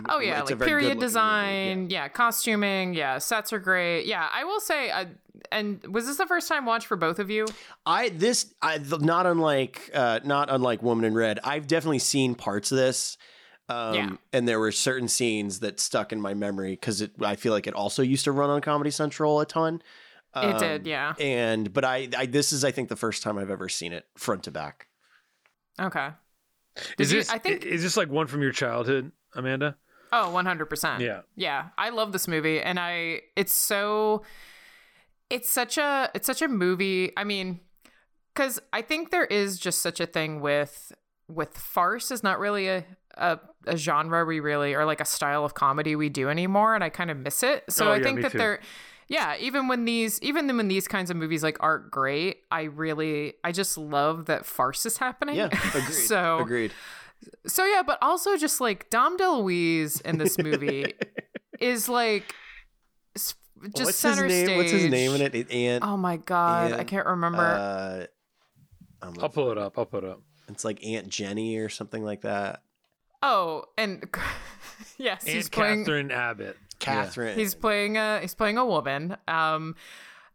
[0.08, 2.08] Oh yeah, it's a like very period good-looking movie, design, yeah.
[2.08, 4.06] costuming, yeah, sets are great.
[4.06, 5.06] Yeah, I will say, uh,
[5.52, 7.46] and was this the first time watch for both of you?
[7.86, 11.40] I this I not unlike uh not unlike Woman in Red.
[11.44, 13.18] I've definitely seen parts of this.
[13.70, 14.10] Um Yeah.
[14.34, 17.68] and there were certain scenes that stuck in my memory because it I feel like
[17.68, 19.82] it also used to run on Comedy Central a ton.
[20.36, 21.14] it did, Um, yeah.
[21.20, 24.06] And but I, I this is I think the first time I've ever seen it
[24.18, 24.88] front to back.
[25.80, 26.10] Okay.
[26.78, 29.76] Is Did you- this I think- is this like one from your childhood, Amanda?
[30.12, 31.00] Oh, 100%.
[31.00, 31.22] Yeah.
[31.36, 34.24] Yeah, I love this movie and I it's so
[35.30, 37.12] it's such a it's such a movie.
[37.18, 37.60] I mean,
[38.36, 40.92] cuz I think there is just such a thing with
[41.28, 42.86] with farce is not really a,
[43.16, 46.84] a a genre we really or like a style of comedy we do anymore, and
[46.84, 47.64] I kind of miss it.
[47.70, 48.38] So Oh, I yeah, think that too.
[48.38, 48.60] they're
[49.08, 53.34] yeah, even when these even when these kinds of movies like aren't great, I really
[53.44, 55.36] I just love that farce is happening.
[55.36, 55.84] Yeah, agreed.
[55.94, 56.72] so agreed.
[57.48, 60.94] So yeah, but also just like Dom DeLuise in this movie
[61.60, 62.34] is like
[63.16, 64.46] just What's his center name?
[64.46, 64.58] stage.
[64.58, 65.34] What's his name in it?
[65.36, 65.84] It- Aunt.
[65.84, 67.40] Oh my god, I can't remember.
[67.42, 68.06] Uh,
[69.02, 69.78] I'm I'll pull it up.
[69.78, 70.22] I'll pull it up.
[70.50, 72.62] it's like Aunt Jenny or something like that.
[73.24, 74.04] oh, and
[74.98, 75.80] yes, he's playing.
[75.86, 76.58] Catherine Abbott.
[76.80, 77.38] Catherine.
[77.38, 79.16] He's playing a he's playing a woman.
[79.28, 79.76] Um,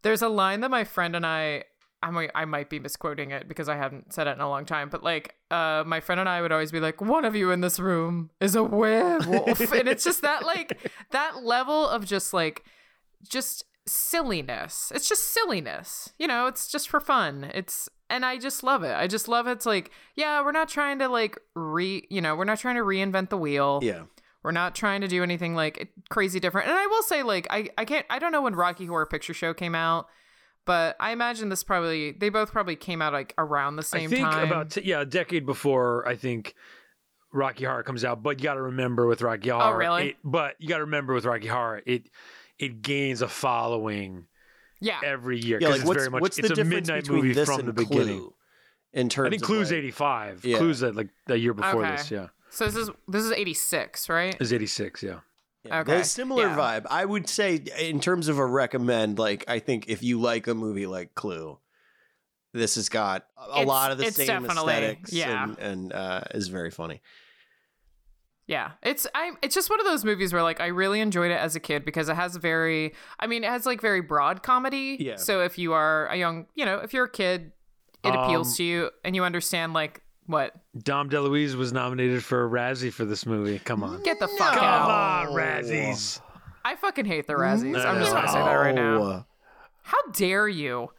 [0.01, 1.65] there's a line that my friend and I.
[2.03, 4.65] I might, I might be misquoting it because I haven't said it in a long
[4.65, 7.51] time, but like, uh, my friend and I would always be like, one of you
[7.51, 9.59] in this room is a werewolf.
[9.73, 12.63] and it's just that, like, that level of just like,
[13.27, 14.91] just silliness.
[14.95, 16.13] It's just silliness.
[16.17, 17.51] You know, it's just for fun.
[17.53, 18.95] It's, and I just love it.
[18.95, 22.45] I just love it's like, yeah, we're not trying to like re, you know, we're
[22.45, 23.79] not trying to reinvent the wheel.
[23.81, 24.03] Yeah.
[24.43, 26.67] We're not trying to do anything like crazy different.
[26.67, 29.35] And I will say, like, I, I can't, I don't know when Rocky Horror Picture
[29.35, 30.07] Show came out,
[30.65, 34.13] but I imagine this probably, they both probably came out like around the same I
[34.13, 34.47] think time.
[34.47, 36.53] about t- yeah, a decade before I think
[37.33, 38.21] Rocky Horror comes out.
[38.23, 40.09] But you got to remember with Rocky oh, Horror, Oh, really?
[40.09, 42.09] it- but you got to remember with Rocky Horror, it
[42.59, 44.25] it gains a following
[44.79, 44.99] yeah.
[45.03, 45.69] every year Yeah.
[45.69, 47.59] Like it's what's very much what's it's the a difference midnight between movie this from
[47.59, 48.19] and the beginning.
[48.19, 48.33] Clue
[48.93, 50.45] in terms I think of Clue's like- eighty five.
[50.45, 50.57] Yeah.
[50.57, 51.91] Clue's at like the year before Okay.
[51.95, 52.11] this.
[52.11, 54.35] Yeah, So this is, this is 86, right?
[54.39, 55.01] is eighty six.
[55.01, 55.19] Yeah.
[55.63, 56.57] Yeah, Okay, The similar yeah.
[56.57, 56.87] vibe.
[56.89, 60.55] I would say in terms of a recommend, like I think if you like a
[60.55, 61.59] movie like Clue,
[62.53, 65.43] this has got a It's- lot of the it's same aesthetics yeah.
[65.43, 67.01] and, and uh, is very funny.
[68.47, 71.39] Yeah, it's I it's just one of those movies where like I really enjoyed it
[71.39, 74.43] as a kid because it has a very I mean it has like very broad
[74.43, 74.97] comedy.
[74.99, 75.15] Yeah.
[75.15, 77.53] So if you are a young, you know, if you're a kid,
[78.03, 82.45] it appeals Um, to you and you understand like what Dom DeLuise was nominated for
[82.45, 83.59] a Razzie for this movie.
[83.59, 84.01] Come on.
[84.03, 85.27] get the fuck Come out.
[85.29, 86.19] on, Razzies.
[86.63, 87.83] I fucking hate the Razzies.
[87.85, 89.25] I'm just gonna say that right now.
[89.83, 90.89] How dare you?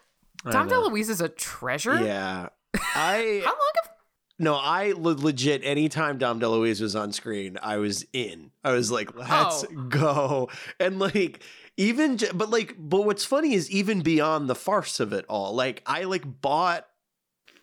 [0.51, 0.69] Dom.
[0.69, 2.03] DeLuise is a treasure.
[2.05, 2.49] Yeah.
[2.75, 3.91] I How long have
[4.39, 8.51] no, I le- legit anytime Dom DeLuise was on screen, I was in.
[8.65, 9.83] I was like, let's Oh.
[9.89, 10.49] go.
[10.81, 11.43] And like
[11.77, 15.55] even j- but like but what's funny is even beyond the farce of it all.
[15.55, 16.87] Like I like bought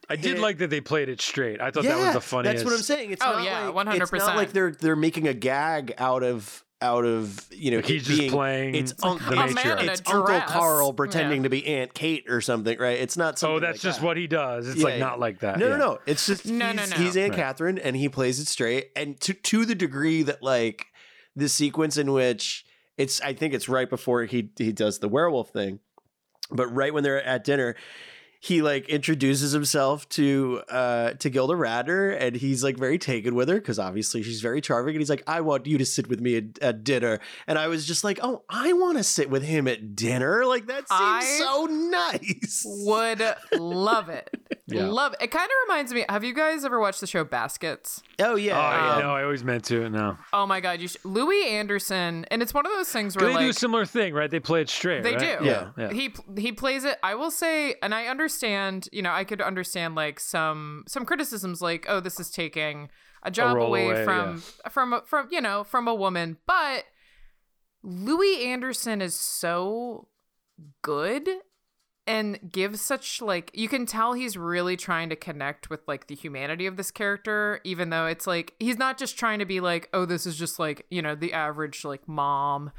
[0.10, 1.62] I did hit- like that they played it straight.
[1.62, 2.58] I thought that was the funniest.
[2.58, 3.12] That's what I'm saying.
[3.12, 4.18] It's Oh, not yeah, like, It's 100%.
[4.20, 7.94] not like they're they're making a gag out of out of you know Like it
[7.94, 9.82] he's just being- playing It's the Uncle A man matriarch.
[9.82, 10.40] in a it's Uncle.
[10.48, 11.44] Carl pretending Yeah.
[11.44, 12.98] to be Aunt Kate or something, right?
[13.00, 13.56] It's not oh, something.
[13.58, 14.06] Oh, that's like just that.
[14.06, 14.68] what he does.
[14.70, 15.00] It's Yeah, like yeah.
[15.00, 15.60] not like that.
[15.60, 15.76] No, yeah.
[15.76, 16.00] no, no.
[16.06, 16.98] It's just No, no, he's, no.
[16.98, 17.38] he's Aunt Right.
[17.38, 20.86] Catherine, and he plays it straight, and to to the degree that like
[21.36, 22.64] the sequence in which
[22.98, 25.80] it's, I think it's right before he he does the werewolf thing,
[26.50, 27.76] but right when they're at dinner.
[28.42, 33.50] He like introduces himself to uh to Gilda Radner and he's like very taken with
[33.50, 36.22] her because obviously she's very charming and he's like I want you to sit with
[36.22, 39.44] me at, at dinner and I was just like oh I want to sit with
[39.44, 43.22] him at dinner like that seems I so nice would
[43.60, 44.30] love it.
[44.72, 44.86] Yeah.
[44.86, 45.24] Love it.
[45.24, 46.06] It kind of reminds me.
[46.10, 48.04] Have you guys ever watched the show Baskets?
[48.20, 49.90] oh yeah, Oh, yeah, Um, no, I always meant to.
[49.90, 50.16] No.
[50.32, 53.40] Oh my god, you sh- Louie Anderson, and it's one of those things where They
[53.40, 54.30] do a similar thing, right?
[54.30, 55.02] They play it straight.
[55.02, 55.40] they right?
[55.40, 55.44] do.
[55.44, 55.70] Yeah.
[55.76, 55.92] yeah.
[55.92, 57.00] He he plays it.
[57.02, 58.29] I will say, and I understand.
[58.92, 62.90] You know, I could understand like some some criticisms, like oh, this is taking
[63.24, 66.86] a job role away, away, from from from you know from a woman, but
[67.84, 70.08] Louie Anderson is so
[70.82, 71.30] good
[72.10, 76.16] and gives such like you can tell he's really trying to connect with like the
[76.16, 79.88] humanity of this character even though it's like he's not just trying to be like
[79.94, 82.72] oh this is just like you know the average like mom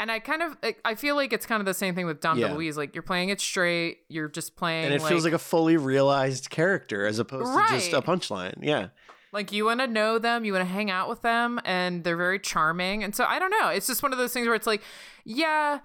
[0.00, 2.38] and i kind of i feel like it's kind of the same thing with dom
[2.38, 2.48] Yeah.
[2.48, 5.76] deluise like you're playing it straight you're just playing and it feels like a fully
[5.76, 8.54] realized character as opposed to just a punchline.
[8.62, 8.88] Yeah.
[9.32, 12.16] Like you want to know them, you want to hang out with them, and they're
[12.16, 13.04] very charming.
[13.04, 13.68] And so I don't know.
[13.68, 14.82] It's just one of those things where it's like,
[15.24, 15.78] yeah,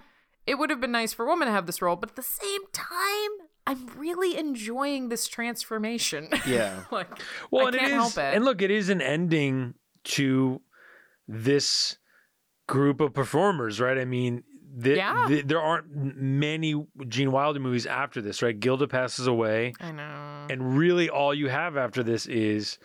[0.48, 2.24] it would have been nice for a woman to have this role, but at the
[2.24, 3.30] same time,
[3.68, 6.28] I'm really enjoying this transformation.
[6.48, 6.86] Yeah.
[6.90, 7.08] like,
[7.52, 8.36] Well, I and can't it is, help it.
[8.36, 9.76] and look, it is an ending
[10.06, 10.60] to
[11.28, 11.98] this
[12.68, 13.98] group of performers, right?
[13.98, 14.44] I mean,
[14.78, 15.26] the, Yeah.
[15.30, 18.60] the- there aren't many Gene Wilder movies after this, right?
[18.60, 20.48] Gilda passes away, I know.
[20.50, 22.78] and really all you have after this is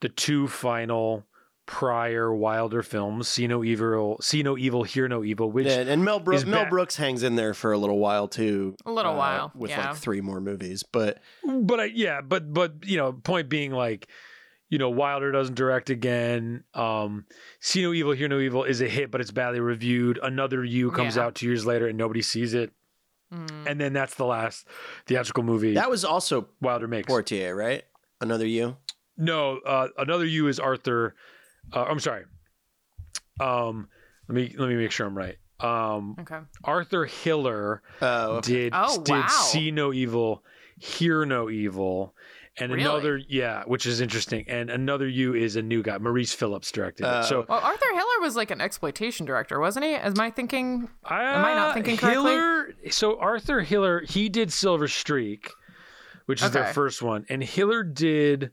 [0.00, 1.24] the two final
[1.66, 6.04] Pryor Wilder films: "See No Evil," "See No Evil, Hear No Evil," which and, and
[6.04, 6.66] Mel, Brooks, Mel.
[6.66, 8.76] Brooks hangs in there for a little while too.
[8.86, 9.88] A little uh, while, with yeah.
[9.88, 10.84] like three more movies.
[10.84, 14.06] But but I, yeah, but but you know, point being like,
[14.68, 16.64] you know, Wilder doesn't direct again.
[16.74, 17.24] Um,
[17.60, 20.18] See No Evil, Hear No Evil is a hit, but it's badly reviewed.
[20.22, 21.24] Another You comes Yeah.
[21.24, 22.72] out two years later and nobody sees it,
[23.32, 23.66] Mm.
[23.66, 24.66] and then that's the last
[25.06, 27.06] theatrical movie that was also Wilder makes.
[27.08, 27.84] Portier, right?
[28.20, 28.76] Another you.
[29.16, 31.14] No, uh, another U is Arthur.
[31.72, 32.24] Uh, I'm sorry.
[33.40, 33.88] Um,
[34.28, 35.36] let me let me make sure I'm right.
[35.60, 36.38] Um, Okay.
[36.64, 38.52] Arthur Hiller Oh, okay.
[38.52, 39.26] did Oh, did wow.
[39.28, 40.44] see no evil,
[40.78, 42.14] hear no evil,
[42.58, 42.82] and Really?
[42.84, 44.44] another yeah, which is interesting.
[44.48, 45.98] And another you is a new guy.
[45.98, 47.20] Maurice Phillips directed Oh.
[47.20, 47.24] it.
[47.24, 49.94] So Well, Arthur Hiller was like an exploitation director, wasn't he?
[49.94, 50.88] Am I thinking?
[51.08, 52.32] Am I not uh, thinking correctly?
[52.32, 55.50] Hiller, so Arthur Hiller, he did Silver Streak,
[56.26, 58.52] which is their first one, and Hiller did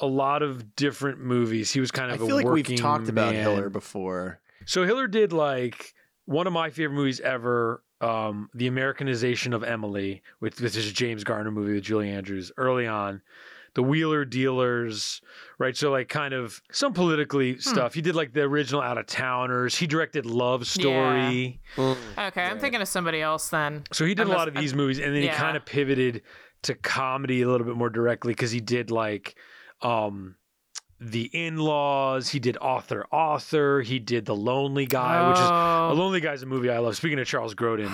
[0.00, 1.72] a lot of different movies.
[1.72, 3.34] He was kind I of a feel like we've working talked about.
[3.34, 4.40] Hiller before.
[4.64, 5.94] So Hiller did like
[6.24, 10.92] one of my favorite movies ever, um, the Americanization of Emily, which this is a
[10.92, 13.20] James Garner movie with Julie Andrews early on.
[13.74, 15.20] The Wheeler Dealers,
[15.58, 15.76] right?
[15.76, 17.58] So like kind of some politically Hmm.
[17.60, 17.94] stuff.
[17.94, 19.76] He did like the original Out of Towners.
[19.76, 21.60] He directed Love Story.
[21.78, 23.84] Okay, I'm thinking of somebody else then.
[23.92, 25.32] So he did a lot must- of these movies, and then yeah.
[25.32, 26.22] he kind of pivoted
[26.62, 29.36] to comedy a little bit more directly because he did like
[29.82, 30.34] um
[31.00, 35.92] the in-laws he did author author he did the lonely guy which is Oh.
[35.92, 37.90] a lonely guy's a movie i love speaking of charles grodin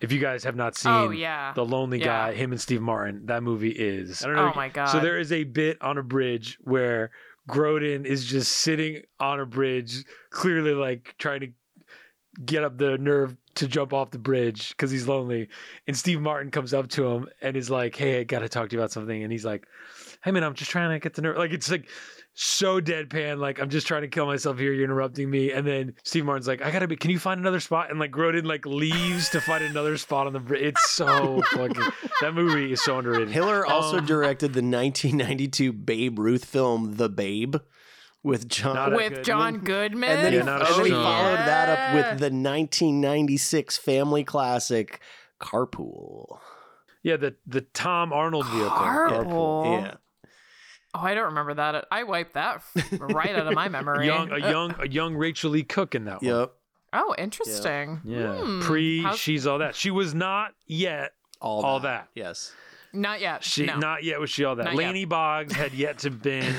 [0.00, 1.52] if you guys have not oh, seen Oh yeah.
[1.54, 2.06] the lonely Yeah.
[2.06, 4.86] guy him and steve martin that movie is i don't know Oh, oh my god.
[4.86, 7.10] so there is a bit on a bridge where
[7.48, 11.48] Grodin is just sitting on a bridge, clearly like trying to
[12.44, 15.48] get up the nerve to jump off the bridge because he's lonely.
[15.88, 18.68] And Steve Martin comes up to him and is like, "Hey, I got to talk
[18.68, 19.66] to you about something." And he's like,
[20.22, 21.88] "Hey, man, I'm just trying to get the nerve." Like it's like
[22.34, 23.38] so deadpan.
[23.38, 24.72] Like I'm just trying to kill myself here.
[24.72, 25.50] You're interrupting me.
[25.52, 26.96] And then Steve Martin's like, "I gotta be.
[26.96, 30.32] Can you find another spot?" And like Grodin like leaves to find another spot on
[30.32, 30.62] the bridge.
[30.62, 31.82] It's so fucking.
[32.22, 33.30] That movie is so underrated.
[33.30, 37.56] Hiller also Um, directed the 1992 Babe Ruth film The Babe
[38.22, 38.92] with John.
[38.94, 39.24] With Goodman.
[39.24, 40.10] John Goodman.
[40.10, 42.30] and then, Yeah, he, not a and then he strong- followed that up with the
[42.30, 45.00] 1996 family classic
[45.40, 46.38] Carpool.
[47.02, 48.70] Yeah, the the Tom Arnold vehicle.
[48.70, 49.82] Carpool.
[49.82, 49.94] Yeah.
[50.94, 51.86] Oh, I don't remember that.
[51.90, 52.62] I wiped that
[53.00, 54.06] right out of my memory.
[54.06, 56.34] young a young a young Rachael Leigh Cook in that one.
[56.40, 56.52] Yep.
[56.92, 58.00] Oh, interesting.
[58.04, 58.36] Yeah.
[58.36, 58.60] Hmm.
[58.60, 59.74] Pre How's- she's all that.
[59.74, 62.08] She was not yet All, All that.
[62.14, 62.20] that.
[62.20, 62.52] Yes.
[62.92, 63.42] Not yet.
[63.42, 63.78] she no.
[63.78, 64.74] not yet was she all that.
[64.74, 65.08] Not yet.
[65.08, 66.54] Boggs had yet to been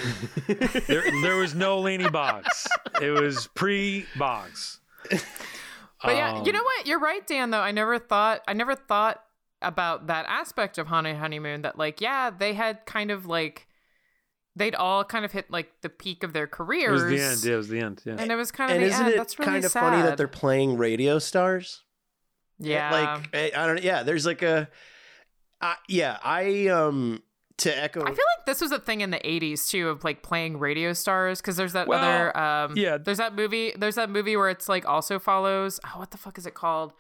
[0.88, 2.68] there there was no Laney Boggs.
[3.00, 4.80] It was pre Boggs.
[5.12, 6.88] But yeah, you Um, know what?
[6.88, 7.52] You're right, Dan.
[7.52, 9.24] Though I never thought I never thought
[9.62, 11.62] about that aspect of Haunted Honeymoon.
[11.62, 13.68] That like, yeah, they had kind of like
[14.56, 17.02] they'd all kind of hit like the peak of their It careers.
[17.04, 17.44] was the end.
[17.44, 18.02] Yeah, it was the end.
[18.06, 18.16] Yeah.
[18.20, 19.14] And it was kind of And the isn't end.
[19.16, 19.80] it That's really kind of sad.
[19.80, 21.82] funny that they're playing radio stars?
[22.60, 22.92] yeah.
[22.92, 24.70] Like I I don't yeah, there's like a
[25.62, 27.24] I yeah, I um
[27.58, 30.24] to echo I feel like this was a thing in the 80s too of like
[30.24, 32.98] playing radio stars because there's that Well, other um yeah.
[32.98, 36.38] there's that movie there's that movie where it's like also follows oh what the fuck
[36.38, 36.94] is it called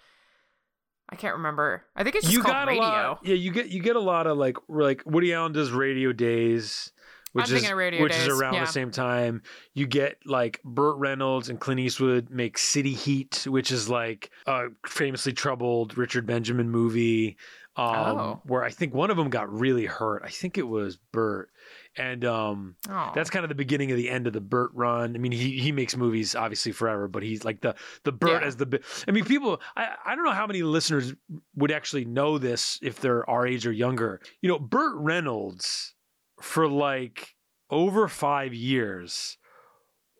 [1.09, 3.19] I can't remember I think it's just you called got radio a lot.
[3.23, 6.91] Yeah, you get you get a lot of like like Woody Allen does Radio Days,
[7.33, 8.65] which I'm is thinking of Radio which Days, is around yeah.
[8.65, 9.41] the same time.
[9.73, 14.67] You get like Burt Reynolds and Clint Eastwood make City Heat, which is like a
[14.87, 17.37] famously troubled Richard Benjamin movie.
[17.75, 18.41] Um, Oh.
[18.45, 20.21] where I think one of them got really hurt.
[20.23, 21.49] I think it was Burt.
[21.97, 25.15] And um, oh that's kind of the beginning of the end of the Burt run.
[25.15, 27.73] I mean, he he makes movies obviously forever, but he's like the
[28.03, 28.47] the Burt Yeah.
[28.47, 28.79] as the.
[29.07, 29.59] I mean, people.
[29.75, 31.15] I I don't know how many listeners
[31.55, 34.21] would actually know this if they're our age or younger.
[34.41, 35.95] You know, Burt Reynolds
[36.43, 37.35] for like
[37.69, 39.37] over five years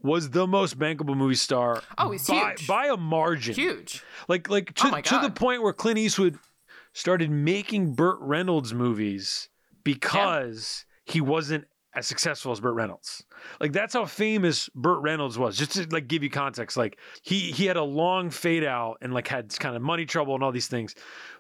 [0.01, 1.83] was the most bankable movie star.
[1.97, 2.67] Oh, he's by, huge.
[2.67, 3.53] by a margin.
[3.53, 6.39] huge Like like Oh to, my to the point where Clint Eastwood
[6.93, 9.49] started making Burt Reynolds movies
[9.83, 13.23] because he wasn't as successful as Burt Reynolds.
[13.59, 15.57] Like that's how famous Burt Reynolds was.
[15.57, 19.13] Just to like give you context, like he he had a long fade out and
[19.13, 20.95] like had kind of money trouble and all these things.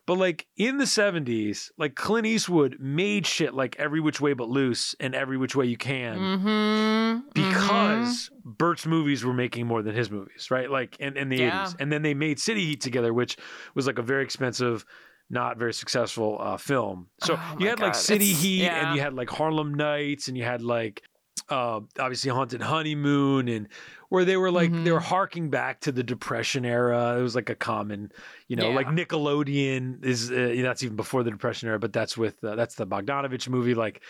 [0.05, 4.49] But like in the 70s, like Clint Eastwood made shit like Every Which Way But
[4.49, 9.95] Loose and Every Which Way You Can mm-hmm because Burt's movies were making more than
[9.95, 10.69] his movies, right?
[10.69, 11.65] Like in, in the Yeah.
[11.65, 11.75] 80s.
[11.79, 13.37] And then they made City Heat together, which
[13.75, 14.85] was like a very expensive,
[15.29, 17.07] not very successful uh, film.
[17.23, 18.87] So Oh you had like City It's- Heat yeah.
[18.87, 21.01] and you had like Harlem Nights and you had like
[21.49, 23.67] uh, obviously Haunted Honeymoon and
[24.09, 24.93] where they were like they Mhm.
[24.93, 27.17] were harking back to the Depression era.
[27.17, 28.11] It was like a common,
[28.47, 32.41] you know, like Nickelodeon is uh, that's even before the Depression era, but that's with
[32.43, 33.73] uh, that's the Bogdanovich movie.
[33.73, 34.01] Like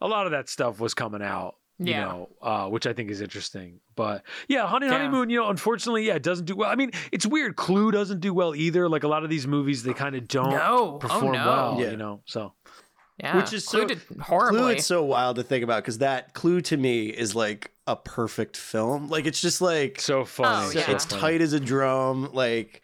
[0.00, 1.56] a lot of that stuff was coming out
[1.86, 2.04] you Yeah.
[2.04, 3.80] know, uh, which I think is interesting.
[3.96, 4.92] But yeah, Honey Yeah.
[4.92, 6.70] Honeymoon, you know, unfortunately, yeah, it doesn't do well.
[6.70, 7.56] I mean, it's weird.
[7.56, 8.88] Clue doesn't do well either.
[8.88, 10.60] Like a lot of these movies, they kind of don't No.
[10.62, 11.46] Oh, perform no.
[11.46, 11.90] well, Yeah.
[11.90, 12.20] you know.
[12.26, 12.52] So
[13.18, 15.98] yeah Which is Clue so- did horribly Clue it's so wild to think about because
[15.98, 19.08] that Clue to me is like a perfect film.
[19.08, 20.66] Like it's just like so funny.
[20.68, 20.90] Oh, so yeah.
[20.90, 21.20] it's funny.
[21.20, 22.30] tight as a drum.
[22.32, 22.80] Like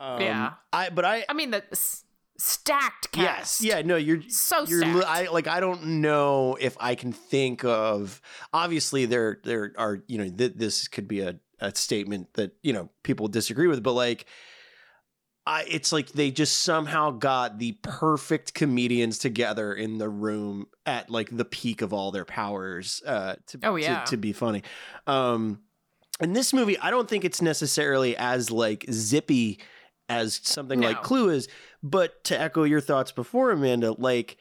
[0.00, 0.52] um, Yeah.
[0.72, 2.04] I but I I mean the s-
[2.38, 3.60] stacked cast.
[3.60, 3.74] Yes.
[3.76, 3.82] Yeah.
[3.82, 5.04] No, you're So you're stacked.
[5.06, 8.20] I like I don't know if I can think of
[8.52, 12.72] obviously there there are you know th- this could be a, a statement that you
[12.72, 14.26] know people disagree with but like
[15.46, 21.08] I it's like they just somehow got the perfect comedians together in the room at
[21.08, 24.04] like the peak of all their powers uh to Oh, to- yeah.
[24.04, 24.62] to, be funny.
[25.06, 25.60] Um
[26.20, 29.60] in this movie I don't think it's necessarily as like zippy
[30.08, 31.48] as something like Clue is.
[31.82, 34.36] But to echo your thoughts before Amanda like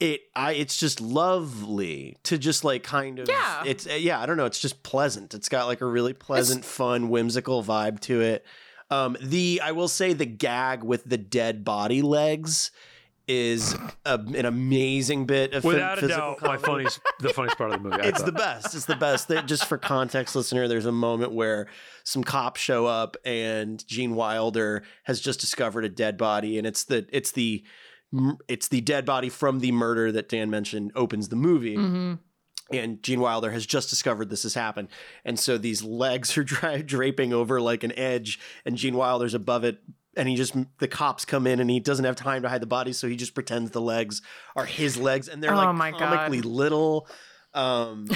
[0.00, 3.62] it I it's just lovely to just like kind of Yeah.
[3.64, 5.34] it's uh, yeah I don't know it's just pleasant.
[5.34, 8.44] It's got like a really pleasant fun whimsical vibe to it.
[8.90, 12.70] Um the I will say the gag with the dead body legs
[13.34, 17.56] is a, an amazing bit of phy- Without a physical doubt, my funniest, the funniest
[17.58, 18.02] part of the movie.
[18.02, 18.26] I It's thought.
[18.26, 18.74] the best.
[18.74, 19.28] It's the best.
[19.28, 21.68] There- just for context, listener, there's a moment where
[22.04, 26.84] some cops show up and Gene Wilder has just discovered a dead body, and it's
[26.84, 27.64] the it's the
[28.48, 31.76] it's the dead body from the murder that Dan mentioned opens the movie.
[31.76, 32.14] hmm
[32.70, 34.88] And Gene Wilder has just discovered this has happened,
[35.24, 39.64] and so these legs are dra- draping over like an edge, and Gene Wilder's above
[39.64, 39.78] it.
[40.16, 42.66] And he just the cops come in and he doesn't have time to hide the
[42.66, 44.20] body, so he just pretends the legs
[44.54, 46.00] are his legs, and they're Oh like my God.
[46.00, 47.08] comically little.
[47.54, 48.06] Um,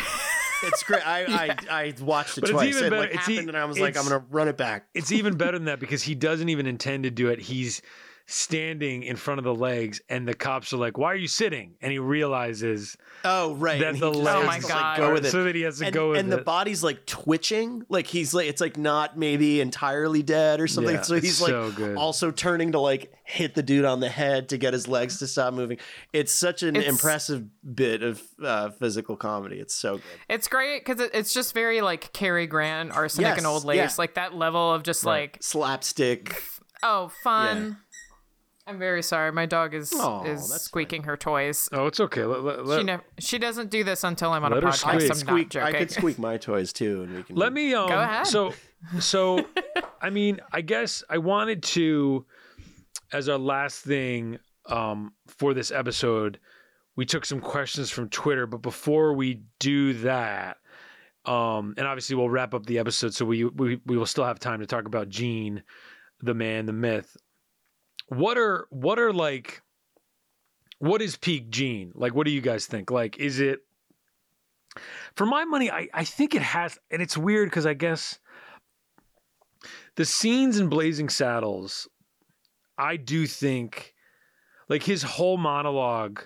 [0.62, 1.06] it's great.
[1.06, 1.24] I,
[1.70, 3.64] I I watched it But it's even It better- like it's happened, e- and I
[3.64, 4.88] was like, I'm gonna run it back.
[4.94, 7.40] It's even better than that because he doesn't even intend to do it.
[7.40, 7.80] He's
[8.26, 11.74] standing in front of the legs, and the cops are like, "Why are you sitting?"
[11.80, 14.70] And he realizes Oh right, that and he the just legs Oh my God.
[14.70, 15.30] like, go with it.
[15.30, 16.44] so that he has to and, go with and the it.
[16.44, 20.96] body's like twitching, like he's like it's like not maybe entirely dead or something.
[20.96, 24.48] Yeah, so he's like so also turning to like hit the dude on the head
[24.50, 25.78] to get his legs to stop moving.
[26.12, 27.44] It's such an It's- impressive
[27.74, 29.58] bit of uh, physical comedy.
[29.60, 30.02] It's so good.
[30.28, 33.76] It's great because it, it's just very like Cary Grant, Arsenic, Yes, and Old Lace,
[33.76, 33.90] yeah.
[33.98, 36.40] like that level of just like Slapstick.
[36.82, 37.78] oh fun.
[38.66, 39.30] I'm very sorry.
[39.32, 41.68] My dog is Aw, is that's squeaking her toys.
[41.72, 42.24] oh, it's okay.
[42.24, 44.70] Let, let, let- she never she doesn't do this until I'm on a Let her
[44.70, 44.74] podcast.
[44.74, 44.86] squeak.
[44.86, 45.54] I could I'm squeak.
[45.54, 48.26] not I could squeak my toys too, and we can Let me um Go ahead.
[48.26, 48.52] so
[49.00, 49.46] so
[50.00, 52.26] I mean, I guess I wanted to
[53.12, 56.40] as our last thing um for this episode,
[56.96, 60.56] we took some questions from Twitter, but before we do that,
[61.24, 64.40] um and obviously we'll wrap up the episode so we we we will still have
[64.40, 65.62] time to talk about Gene,
[66.20, 67.16] the man, the myth.
[68.06, 69.62] What are what are like
[70.78, 71.92] what is peak Gene?
[71.94, 72.90] Like what do you guys think?
[72.90, 73.60] Like is it
[75.14, 78.18] for my money, I, I think it has, and it's weird because I guess
[79.96, 81.88] the scenes in Blazing Saddles,
[82.78, 83.94] I do think,
[84.68, 86.20] like his whole monologue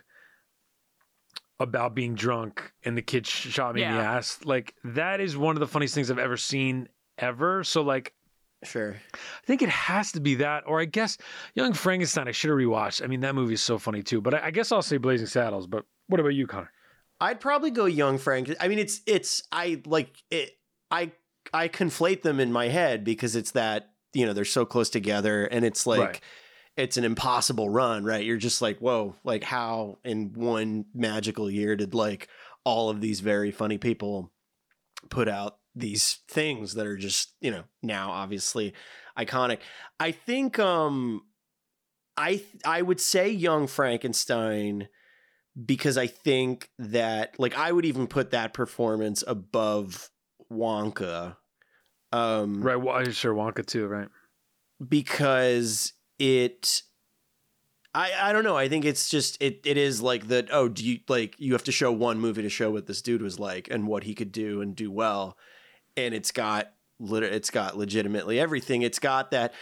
[1.58, 5.56] about being drunk and the kid shot me in the ass, like that is one
[5.56, 6.88] of the funniest things I've ever seen
[7.18, 7.62] ever.
[7.64, 8.14] So like,
[8.64, 8.96] sure.
[9.14, 11.16] I think it has to be that, or I guess
[11.54, 12.28] Young Frankenstein.
[12.28, 13.02] I should have rewatched.
[13.02, 14.20] I mean, that movie is so funny too.
[14.20, 15.66] But I, I guess I'll say Blazing Saddles.
[15.66, 16.70] But what about you, Conor?
[17.20, 18.54] I'd probably go young Frank.
[18.60, 20.52] I mean, it's it's I like it.
[20.90, 21.12] I
[21.52, 25.44] I conflate them in my head because it's that you know they're so close together,
[25.44, 26.20] and it's like Right.
[26.76, 28.24] it's an impossible run, right?
[28.24, 32.28] You're just like, whoa, like how in one magical year did like
[32.64, 34.32] all of these very funny people
[35.08, 38.72] put out these things that are just you know now obviously
[39.18, 39.58] iconic.
[39.98, 41.22] I think um
[42.16, 44.88] I I would say Young Frankenstein
[45.66, 50.10] because I think that like I would even put that performance above
[50.52, 51.36] Wonka.
[52.12, 52.76] Um Right.
[52.76, 53.86] Well, sure, Wonka too.
[53.86, 54.08] Right.
[54.86, 56.82] because it
[57.94, 58.56] I I don't know.
[58.56, 61.64] I think it's just it it is like that oh, do you like you have
[61.64, 64.32] to show one movie to show what this dude was like and what he could
[64.32, 65.36] do and do well.
[66.06, 68.82] And it's got it's got legitimately everything.
[68.82, 69.54] It's got that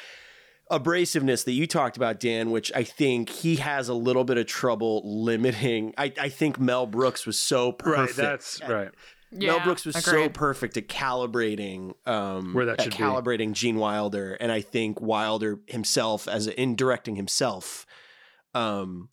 [0.71, 4.47] abrasiveness that you talked about, Dan, which I think he has a little bit of
[4.47, 5.95] trouble limiting.
[5.97, 8.19] I, I think Mel Brooks was so perfect.
[8.19, 8.25] Right.
[8.31, 8.91] That's at- right.
[9.31, 12.99] yeah, Mel Brooks was so perfect at calibrating um Where that at should be.
[12.99, 17.87] calibrating Gene Wilder and I think Wilder himself as a, in directing himself
[18.55, 19.09] um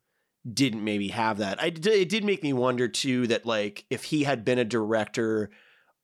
[0.52, 1.62] didn't maybe have that.
[1.62, 4.66] I d- it did make me wonder too that like if he had been a
[4.66, 5.50] director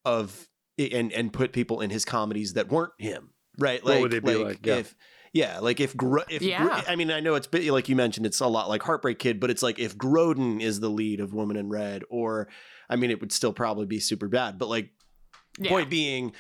[0.04, 0.48] of
[0.92, 3.84] and and put people in his comedies that weren't him, right?
[3.84, 4.66] What Like would they be like?
[4.66, 4.76] Yeah.
[4.78, 4.96] if
[5.34, 6.84] yeah, like if Gro- if Gro- Yeah.
[6.88, 9.40] I mean I know it's bit like you mentioned it's a lot like Heartbreak Kid,
[9.40, 12.48] but it's like if Grodin is the lead of Woman in Red or
[12.90, 14.90] I mean it would still probably be super bad, but like
[15.60, 15.70] Yeah.
[15.70, 16.34] point being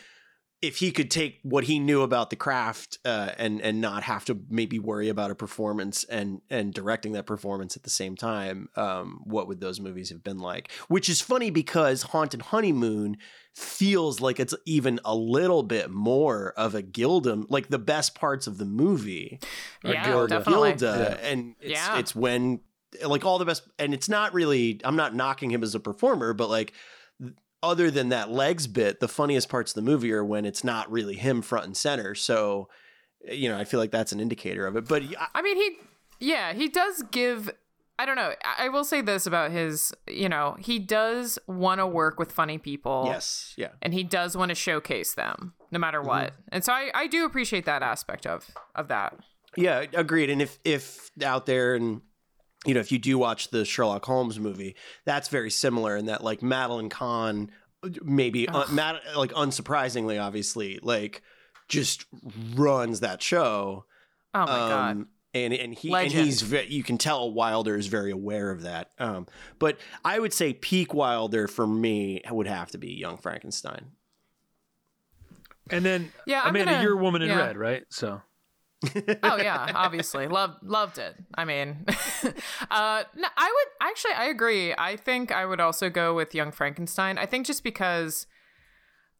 [0.62, 4.26] if he could take what he knew about the craft uh, and and not have
[4.26, 8.70] to maybe worry about a performance and and directing that performance at the same time,
[8.76, 10.72] um, what would those movies have been like?
[10.88, 13.18] Which is funny because Haunted Honeymoon
[13.56, 18.48] feels like it's even a little bit more of a Gilda, like the best parts
[18.48, 19.40] of the movie
[19.84, 20.28] Or Yeah, Gilda.
[20.36, 20.70] definitely.
[20.74, 21.28] Gilda, Yeah.
[21.28, 21.98] and it's Yeah.
[21.98, 22.62] it's when
[23.04, 24.80] like all the best, and it's not really.
[24.84, 26.74] I'm not knocking him as a performer, but like
[27.64, 30.92] other than that legs bit, the funniest parts of the movie are when it's not
[30.92, 32.16] really him front and center.
[32.16, 32.70] So,
[33.30, 34.88] you know, I feel like that's an indicator of it.
[34.88, 35.78] But I, I mean, he,
[36.20, 37.50] yeah, he does give.
[38.00, 38.32] I don't know.
[38.58, 42.58] I will say this about his, you know, he does want to work with funny
[42.58, 43.04] people.
[43.06, 46.08] yes, yeah, And he does want to showcase them no matter Mm-hmm.
[46.08, 46.34] what.
[46.52, 49.20] And so I, I do appreciate that aspect of of that.
[49.56, 50.32] yeah, agreed.
[50.32, 52.02] And if if out there and
[52.66, 54.76] you know, if you do watch the Sherlock Holmes movie,
[55.06, 57.52] that's very similar in that like Madeline Kahn,
[58.04, 61.22] maybe uh, Mad- like unsurprisingly, obviously, like
[61.68, 62.06] just
[62.56, 63.86] runs that show.
[64.34, 64.92] Oh my god.
[64.92, 66.14] Um, and and he Legend.
[66.20, 68.92] and he's you can tell Wilder is very aware of that.
[69.00, 69.28] Um,
[69.60, 73.92] but I would say peak Wilder for me would have to be Young Frankenstein.
[75.70, 77.38] And then Yeah, I'm Amanda, gonna- you're a woman in yeah.
[77.38, 77.84] red, right?
[77.90, 78.22] So
[79.24, 81.16] oh yeah, obviously loved loved it.
[81.36, 81.86] I mean,
[82.72, 84.74] uh, no, I would actually I agree.
[84.78, 87.18] I think I would also go with Young Frankenstein.
[87.18, 88.26] I think just because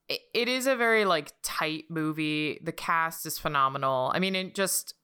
[0.10, 2.60] it, it is a very like tight movie.
[2.64, 4.12] The cast is phenomenal.
[4.14, 4.96] I mean, it just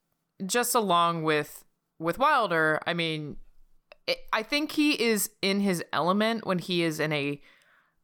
[0.45, 1.63] just along with
[1.99, 2.79] with Wilder.
[2.87, 3.37] I mean,
[4.07, 7.41] it, I think he is in his element when he is in a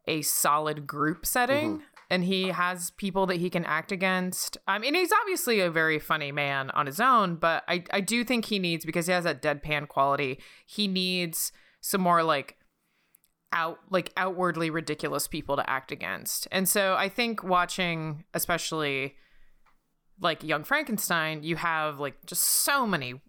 [0.07, 1.81] a solid group setting
[2.13, 4.55] and he has people that he can act against.
[4.67, 8.23] I mean, he's obviously a very funny man on his own, but I, I do
[8.23, 10.39] think he needs because he has that deadpan quality.
[10.67, 12.57] He needs some more like
[13.51, 16.47] out like outwardly ridiculous people to act against.
[16.51, 19.15] And so I think watching especially
[20.21, 23.21] like Young Frankenstein, you have like just so many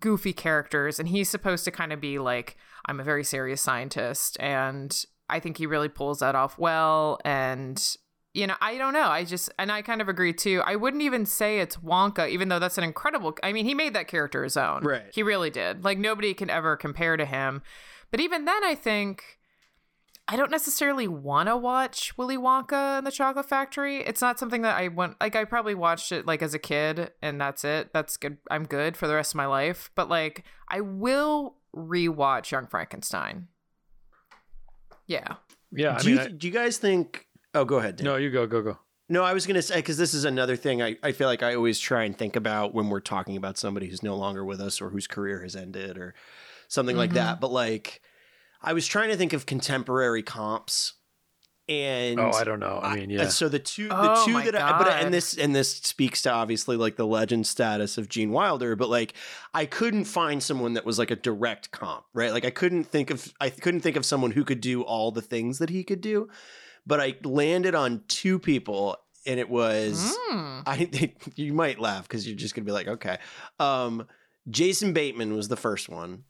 [0.00, 2.56] goofy characters and he's supposed to kind of be like
[2.86, 7.96] I'm a very serious scientist and I think he really pulls that off well and
[8.34, 9.08] you know, I don't know.
[9.08, 10.62] I just and I kind of agree too.
[10.66, 13.94] I wouldn't even say it's Wonka even though that's an incredible I mean, he made
[13.94, 14.82] that character his own.
[14.82, 15.04] Right.
[15.12, 15.84] He really did.
[15.84, 17.62] Like nobody can ever compare to him.
[18.10, 19.38] But even then I think
[20.26, 23.98] I don't necessarily want to watch Willy Wonka and the Chocolate Factory.
[23.98, 25.20] It's not something that I want.
[25.20, 27.92] Like, I probably watched it like as a kid, and that's it.
[27.92, 28.38] That's good.
[28.50, 29.90] I'm good for the rest of my life.
[29.94, 33.48] But like, I will rewatch Young Frankenstein.
[35.06, 35.34] Yeah.
[35.70, 37.26] yeah, I do, mean, you, I, do you guys think?
[37.54, 37.96] Oh, go ahead.
[37.96, 38.04] Dan.
[38.06, 38.78] no, you go, go, go.
[39.08, 41.42] No, I was going to say, because this is another thing I, I feel like
[41.42, 44.60] I always try and think about when we're talking about somebody who's no longer with
[44.60, 46.14] us or whose career has ended or
[46.68, 47.14] something like Mhm.
[47.14, 47.40] that.
[47.40, 48.00] But like,
[48.62, 50.94] I was trying to think of contemporary comps.
[51.66, 52.78] And Oh, I don't know.
[52.82, 53.28] I mean, uh, yeah.
[53.28, 56.20] so the two, the Oh two my that, I, but and this and this speaks
[56.22, 58.76] to obviously like the legend status of Gene Wilder.
[58.76, 59.14] But like,
[59.54, 62.32] I couldn't find someone that was like a direct comp, right?
[62.32, 65.22] Like, I couldn't think of, I couldn't think of someone who could do all the
[65.22, 66.28] things that he could do.
[66.86, 68.96] But I landed on two people,
[69.26, 70.62] and it was Mm.
[70.66, 71.12] I.
[71.36, 73.18] You might laugh because you're just gonna be like, okay.
[73.58, 74.06] Um,
[74.50, 76.24] Jason Bateman was the first one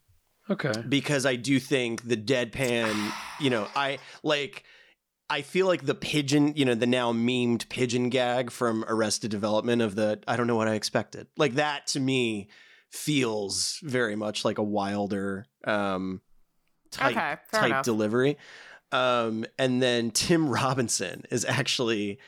[0.49, 0.81] Okay.
[0.87, 4.63] because I do think the deadpan, you know, I like
[5.29, 9.81] I feel like the pigeon, you know, the now memed pigeon gag from Arrested Development
[9.81, 11.27] of the I don't know what I expected.
[11.35, 12.47] Like that to me
[12.91, 16.21] feels very much like a wilder um
[16.91, 17.85] type Okay, type enough.
[17.85, 18.37] delivery.
[18.95, 22.19] Um and then Tim Robinson is actually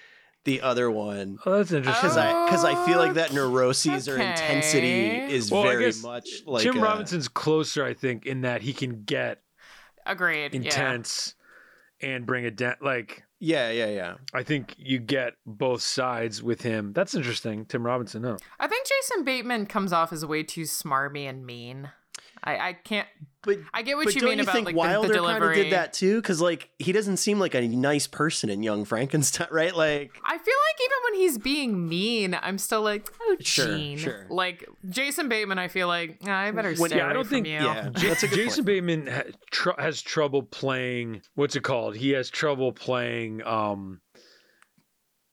[0.44, 2.02] the other one Oh, that's interesting.
[2.02, 6.64] because I because I feel like that neuroses or intensity is Well, very much like
[6.64, 9.42] Tim a- Robinson's closer, I think, in that he can get
[10.06, 10.54] Agreed.
[10.54, 10.62] Yeah.
[10.62, 11.36] intense
[12.02, 12.76] and bring it down.
[12.80, 14.14] Like, Yeah, yeah, yeah.
[14.34, 16.94] I think you get both sides with him.
[16.94, 17.66] That's interesting.
[17.66, 18.38] Tim Robinson, no.
[18.60, 21.90] I think Jason Bateman comes off as way too smarmy and mean.
[22.48, 23.08] I, I can't.
[23.44, 25.14] But I get what but you don't mean you about think like the, Wilder the
[25.14, 25.64] kind of delivery.
[25.64, 26.18] did that too?
[26.22, 29.74] Because like he doesn't seem like a nice person in Young Frankenstein, right?
[29.76, 33.98] Like I feel like even when he's being mean, I'm still like, oh, Gene.
[33.98, 34.26] sure.
[34.30, 37.24] Like Jason Bateman, I feel like "Ah, I better When- stay yeah, I away don't
[37.26, 37.54] from think- you.
[37.54, 38.66] yeah, that's a good Jason point.
[38.66, 41.22] Bateman ha- tr- has trouble playing.
[41.36, 41.96] What's it called?
[41.96, 44.02] He has trouble playing, um,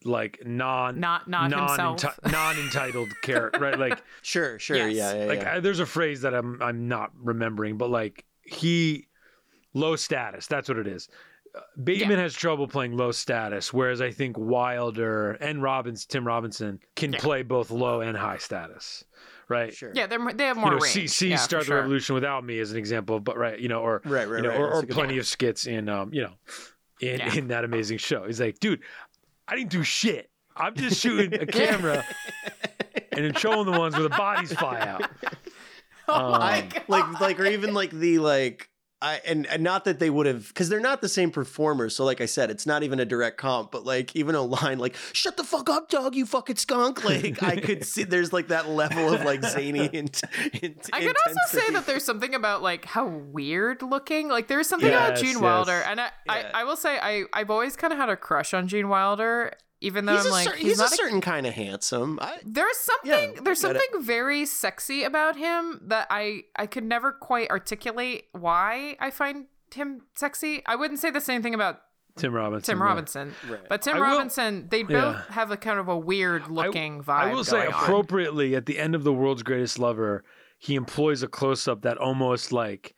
[0.04, 2.18] like non Not not non himself.
[2.30, 3.78] non entitled character, right?
[3.78, 4.94] Like Sure, sure, Yes.
[4.94, 5.54] yeah, yeah, like yeah.
[5.56, 9.08] I, there's a phrase that I'm I'm not remembering, but like he
[9.72, 10.46] low status.
[10.46, 11.08] That's what it is.
[11.56, 16.80] Uh, Bateman has trouble playing low status, whereas I think Wilder and Robbins, Tim Robinson,
[16.96, 17.20] can Yeah.
[17.20, 19.04] play both low and high status,
[19.48, 19.72] right?
[19.72, 19.92] sure.
[19.94, 20.92] Yeah, they're, they have more you know, range.
[20.94, 21.76] see, see yeah, Start for the sure.
[21.78, 24.48] Revolution without me as an example, but right, you know, or Right, right, you know,
[24.50, 24.58] right.
[24.58, 25.18] or, or plenty point.
[25.20, 26.32] of skits in, um, you know,
[27.00, 27.34] in Yeah.
[27.34, 28.26] in that amazing show.
[28.26, 28.80] He's like, dude,
[29.48, 30.30] I didn't do shit.
[30.56, 32.04] I'm just shooting a camera
[33.12, 35.10] and then showing the ones where the bodies fly out.
[36.08, 36.84] Oh my Um, God.
[36.88, 38.68] like like or even like the like
[39.04, 41.94] I and, and not that they would have because they're not the same performers.
[41.94, 43.70] So like I said, it's not even a direct comp.
[43.70, 47.42] But like even a line like "Shut the fuck up, dog, you fucking skunk." Like
[47.42, 50.20] I could see there's like that level of like zany and.
[50.92, 54.28] I could also say that there's something about like how weird looking.
[54.28, 55.40] Like there's something Yes, about Gene yes.
[55.42, 56.50] Wilder, and I, Yeah.
[56.54, 59.52] I, I will say I, I've always kind of had a crush on Gene Wilder,
[59.84, 61.54] even though he's I'm a, like cer- he's, he's a not a certain kind of
[61.54, 62.18] handsome.
[62.20, 63.78] I, There's something Yeah, there's I it.
[63.80, 69.46] something very sexy about him that I I could never quite articulate why I find
[69.74, 70.62] him sexy.
[70.66, 71.80] I wouldn't say the same thing about
[72.16, 72.74] Tim Robinson.
[72.74, 72.82] Tim.
[72.82, 73.34] Robinson.
[73.50, 73.60] Right.
[73.68, 75.22] But Tim I will- Robinson, they both Yeah.
[75.30, 77.08] have a kind of a weird looking vibe.
[77.08, 77.82] I will say going on.
[77.82, 80.22] appropriately at the end of the world's greatest lover,
[80.58, 82.94] he employs a close up that almost like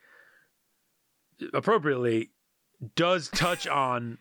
[1.53, 2.31] appropriately
[2.95, 4.17] does touch on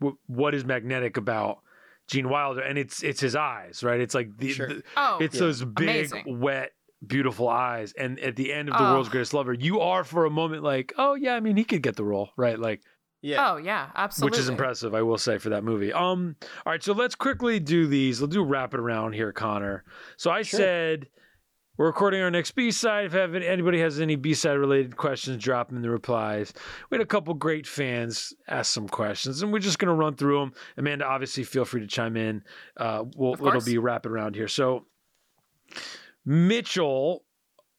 [0.00, 1.58] w- what is magnetic about
[2.08, 4.00] Gene Wilder, and it's it's his eyes, right?
[4.00, 4.68] It's like the, Sure.
[4.68, 5.40] the- Oh, it's Yeah.
[5.40, 6.40] those big Amazing.
[6.40, 6.72] wet.
[7.06, 8.92] Beautiful eyes, and at the end of the Oh.
[8.94, 11.82] world's greatest lover, you are for a moment like, oh yeah, I mean he could
[11.82, 12.58] get the role, right?
[12.58, 12.80] Like,
[13.20, 13.52] yeah.
[13.52, 14.34] oh yeah, absolutely.
[14.36, 15.92] which is impressive, I will say for that movie.
[15.92, 18.18] Um, all right, so let's quickly do these.
[18.20, 19.84] We'll do rapid around here, Conor.
[20.16, 20.58] So I Sure.
[20.58, 21.08] said
[21.76, 23.06] we're recording our next B side.
[23.06, 26.52] If anybody has any B side related questions, drop them in the replies.
[26.90, 30.40] We had a couple great fans ask some questions, and we're just gonna run through
[30.40, 30.52] them.
[30.76, 32.42] Amanda, obviously, feel free to chime in.
[32.76, 34.48] Uh, we'll, it'll be rapid around here.
[34.48, 34.86] So
[36.24, 37.24] Mitchell,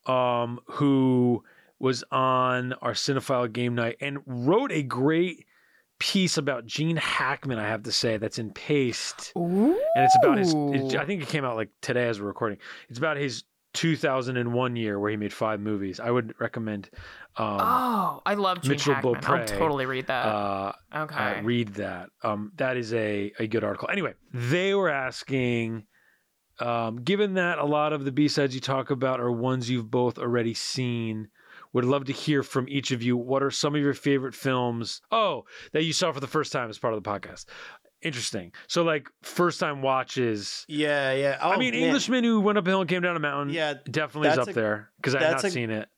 [0.06, 1.44] um, who
[1.80, 5.46] was on our cinephile game night and wrote a great
[6.00, 9.34] piece about Gene Hackman, I have to say, that's in Paste.
[9.38, 9.80] Ooh.
[9.96, 12.58] And it's about his, it, I think it came out like today as we're recording.
[12.90, 13.44] It's about his
[13.78, 16.00] 2001 year where he made five movies.
[16.00, 16.90] I would recommend
[17.38, 19.24] um, Oh, I love Gene Mitchell Hackman.
[19.24, 20.26] I'll totally read that.
[20.26, 21.40] uh, okay.
[21.40, 22.10] uh, read that.
[22.24, 23.90] Um, that is a, a good article.
[23.92, 25.86] Anyway, they were asking,
[26.60, 29.92] um, given that a lot of the B sides you talk about are ones you've
[29.92, 31.30] both already seen,
[31.74, 33.16] would love to hear from each of you.
[33.16, 35.02] What are some of your favorite films?
[35.12, 35.44] Oh,
[35.74, 37.46] that you saw for the first time as part of the podcast.
[38.02, 38.52] Interesting.
[38.68, 40.66] So, like, first time watches.
[40.68, 41.38] Yeah, yeah.
[41.42, 41.84] Oh, I mean, man.
[41.84, 43.54] Englishman who went up a hill and came down a mountain.
[43.54, 45.90] Yeah, definitely is up a- there because I've not a- seen it.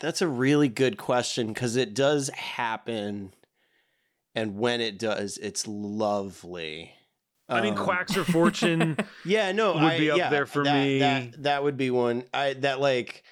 [0.00, 3.32] That's a really good question because it does happen,
[4.34, 6.94] and when it does, it's lovely.
[7.48, 8.96] I mean, Um, Quackser Fortune.
[9.24, 10.98] Yeah, no, would I, be up yeah, there for that, me.
[11.00, 12.24] That that would be one.
[12.32, 13.22] I that like,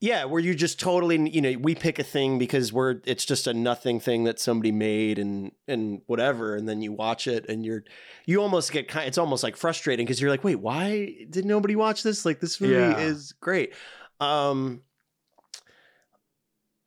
[0.00, 3.46] yeah, where you just totally, you know, we pick a thing because we're it's just
[3.46, 7.64] a nothing thing that somebody made and and whatever, and then you watch it and
[7.64, 7.84] you're
[8.26, 9.06] you almost get kind.
[9.06, 12.24] It's almost like frustrating because you're like, wait, why did nobody watch this?
[12.24, 12.98] Like this movie Yeah.
[12.98, 13.74] is great.
[14.20, 14.82] Um.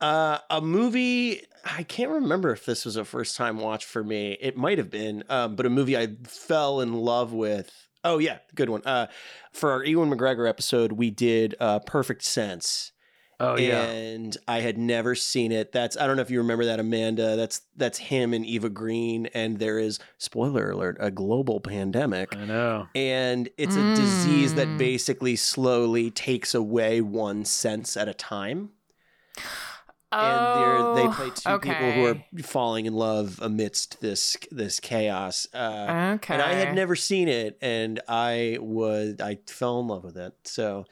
[0.02, 4.38] Uh, a movie I can't remember if this was a first time watch for me.
[4.42, 7.72] It might have been, um, but a movie I fell in love with.
[8.04, 8.82] Oh yeah, good one.
[8.84, 9.08] Uh,
[9.54, 12.92] for our Ewan McGregor episode, we did uh, Perfect Sense,
[13.52, 13.84] Oh, yeah.
[13.84, 15.72] and I had never seen it.
[15.72, 17.36] That's I don't know if you remember that, Amanda.
[17.36, 22.46] That's that's him and Eva Green, and there is spoiler alert, a global pandemic I
[22.46, 22.88] know.
[22.96, 24.78] and it's a disease that Mm.
[24.78, 28.70] basically slowly takes away one sense at a time.
[30.16, 35.48] And they're, play two people who Oh, are falling in love amidst this this chaos.
[35.54, 36.36] Uh, Okay.
[36.36, 40.34] And I had never seen it, and I was I fell in love with it.
[40.44, 40.86] So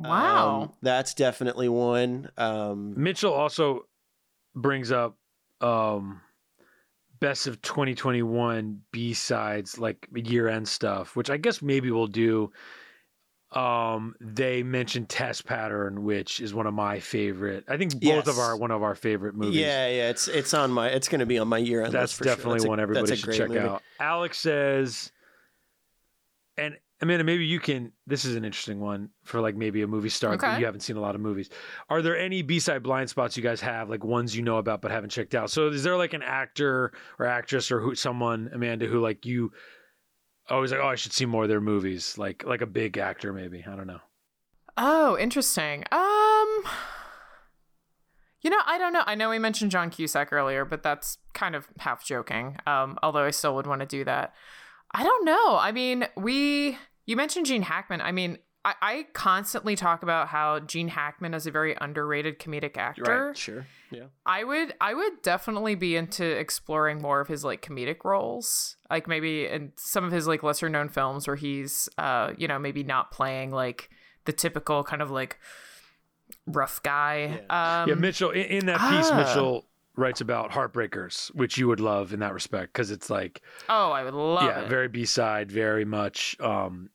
[0.00, 0.60] Wow.
[0.62, 2.30] um, that's definitely one.
[2.38, 3.86] Um, Mitchell also
[4.54, 5.16] brings up
[5.60, 6.20] um
[7.20, 12.50] best of 2021 B-sides like year end stuff, which I guess maybe we'll do.
[13.52, 17.64] Um they mentioned Test Pattern, which is one of my favorite.
[17.68, 19.56] I think both of our one of our favorite movies.
[19.56, 21.92] yeah, yeah, it's it's on my it's going to be on my year end.
[21.92, 22.34] That's list for sure.
[22.36, 23.60] definitely That's a- one everybody that's a should great check movie.
[23.60, 23.82] out.
[23.98, 25.10] Alex says
[26.56, 27.92] and Amanda, maybe you can.
[28.06, 30.58] This is an interesting one for like maybe a movie star that Okay.
[30.60, 31.48] you haven't seen a lot of movies.
[31.88, 34.82] Are there any B side blind spots you guys have, like ones you know about
[34.82, 35.50] but haven't checked out?
[35.50, 39.50] So is there like an actor or actress or who someone Amanda who like you
[40.50, 43.32] always like, oh, I should see more of their movies, like like a big actor
[43.32, 43.64] maybe.
[43.66, 44.00] I don't know.
[44.76, 45.84] Oh, interesting.
[45.90, 46.70] Um
[48.42, 49.02] You know, I don't know.
[49.06, 52.56] I know we mentioned John Cusack earlier, but that's kind of half joking.
[52.66, 54.32] Um, although I still would want to do that.
[54.92, 55.58] I don't know.
[55.58, 56.78] I mean, we
[57.10, 58.00] you mentioned Gene Hackman.
[58.00, 62.76] I mean, I, I constantly talk about how Gene Hackman is a very underrated comedic
[62.76, 63.26] actor.
[63.28, 63.66] Right, sure.
[63.90, 64.04] Yeah.
[64.24, 68.76] I would I would definitely be into exploring more of his like comedic roles.
[68.88, 72.60] Like maybe in some of his like lesser known films where he's uh, you know,
[72.60, 73.90] maybe not playing like
[74.24, 75.40] the typical kind of like
[76.46, 77.40] rough guy.
[77.50, 79.16] Um yeah, Mitchell in, in that piece, ah.
[79.16, 79.66] Mitchell
[79.96, 84.04] writes about Heartbreakers, which you would love in that respect because it's like Oh, I
[84.04, 84.68] would love yeah, it.
[84.68, 86.90] very B side, very much um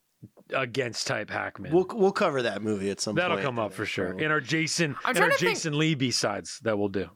[0.53, 1.73] against type Hackman.
[1.73, 3.23] We'll we'll cover that movie at some point.
[3.23, 3.45] That'll point.
[3.45, 4.07] come up for sure.
[4.07, 4.25] Probably.
[4.25, 6.89] In our Jason, I'm in our trying to think- Jason Lee B sides that we'll
[6.89, 7.09] do.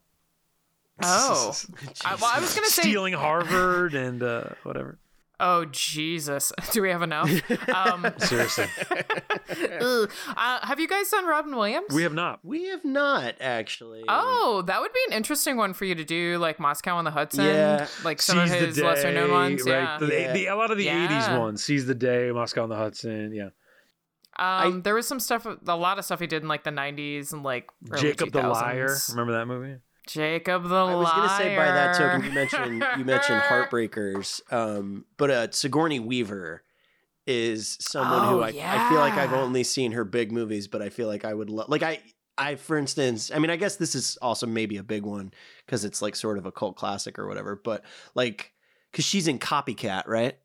[1.04, 1.56] oh.
[2.06, 2.82] I, well, I was gonna say.
[2.84, 5.00] Stealing Harvard and uh, whatever.
[5.42, 6.52] Oh Jesus!
[6.72, 7.30] Do we have enough?
[7.70, 8.66] Um, Seriously,
[9.50, 10.08] uh,
[10.64, 11.94] have you guys done Robin Williams?
[11.94, 12.40] we have not.
[12.44, 14.04] We have not actually.
[14.08, 17.12] Oh, that would be an interesting one for you to do, like Moscow on the
[17.12, 17.46] Hudson.
[17.46, 17.88] Yeah.
[18.04, 19.64] like some of Seize the his lesser known ones.
[19.64, 19.72] right?
[19.72, 19.98] Yeah.
[20.00, 20.34] The, Yeah.
[20.34, 21.08] the- a lot of the Yeah.
[21.08, 21.64] '80s ones.
[21.64, 23.32] Seize the Day, Moscow on the Hudson.
[23.34, 23.50] Yeah,
[24.38, 27.32] Um, there was some stuff, a lot of stuff he did in like the '90s
[27.34, 28.96] and like early Jacob the Liar.
[29.12, 29.78] Remember that movie?
[30.10, 35.06] Jacob the I was gonna say by that token, you mentioned you mentioned Heartbreakers, um,
[35.18, 36.64] but uh, Sigourney Weaver
[37.28, 40.82] is someone who Oh, I, I feel like I've only seen her big movies, but
[40.82, 42.00] I feel like I would love like I
[42.38, 45.32] I for instance, I mean I guess this is also maybe a big one
[45.66, 47.84] because it's like sort of a cult classic or whatever, but
[48.16, 48.54] like
[48.92, 50.38] because she's in Copycat, right?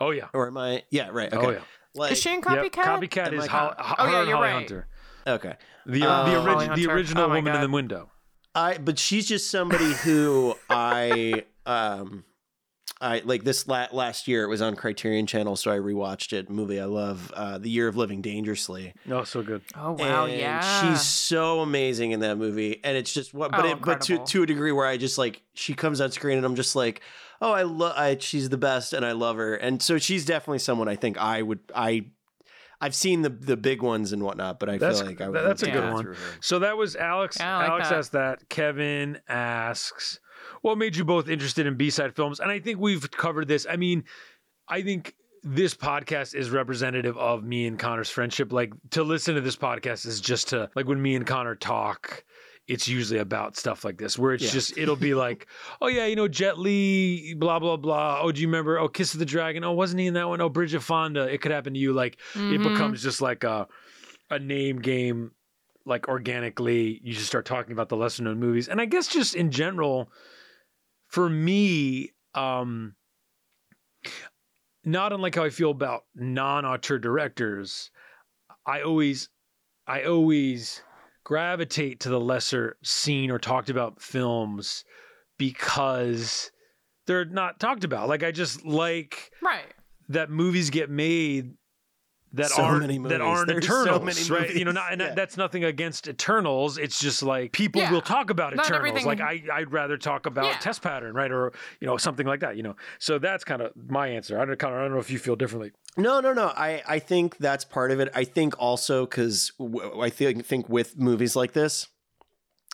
[0.00, 0.28] Oh yeah.
[0.32, 0.84] Or am I?
[0.90, 1.32] Yeah, right.
[1.32, 1.46] Okay.
[1.46, 1.60] Oh yeah.
[1.94, 2.84] Like, Is she in Yep, Copycat?
[2.84, 4.54] Copycat is I Hol- Ho- Oh, her yeah, you're Holly right.
[4.54, 4.86] Hunter.
[5.26, 5.56] okay.
[5.86, 8.10] The, Uh, the, Holly the original Oh my woman in the window.
[8.54, 12.24] I but she's just somebody who I um
[13.00, 16.50] I like this la- last year it was on Criterion Channel so I rewatched it
[16.50, 18.92] movie I love uh The Year of Living Dangerously.
[19.10, 19.62] Oh, so good.
[19.76, 20.80] Oh wow, and yeah.
[20.80, 24.18] She's so amazing in that movie and it's just what but Oh, it, but to
[24.24, 27.02] to a degree where I just like she comes on screen and I'm just like
[27.40, 30.58] oh I love I she's the best and I love her and so she's definitely
[30.58, 32.06] someone I think I would I
[32.80, 35.44] I've seen the the big ones and whatnot, but I That's- feel like I would
[35.44, 36.16] that's a good one.
[36.40, 37.36] So that was Alex.
[37.40, 37.98] Yeah, like Alex that.
[37.98, 38.48] asked that.
[38.48, 40.20] Kevin asks,
[40.62, 43.66] "What made you both interested in B-side films?" And I think we've covered this.
[43.68, 44.04] I mean,
[44.68, 48.52] I think this podcast is representative of me and Conor's friendship.
[48.52, 52.24] Like to listen to this podcast is just to like when me and Conor talk.
[52.68, 54.50] It's usually about stuff like this, where it's Yeah.
[54.50, 55.48] just it'll be like,
[55.80, 58.20] oh yeah, you know Jet Li, blah blah blah.
[58.20, 58.78] Oh, do you remember?
[58.78, 59.64] Oh, Kiss of the Dragon.
[59.64, 60.40] Oh, wasn't he in that one?
[60.40, 61.22] Oh, Bridget Fonda.
[61.32, 61.92] It could happen to you.
[61.94, 62.62] Like it Mhm.
[62.62, 63.66] becomes just like a
[64.30, 65.32] a name game
[65.86, 69.34] like organically you just start talking about the lesser known movies and i guess just
[69.34, 70.12] in general
[71.06, 72.94] for me um
[74.84, 77.90] not unlike how i feel about non-auteur directors
[78.66, 79.30] i always
[79.86, 80.82] i always
[81.28, 84.82] gravitate to the lesser seen or talked about films
[85.36, 86.50] because
[87.06, 89.74] they're not talked about like i just like right.
[90.08, 91.52] that movies get made
[92.34, 94.54] that So aren't many that aren't There's so Eternals, many right?
[94.54, 95.14] You know, not, and Yeah.
[95.14, 96.76] that's nothing against Eternals.
[96.76, 97.90] It's just like people Yeah.
[97.90, 98.88] will talk about Not Eternals.
[98.88, 100.58] everything- Like I, I'd rather talk about Yeah.
[100.58, 102.56] Test Pattern, right, or you know something like that.
[102.56, 104.38] You know, so that's kind of my answer.
[104.40, 105.72] I don't kind of I don't know if you feel differently.
[105.96, 106.48] No, no, no.
[106.56, 108.10] I, I think that's part of it.
[108.14, 111.88] I think also because w- I think think with movies like this,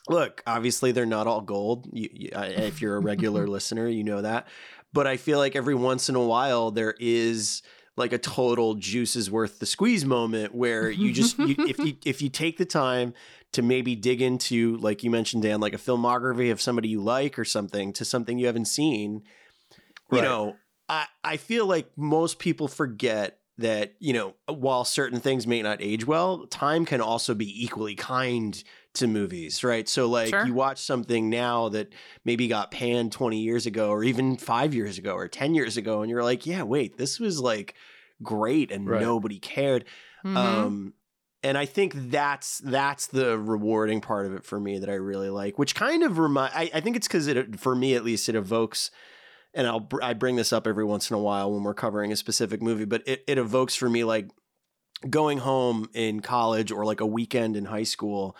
[0.08, 1.86] look, obviously they're not all gold.
[1.92, 4.46] You, you, I- if you're a regular listener, you know that.
[4.92, 7.62] But I feel like every once in a while there is
[7.96, 12.20] like a total juices worth the squeeze moment where you just you, if you if
[12.20, 13.14] you take the time
[13.52, 17.38] to maybe dig into like you mentioned Dan like a filmography of somebody you like
[17.38, 19.22] or something to something you haven't seen
[20.10, 20.22] you Right.
[20.22, 20.56] know
[20.88, 25.80] I, I feel like most people forget that you know while certain things may not
[25.80, 28.62] age well time can also be equally kind
[28.94, 30.46] to movies right so like Sure.
[30.46, 31.92] you watch something now that
[32.24, 36.00] maybe got panned 20 years ago or even five years ago or 10 years ago
[36.02, 37.74] and you're like yeah wait this was like
[38.22, 39.00] great and Right.
[39.02, 39.84] nobody cared
[40.24, 40.36] Mhm.
[40.36, 40.94] um
[41.42, 45.28] and I think that's that's the rewarding part of it for me that I really
[45.28, 46.54] like, which kind of remind.
[46.54, 48.90] I, I think it's because it, for me at least, it evokes,
[49.52, 52.10] and I'll br- I bring this up every once in a while when we're covering
[52.12, 54.30] a specific movie, but it, it evokes for me like
[55.10, 58.38] going home in college or like a weekend in high school.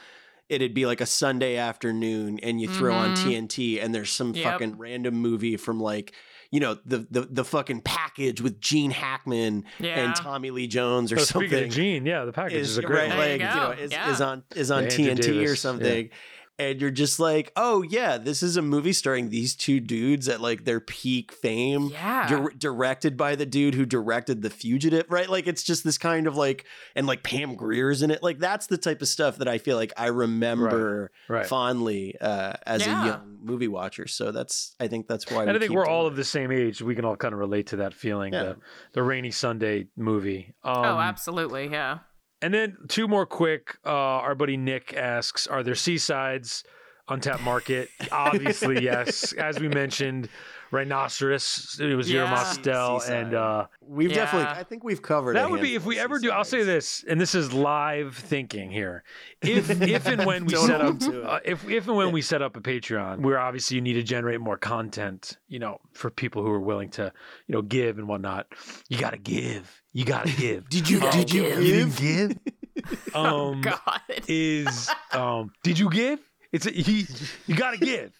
[0.57, 3.25] It'd be like a Sunday afternoon, and you throw on Mhm.
[3.49, 4.45] TNT, and there's some Yep.
[4.45, 6.13] fucking random movie from like
[6.51, 10.05] you know the the the fucking package with Gene Hackman yeah.
[10.05, 13.11] and Tommy Lee Jones or So something Gene, yeah, the package is, is a great
[13.11, 14.13] right, like you you, know, is, Yeah.
[14.13, 16.05] is on is on Andrew TNT or something.
[16.07, 16.13] yeah.
[16.59, 16.71] Something.
[16.73, 20.41] And you're just like, oh yeah, this is a movie starring these two dudes at
[20.41, 22.29] like their peak fame, yeah.
[22.29, 25.29] dir- directed by the dude who directed The Fugitive, right?
[25.29, 26.65] Like it's just this kind of like,
[26.95, 28.23] and like Pam Grier's in it.
[28.23, 31.47] Like that's the type of stuff that I feel like I remember Right.
[31.47, 33.03] fondly uh, as Yeah.
[33.03, 34.07] a young movie watcher.
[34.07, 35.43] So that's I think that's why.
[35.43, 36.81] And we I think we're all doing of the same age.
[36.81, 38.43] We can all kind of relate to that feeling, Yeah.
[38.45, 38.57] the
[38.93, 40.55] the rainy Sunday movie.
[40.63, 41.69] Um, oh, absolutely.
[41.69, 41.99] Yeah.
[42.45, 43.79] And then two more quick.
[43.87, 43.91] Uh,
[44.27, 46.62] our buddy Nick asks, "Are there seasides
[47.09, 49.33] on tap market?" Obviously, yes.
[49.33, 50.29] As we mentioned,
[50.71, 51.79] Rhinoceros.
[51.81, 52.37] It was Guillermo Yeah.
[52.37, 54.16] Mostel, and uh, We've Yeah.
[54.25, 55.37] definitely, I think we've covered.
[55.37, 56.31] a that would be if we of ever do.
[56.31, 59.05] I'll say this, and this is live thinking here.
[59.43, 61.25] If if and when we set up, hold to it.
[61.27, 64.03] uh, if if and when we set up a Patreon, where obviously you need to
[64.03, 67.12] generate more content, you know, for people who are willing to,
[67.47, 68.47] you know, give and whatnot.
[68.89, 69.81] You got to give.
[69.95, 70.69] You got to give.
[70.69, 71.01] Did you?
[71.01, 71.62] gotta Did you give.
[71.62, 71.99] You give?
[71.99, 72.55] didn't give.
[73.15, 74.01] Um, God.
[74.27, 76.19] is um, did you give?
[76.53, 77.07] It's a, he.
[77.47, 78.12] You got to give.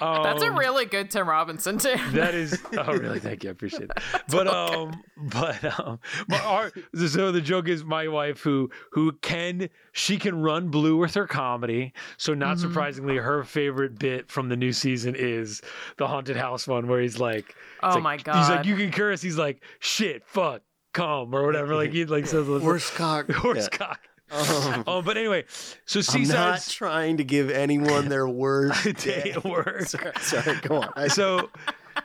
[0.00, 1.94] Um, That's a really good Tim Robinson too.
[2.12, 3.20] That is, oh really?
[3.20, 3.90] Thank you, I appreciate it.
[4.30, 9.68] But um, but um, but our so the joke is my wife who who can
[9.92, 11.92] she can run blue with her comedy.
[12.16, 12.66] So not Mm-hmm.
[12.68, 15.60] surprisingly, her favorite bit from the new season is
[15.98, 18.90] the haunted house one where he's like, Oh like- my god he's like you can
[18.90, 19.20] curse.
[19.20, 20.62] He's like shit, fuck,
[20.92, 21.74] come or whatever.
[21.74, 23.30] Like he like says Horse cock.
[23.32, 24.00] horse cock.
[24.32, 25.44] Um, Oh, but anyway,
[25.84, 29.82] so I'm not Seaside's trying to give anyone their worst day at work.
[29.82, 30.90] Sorry, sorry, go on.
[30.96, 31.50] I, so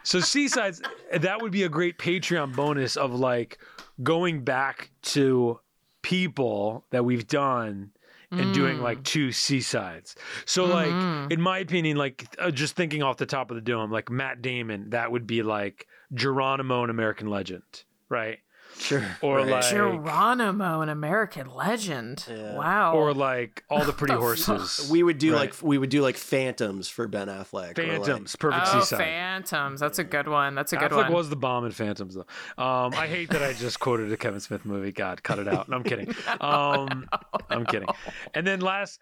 [0.03, 0.81] so seasides
[1.17, 3.59] that would be a great patreon bonus of like
[4.03, 5.57] going back to
[6.01, 7.91] people that we've done
[8.29, 10.15] and doing like two seasides
[10.45, 13.89] so like in my opinion like uh, just thinking off the top of the dome
[13.89, 17.63] like matt damon that would be like geronimo an american legend
[18.09, 18.39] right
[18.79, 19.03] sure.
[19.21, 19.47] or right.
[19.47, 22.25] like Geronimo, an American legend.
[22.29, 22.55] Yeah.
[22.55, 22.93] Wow.
[22.95, 24.57] or like all the pretty The fuck?
[24.57, 25.39] horses we would do Right.
[25.51, 27.77] like we would do like phantoms for Ben Affleck.
[27.77, 29.79] or, like- phantoms perfect oh, seaside Phantoms.
[29.79, 30.55] That's a good one.
[30.55, 31.05] That's a good one.
[31.05, 31.13] Affleck one.
[31.17, 32.25] was the bomb in Phantoms, though.
[32.63, 34.91] Um, I hate that I just quoted a Kevin Smith movie.
[34.91, 35.69] God, cut it out.
[35.69, 36.13] No, I'm kidding.
[36.41, 37.07] Um,
[37.49, 37.87] I'm kidding.
[38.33, 38.99] And then last,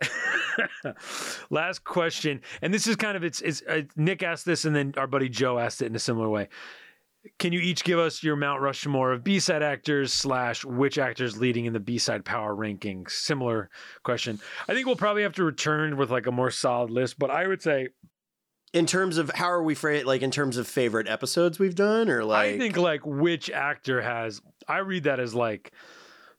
[1.49, 4.93] last question, and this is kind of it's, it's uh, Nick asked this, and then
[4.97, 6.47] our buddy Joe asked it in a similar way.
[7.39, 11.65] Can you each give us your Mount Rushmore of B-side actors slash which actors leading
[11.65, 13.11] in the B-side power rankings?
[13.11, 13.69] Similar
[14.03, 14.39] question.
[14.67, 17.47] I think we'll probably have to return with like a more solid list, but I
[17.47, 17.89] would say
[18.73, 22.09] in terms of how are we phrase like in terms of favorite episodes we've done
[22.09, 25.71] or like I think like which actor has I read that as like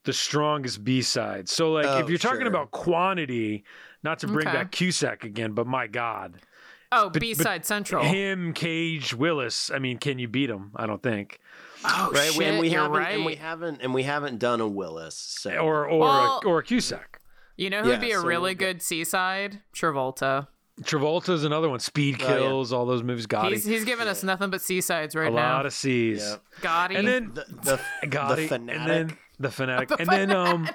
[0.05, 1.49] the strongest B side.
[1.49, 2.49] So like Oh, if you're talking sure.
[2.49, 3.65] about quantity,
[4.03, 4.57] not to bring Okay.
[4.59, 6.41] back Cusack again, but my God,
[6.93, 8.03] oh, B side Central.
[8.05, 9.71] him, Cage, Willis.
[9.71, 10.73] I mean, can you beat him?
[10.77, 11.39] I don't think.
[11.85, 13.15] oh right shit, and we you're haven't right.
[13.15, 17.21] and we haven't and we haven't done a Willis so Or or Well- or Cusack.
[17.57, 19.61] you know who'd Yeah, be a so really we'll good seaside?
[19.75, 20.49] Travolta.
[20.83, 21.81] Travolta's another one.
[21.81, 22.37] Speed Oh, yeah.
[22.39, 23.27] Kills, all those movies.
[23.27, 23.53] Gotti.
[23.53, 25.53] He's he's giving us nothing but seasides right a now.
[25.53, 26.19] A lot of seas.
[26.23, 26.37] Yeah.
[26.61, 26.99] Gotti.
[26.99, 27.45] And then the
[28.03, 30.69] the, Gotti, the and then fanatic the fanatic, and then um,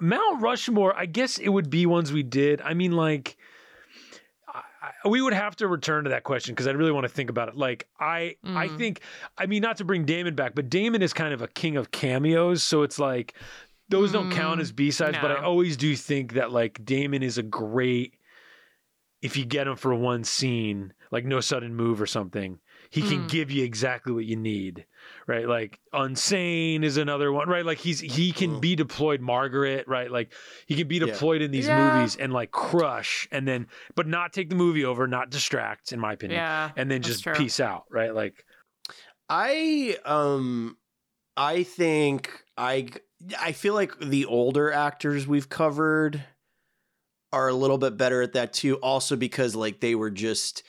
[0.00, 0.96] Mount Rushmore.
[0.96, 2.60] I guess it would be ones we did.
[2.62, 3.37] I mean, like, I, I-
[5.04, 7.48] we would have to return to that question because I really want to think about
[7.48, 7.56] it.
[7.56, 8.78] Like, I, I Mhm.
[8.78, 9.00] think,
[9.36, 11.90] I mean, not to bring Damon back, but Damon is kind of a king of
[11.90, 13.34] cameos, so it's like
[13.88, 15.18] those don't count Mm, as B sides.
[15.20, 18.14] But I always do think that like Damon is a great.
[19.20, 22.60] If you get him for one scene, like No Sudden Move or something,
[22.90, 23.28] he can Mm.
[23.28, 24.86] give you exactly what you need
[25.26, 25.46] right?
[25.48, 27.64] Like Unsane is another one, right?
[27.64, 28.60] Like he's he can Mm.
[28.60, 30.10] be deployed Margaret, right?
[30.10, 30.32] Like
[30.66, 31.06] he can be Yeah.
[31.06, 31.76] deployed in these Yeah.
[31.76, 36.00] movies and like crush and then but not take the movie over, not distract, in
[36.00, 36.38] my opinion.
[36.40, 36.70] yeah.
[36.76, 37.34] And then just true.
[37.34, 38.14] peace out, right?
[38.14, 38.44] Like
[39.28, 40.76] I um
[41.36, 42.88] I think I
[43.38, 46.24] I feel like the older actors we've covered
[47.32, 50.62] are a little bit better at that too also because like they were just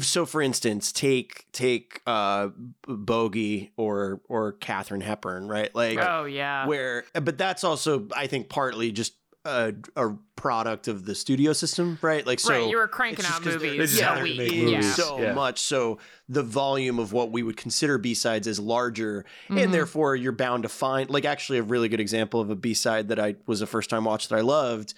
[0.00, 2.48] so for instance take take uh
[2.86, 6.66] bogey or or Katharine Hepburn right like Oh yeah.
[6.66, 9.14] where but that's also I think partly just
[9.44, 13.28] a, a product of the studio system right like so right, you were cranking it's
[13.28, 14.38] just out 'cause there- movies just a had to week.
[14.38, 14.72] make is movies.
[14.86, 14.92] Yeah.
[14.92, 15.32] so Yeah.
[15.34, 15.98] much so
[16.28, 19.62] the volume of what we would consider b-sides is larger Mhm.
[19.64, 23.08] and therefore you're bound to find like actually a really good example of a b-side
[23.08, 24.94] that i was a first time watch that i loved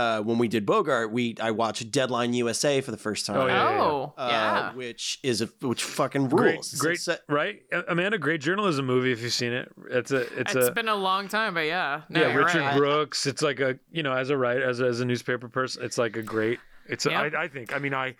[0.00, 3.46] uh, when we did bogart we i watched deadline usa for the first time Oh,
[3.46, 3.80] yeah, yeah.
[3.82, 4.72] Oh, uh, yeah.
[4.74, 7.62] which is a which fucking rules It's great, a set- right?
[7.88, 9.70] Amanda, great journalism movie if you've seen it.
[9.90, 12.02] It's a, it's, it's a, been a long time, but yeah.
[12.08, 12.76] No, yeah, Richard right.
[12.76, 13.26] Brooks.
[13.26, 15.98] It's like a, you know, as a writer, as a, as a newspaper person, it's
[15.98, 16.58] like a great.
[16.88, 17.34] It's, a, Yep.
[17.34, 17.74] I, I think.
[17.74, 18.14] I mean, I,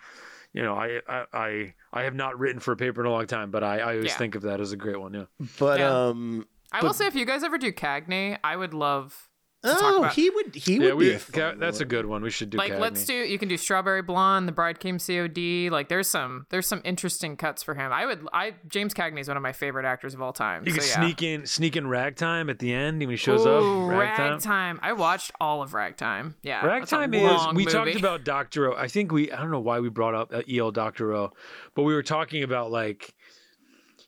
[0.53, 3.27] you know, I, I, I, I have not written for a paper in a long
[3.27, 4.17] time, but I, I always Yeah.
[4.17, 5.13] think of that as a great one.
[5.13, 5.25] Yeah.
[5.59, 6.07] but Yeah.
[6.07, 9.30] um I will say, if you guys ever do Cagney, I would love to talk
[9.63, 10.13] oh about.
[10.13, 12.21] he would he yeah, would we, be a Ca- that's a good one.
[12.23, 12.57] We should do.
[12.57, 12.79] like, Cagney.
[12.79, 13.13] let's do.
[13.13, 15.69] You can do Strawberry Blonde, The Bride Came COD.
[15.71, 17.91] Like, there's some there's some interesting cuts for him.
[17.91, 18.27] I would.
[18.33, 20.63] I James Cagney is one of my favorite actors of all time.
[20.65, 20.95] You so, can yeah.
[20.95, 23.91] sneak in, sneak in ragtime at the end when he shows Ooh, up.
[23.91, 24.31] Ragtime.
[24.31, 24.79] Ragtime.
[24.81, 26.35] I watched all of Ragtime.
[26.41, 27.47] Yeah, Ragtime is.
[27.53, 27.71] We movie.
[27.71, 28.75] talked about Doctorow.
[28.75, 29.31] I think we.
[29.31, 31.33] I don't know why we brought up uh, EL Doctorow,
[31.75, 33.13] but we were talking about like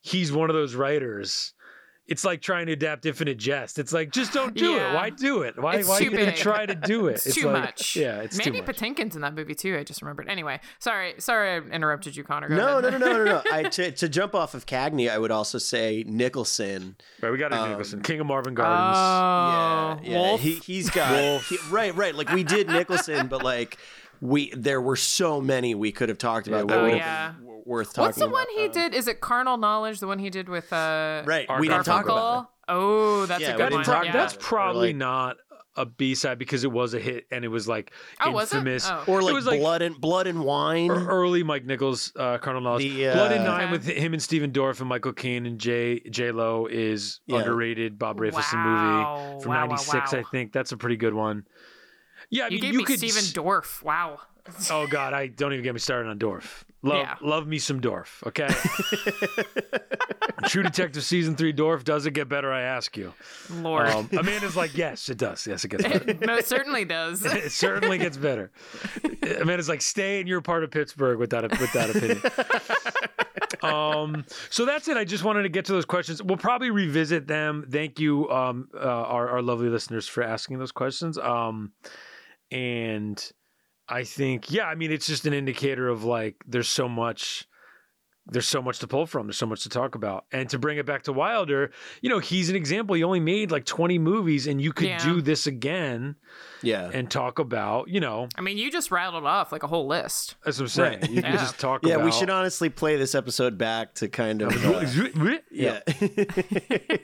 [0.02, 1.53] he's one of those writers.
[2.06, 3.80] It's like trying to adapt Infinite Jest.
[3.80, 4.92] It's like just don't do Yeah.
[4.92, 4.96] it.
[4.96, 5.58] Why do it?
[5.58, 6.36] Why It's why too big.
[6.36, 7.26] try to do it?
[7.26, 7.96] It's, too like- much.
[7.96, 8.68] Yeah, it's Mandy too much.
[8.84, 9.78] Maybe Patinkin's in that movie too.
[9.78, 10.28] I just remembered.
[10.28, 12.50] Anyway, sorry, sorry, I interrupted you, Conor.
[12.50, 13.42] No, no, no, no, no, no.
[13.52, 16.98] I, to, to jump off of Cagney, I would also say Nicholson.
[17.22, 18.98] Right, we got to Um, Nicholson, King of Marvin Gardens.
[18.98, 20.18] Oh, yeah, yeah.
[20.20, 20.42] Wolf.
[20.42, 22.14] He, he's got he- right, right.
[22.14, 23.78] Like we did Nicholson, but like
[24.20, 27.32] we there were so many we could have talked about that Oh, yeah.
[27.32, 28.06] been w- worth talking.
[28.07, 28.48] What's the one about.
[28.57, 28.94] he Um, did?
[28.94, 29.99] Is it Carnal Knowledge?
[29.99, 32.48] The one he did with uh, Right, Art we didn't talk about it.
[32.69, 33.84] Oh, that's Yeah, a good one.
[33.84, 34.11] talk yeah.
[34.14, 35.38] That's probably like- not
[35.76, 37.91] a B side because it was a hit and it was like
[38.22, 38.57] Oh, was it?
[38.57, 38.88] infamous.
[38.88, 39.03] Oh.
[39.07, 40.85] Or It like was like- blood and blood and wine.
[40.85, 42.84] Ear- early Mike Nichols, uh, Carnal Knowledge.
[42.84, 43.72] The, Blood and uh, Nine Okay.
[43.72, 47.40] with him and Stephen Dorff and Michael Caine and J J Lo is Yeah.
[47.40, 47.98] underrated.
[47.98, 49.30] Bob Rafelson Wow.
[49.31, 50.19] movie from Wow, wow, '96, wow.
[50.19, 50.53] I think.
[50.53, 51.48] That's a pretty good one.
[52.30, 52.99] Yeah, I You mean, gave you me could.
[52.99, 53.81] Stephen s- Dorff.
[53.84, 54.19] Wow.
[54.69, 56.64] oh God, I don't even get me started on Dorff.
[56.85, 57.15] Love, Yeah.
[57.22, 58.22] love me some Dorff.
[58.27, 58.47] Okay.
[60.49, 61.53] True Detective season three.
[61.53, 62.51] Dorff does it get better?
[62.51, 63.14] I ask you.
[63.49, 63.88] Lord.
[63.88, 65.47] Um, Amanda's like, yes, it does.
[65.47, 66.10] Yes, it gets better.
[66.10, 67.23] it most certainly does.
[67.26, 68.51] it certainly gets better.
[69.39, 72.22] Amanda's like, stay in you're part of Pittsburgh with that with that opinion.
[73.64, 74.97] um, so that's it.
[74.97, 76.22] I just wanted to get to those questions.
[76.22, 77.65] We'll probably revisit them.
[77.69, 81.18] Thank you, um, uh, our our lovely listeners for asking those questions.
[81.18, 81.72] Um,
[82.51, 83.31] and
[83.94, 87.48] I think, yeah, I mean, it's just an indicator of like there's so much.
[88.26, 89.28] There's so much to pull from.
[89.28, 90.24] There's so much to talk about.
[90.32, 91.72] And to bring it back to Wilder,
[92.02, 92.95] you know, he's an example.
[92.95, 95.03] He only made like 20 movies, and you could Yeah.
[95.03, 96.15] do this again
[96.61, 96.90] yeah.
[96.94, 100.36] and talk about, you know, I mean, you just rattled off like a whole list.
[100.45, 100.99] that's what I'm saying.
[101.02, 101.10] Right.
[101.11, 101.38] You can Yeah.
[101.38, 102.06] just talk Yeah, about.
[102.06, 104.53] we should honestly play this episode back to kind of.
[104.65, 104.86] uh,
[105.52, 105.82] yeah.
[105.90, 106.98] yeah.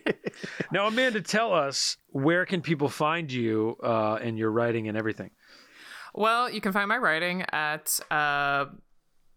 [0.71, 5.31] Now, Amanda, tell us where can people find you uh, and your writing and everything.
[6.13, 8.65] Well, you can find my writing at uh,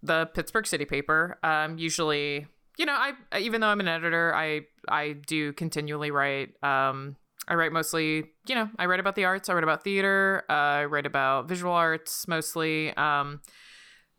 [0.02, 1.38] the Pittsburgh City Paper.
[1.42, 2.46] Um, usually,
[2.78, 6.50] you know, I even though I'm an editor, I I do continually write.
[6.62, 7.16] Um,
[7.48, 9.48] I write mostly, you know, I write about the arts.
[9.48, 10.44] I write about theater.
[10.48, 12.96] Uh, I write about visual arts mostly.
[12.96, 13.40] Um,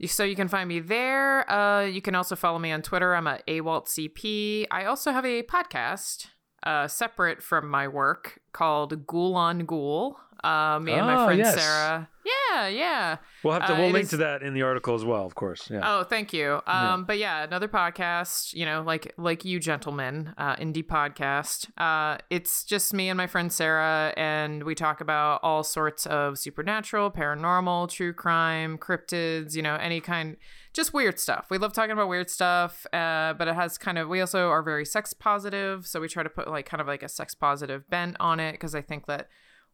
[0.05, 1.49] so you can find me there.
[1.49, 3.15] Uh, you can also follow me on Twitter.
[3.15, 4.67] I'm at AWaltCP.
[4.69, 6.27] I also have a podcast
[6.63, 10.17] uh, separate from my work called Ghoul on Ghoul.
[10.43, 11.55] Uh, me and Oh, my friend yes.
[11.61, 12.09] Sarah.
[12.25, 13.17] Yeah, yeah.
[13.43, 13.73] We'll have to.
[13.73, 15.69] Uh, we'll it link is- to that in the article as well, of course.
[15.69, 15.81] Yeah.
[15.83, 16.61] Oh, thank you.
[16.67, 18.53] Um, but yeah, another podcast.
[18.53, 21.67] You know, like like you gentlemen, uh, indie podcast.
[21.77, 26.37] Uh, it's just me and my friend Sarah, and we talk about all sorts of
[26.39, 29.55] supernatural, paranormal, true crime, cryptids.
[29.55, 30.37] You know, any kind,
[30.73, 31.47] just weird stuff.
[31.49, 32.85] We love talking about weird stuff.
[32.93, 34.07] Uh, but it has kind of.
[34.07, 37.03] We also are very sex positive, so we try to put like kind of like
[37.03, 39.27] a sex positive bent on it because I think that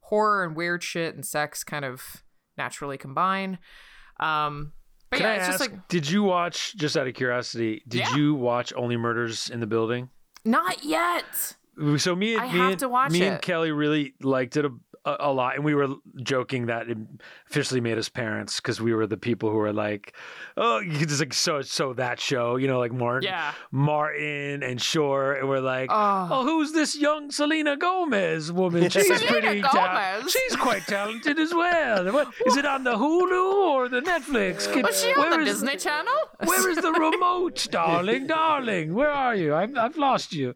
[0.09, 2.23] horror and weird shit and sex kind of
[2.57, 3.57] naturally combine.
[4.19, 4.73] Um,
[5.09, 5.59] but Can yeah, I it's ask?
[5.59, 6.75] just like did you watch?
[6.75, 8.15] Just out of curiosity, did Yeah.
[8.15, 10.09] you watch Only Murders in the Building?
[10.45, 11.55] not yet.
[11.97, 13.41] So me and I me have and, to watch me and.
[13.41, 14.69] Kelly really liked it a,
[15.05, 15.87] a, a lot, and we were
[16.23, 16.97] joking that it
[17.49, 20.15] officially made us parents because we were the people who were like,
[20.57, 23.53] "Oh, you just like so so that show," you know, like Martin, Yeah.
[23.71, 26.27] Martin and Short, and we're like, Oh.
[26.31, 28.89] "Oh, who's this young Selena Gomez woman?
[28.89, 32.11] She's Selena pretty ta- She's quite talented as well.
[32.11, 34.71] What, is it on the Hulu or the Netflix?
[34.71, 36.13] Can- Was she on the is- Disney Channel?
[36.45, 38.27] Where is the remote, darling?
[38.27, 39.55] Darling, where are you?
[39.55, 40.55] I've, I've lost you.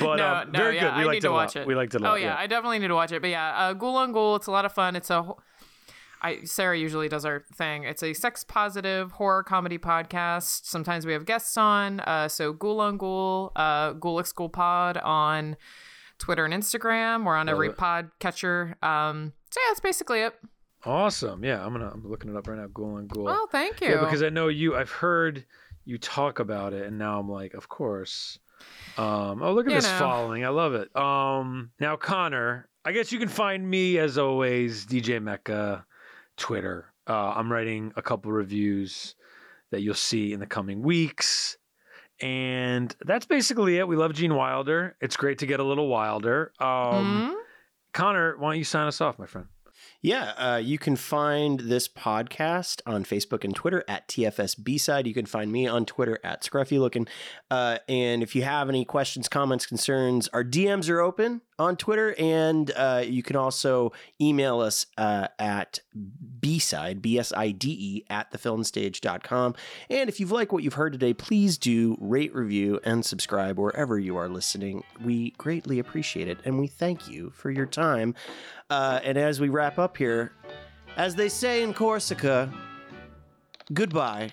[0.00, 1.04] But no, um, no, very yeah, good.
[1.04, 1.62] We I need to watch lot.
[1.62, 1.66] it.
[1.66, 2.12] We liked it a lot.
[2.12, 3.20] Oh yeah, I definitely need to watch it.
[3.20, 4.96] But yeah, uh, Ghoul on Ghoul, it's a lot of fun.
[4.96, 5.34] It's a
[6.22, 7.84] I, Sarah usually does our thing.
[7.84, 10.64] It's a sex positive horror comedy podcast.
[10.64, 12.00] Sometimes we have guests on.
[12.00, 15.56] Uh, so Ghoul on Ghoul, uh, Ghoulix Ghoul Pod on
[16.18, 17.24] Twitter and Instagram.
[17.24, 17.76] We're on every it.
[17.76, 18.76] pod catcher.
[18.82, 20.34] Um, so yeah, that's basically it.
[20.84, 21.44] Awesome.
[21.44, 21.90] Yeah, I'm gonna.
[21.92, 22.68] I'm looking it up right now.
[22.72, 23.28] Ghoul on Ghoul.
[23.28, 23.88] Oh, thank you.
[23.88, 24.74] Yeah, because I know you.
[24.76, 25.44] I've heard
[25.84, 28.38] you talk about it, and now I'm like, of course.
[28.98, 29.98] Um, oh, look at You this know.
[29.98, 30.44] following.
[30.44, 30.94] I love it.
[30.96, 35.84] Um, now Conor, I guess you can find me as always, DJ Mecca,
[36.36, 36.92] Twitter.
[37.08, 39.14] Uh, I'm writing a couple reviews
[39.70, 41.58] that you'll see in the coming weeks.
[42.20, 43.86] And that's basically it.
[43.86, 44.96] We love Gene Wilder.
[45.02, 46.52] It's great to get a little wilder.
[46.58, 46.66] Um,
[47.34, 47.34] Mhm.
[47.92, 49.48] Conor, why don't you sign us off, my friend?
[50.06, 55.04] Yeah, uh, you can find this podcast on Facebook and Twitter at TFS B-Side.
[55.04, 57.08] You can find me on Twitter at ScruffyLooking.
[57.50, 62.14] Uh, and if you have any questions, comments, concerns, our DMs are open on Twitter.
[62.18, 65.80] And uh, you can also email us uh, at
[66.40, 69.54] B-Side, B-S-I-D-E, at thefilmstage.com.
[69.90, 73.98] And if you've liked what you've heard today, please do rate, review, and subscribe wherever
[73.98, 74.84] you are listening.
[75.04, 76.38] We greatly appreciate it.
[76.44, 78.14] And we thank you for your time.
[78.70, 80.32] Uh, and as we wrap up here,
[80.96, 82.52] as they say in Corsica,
[83.72, 84.32] goodbye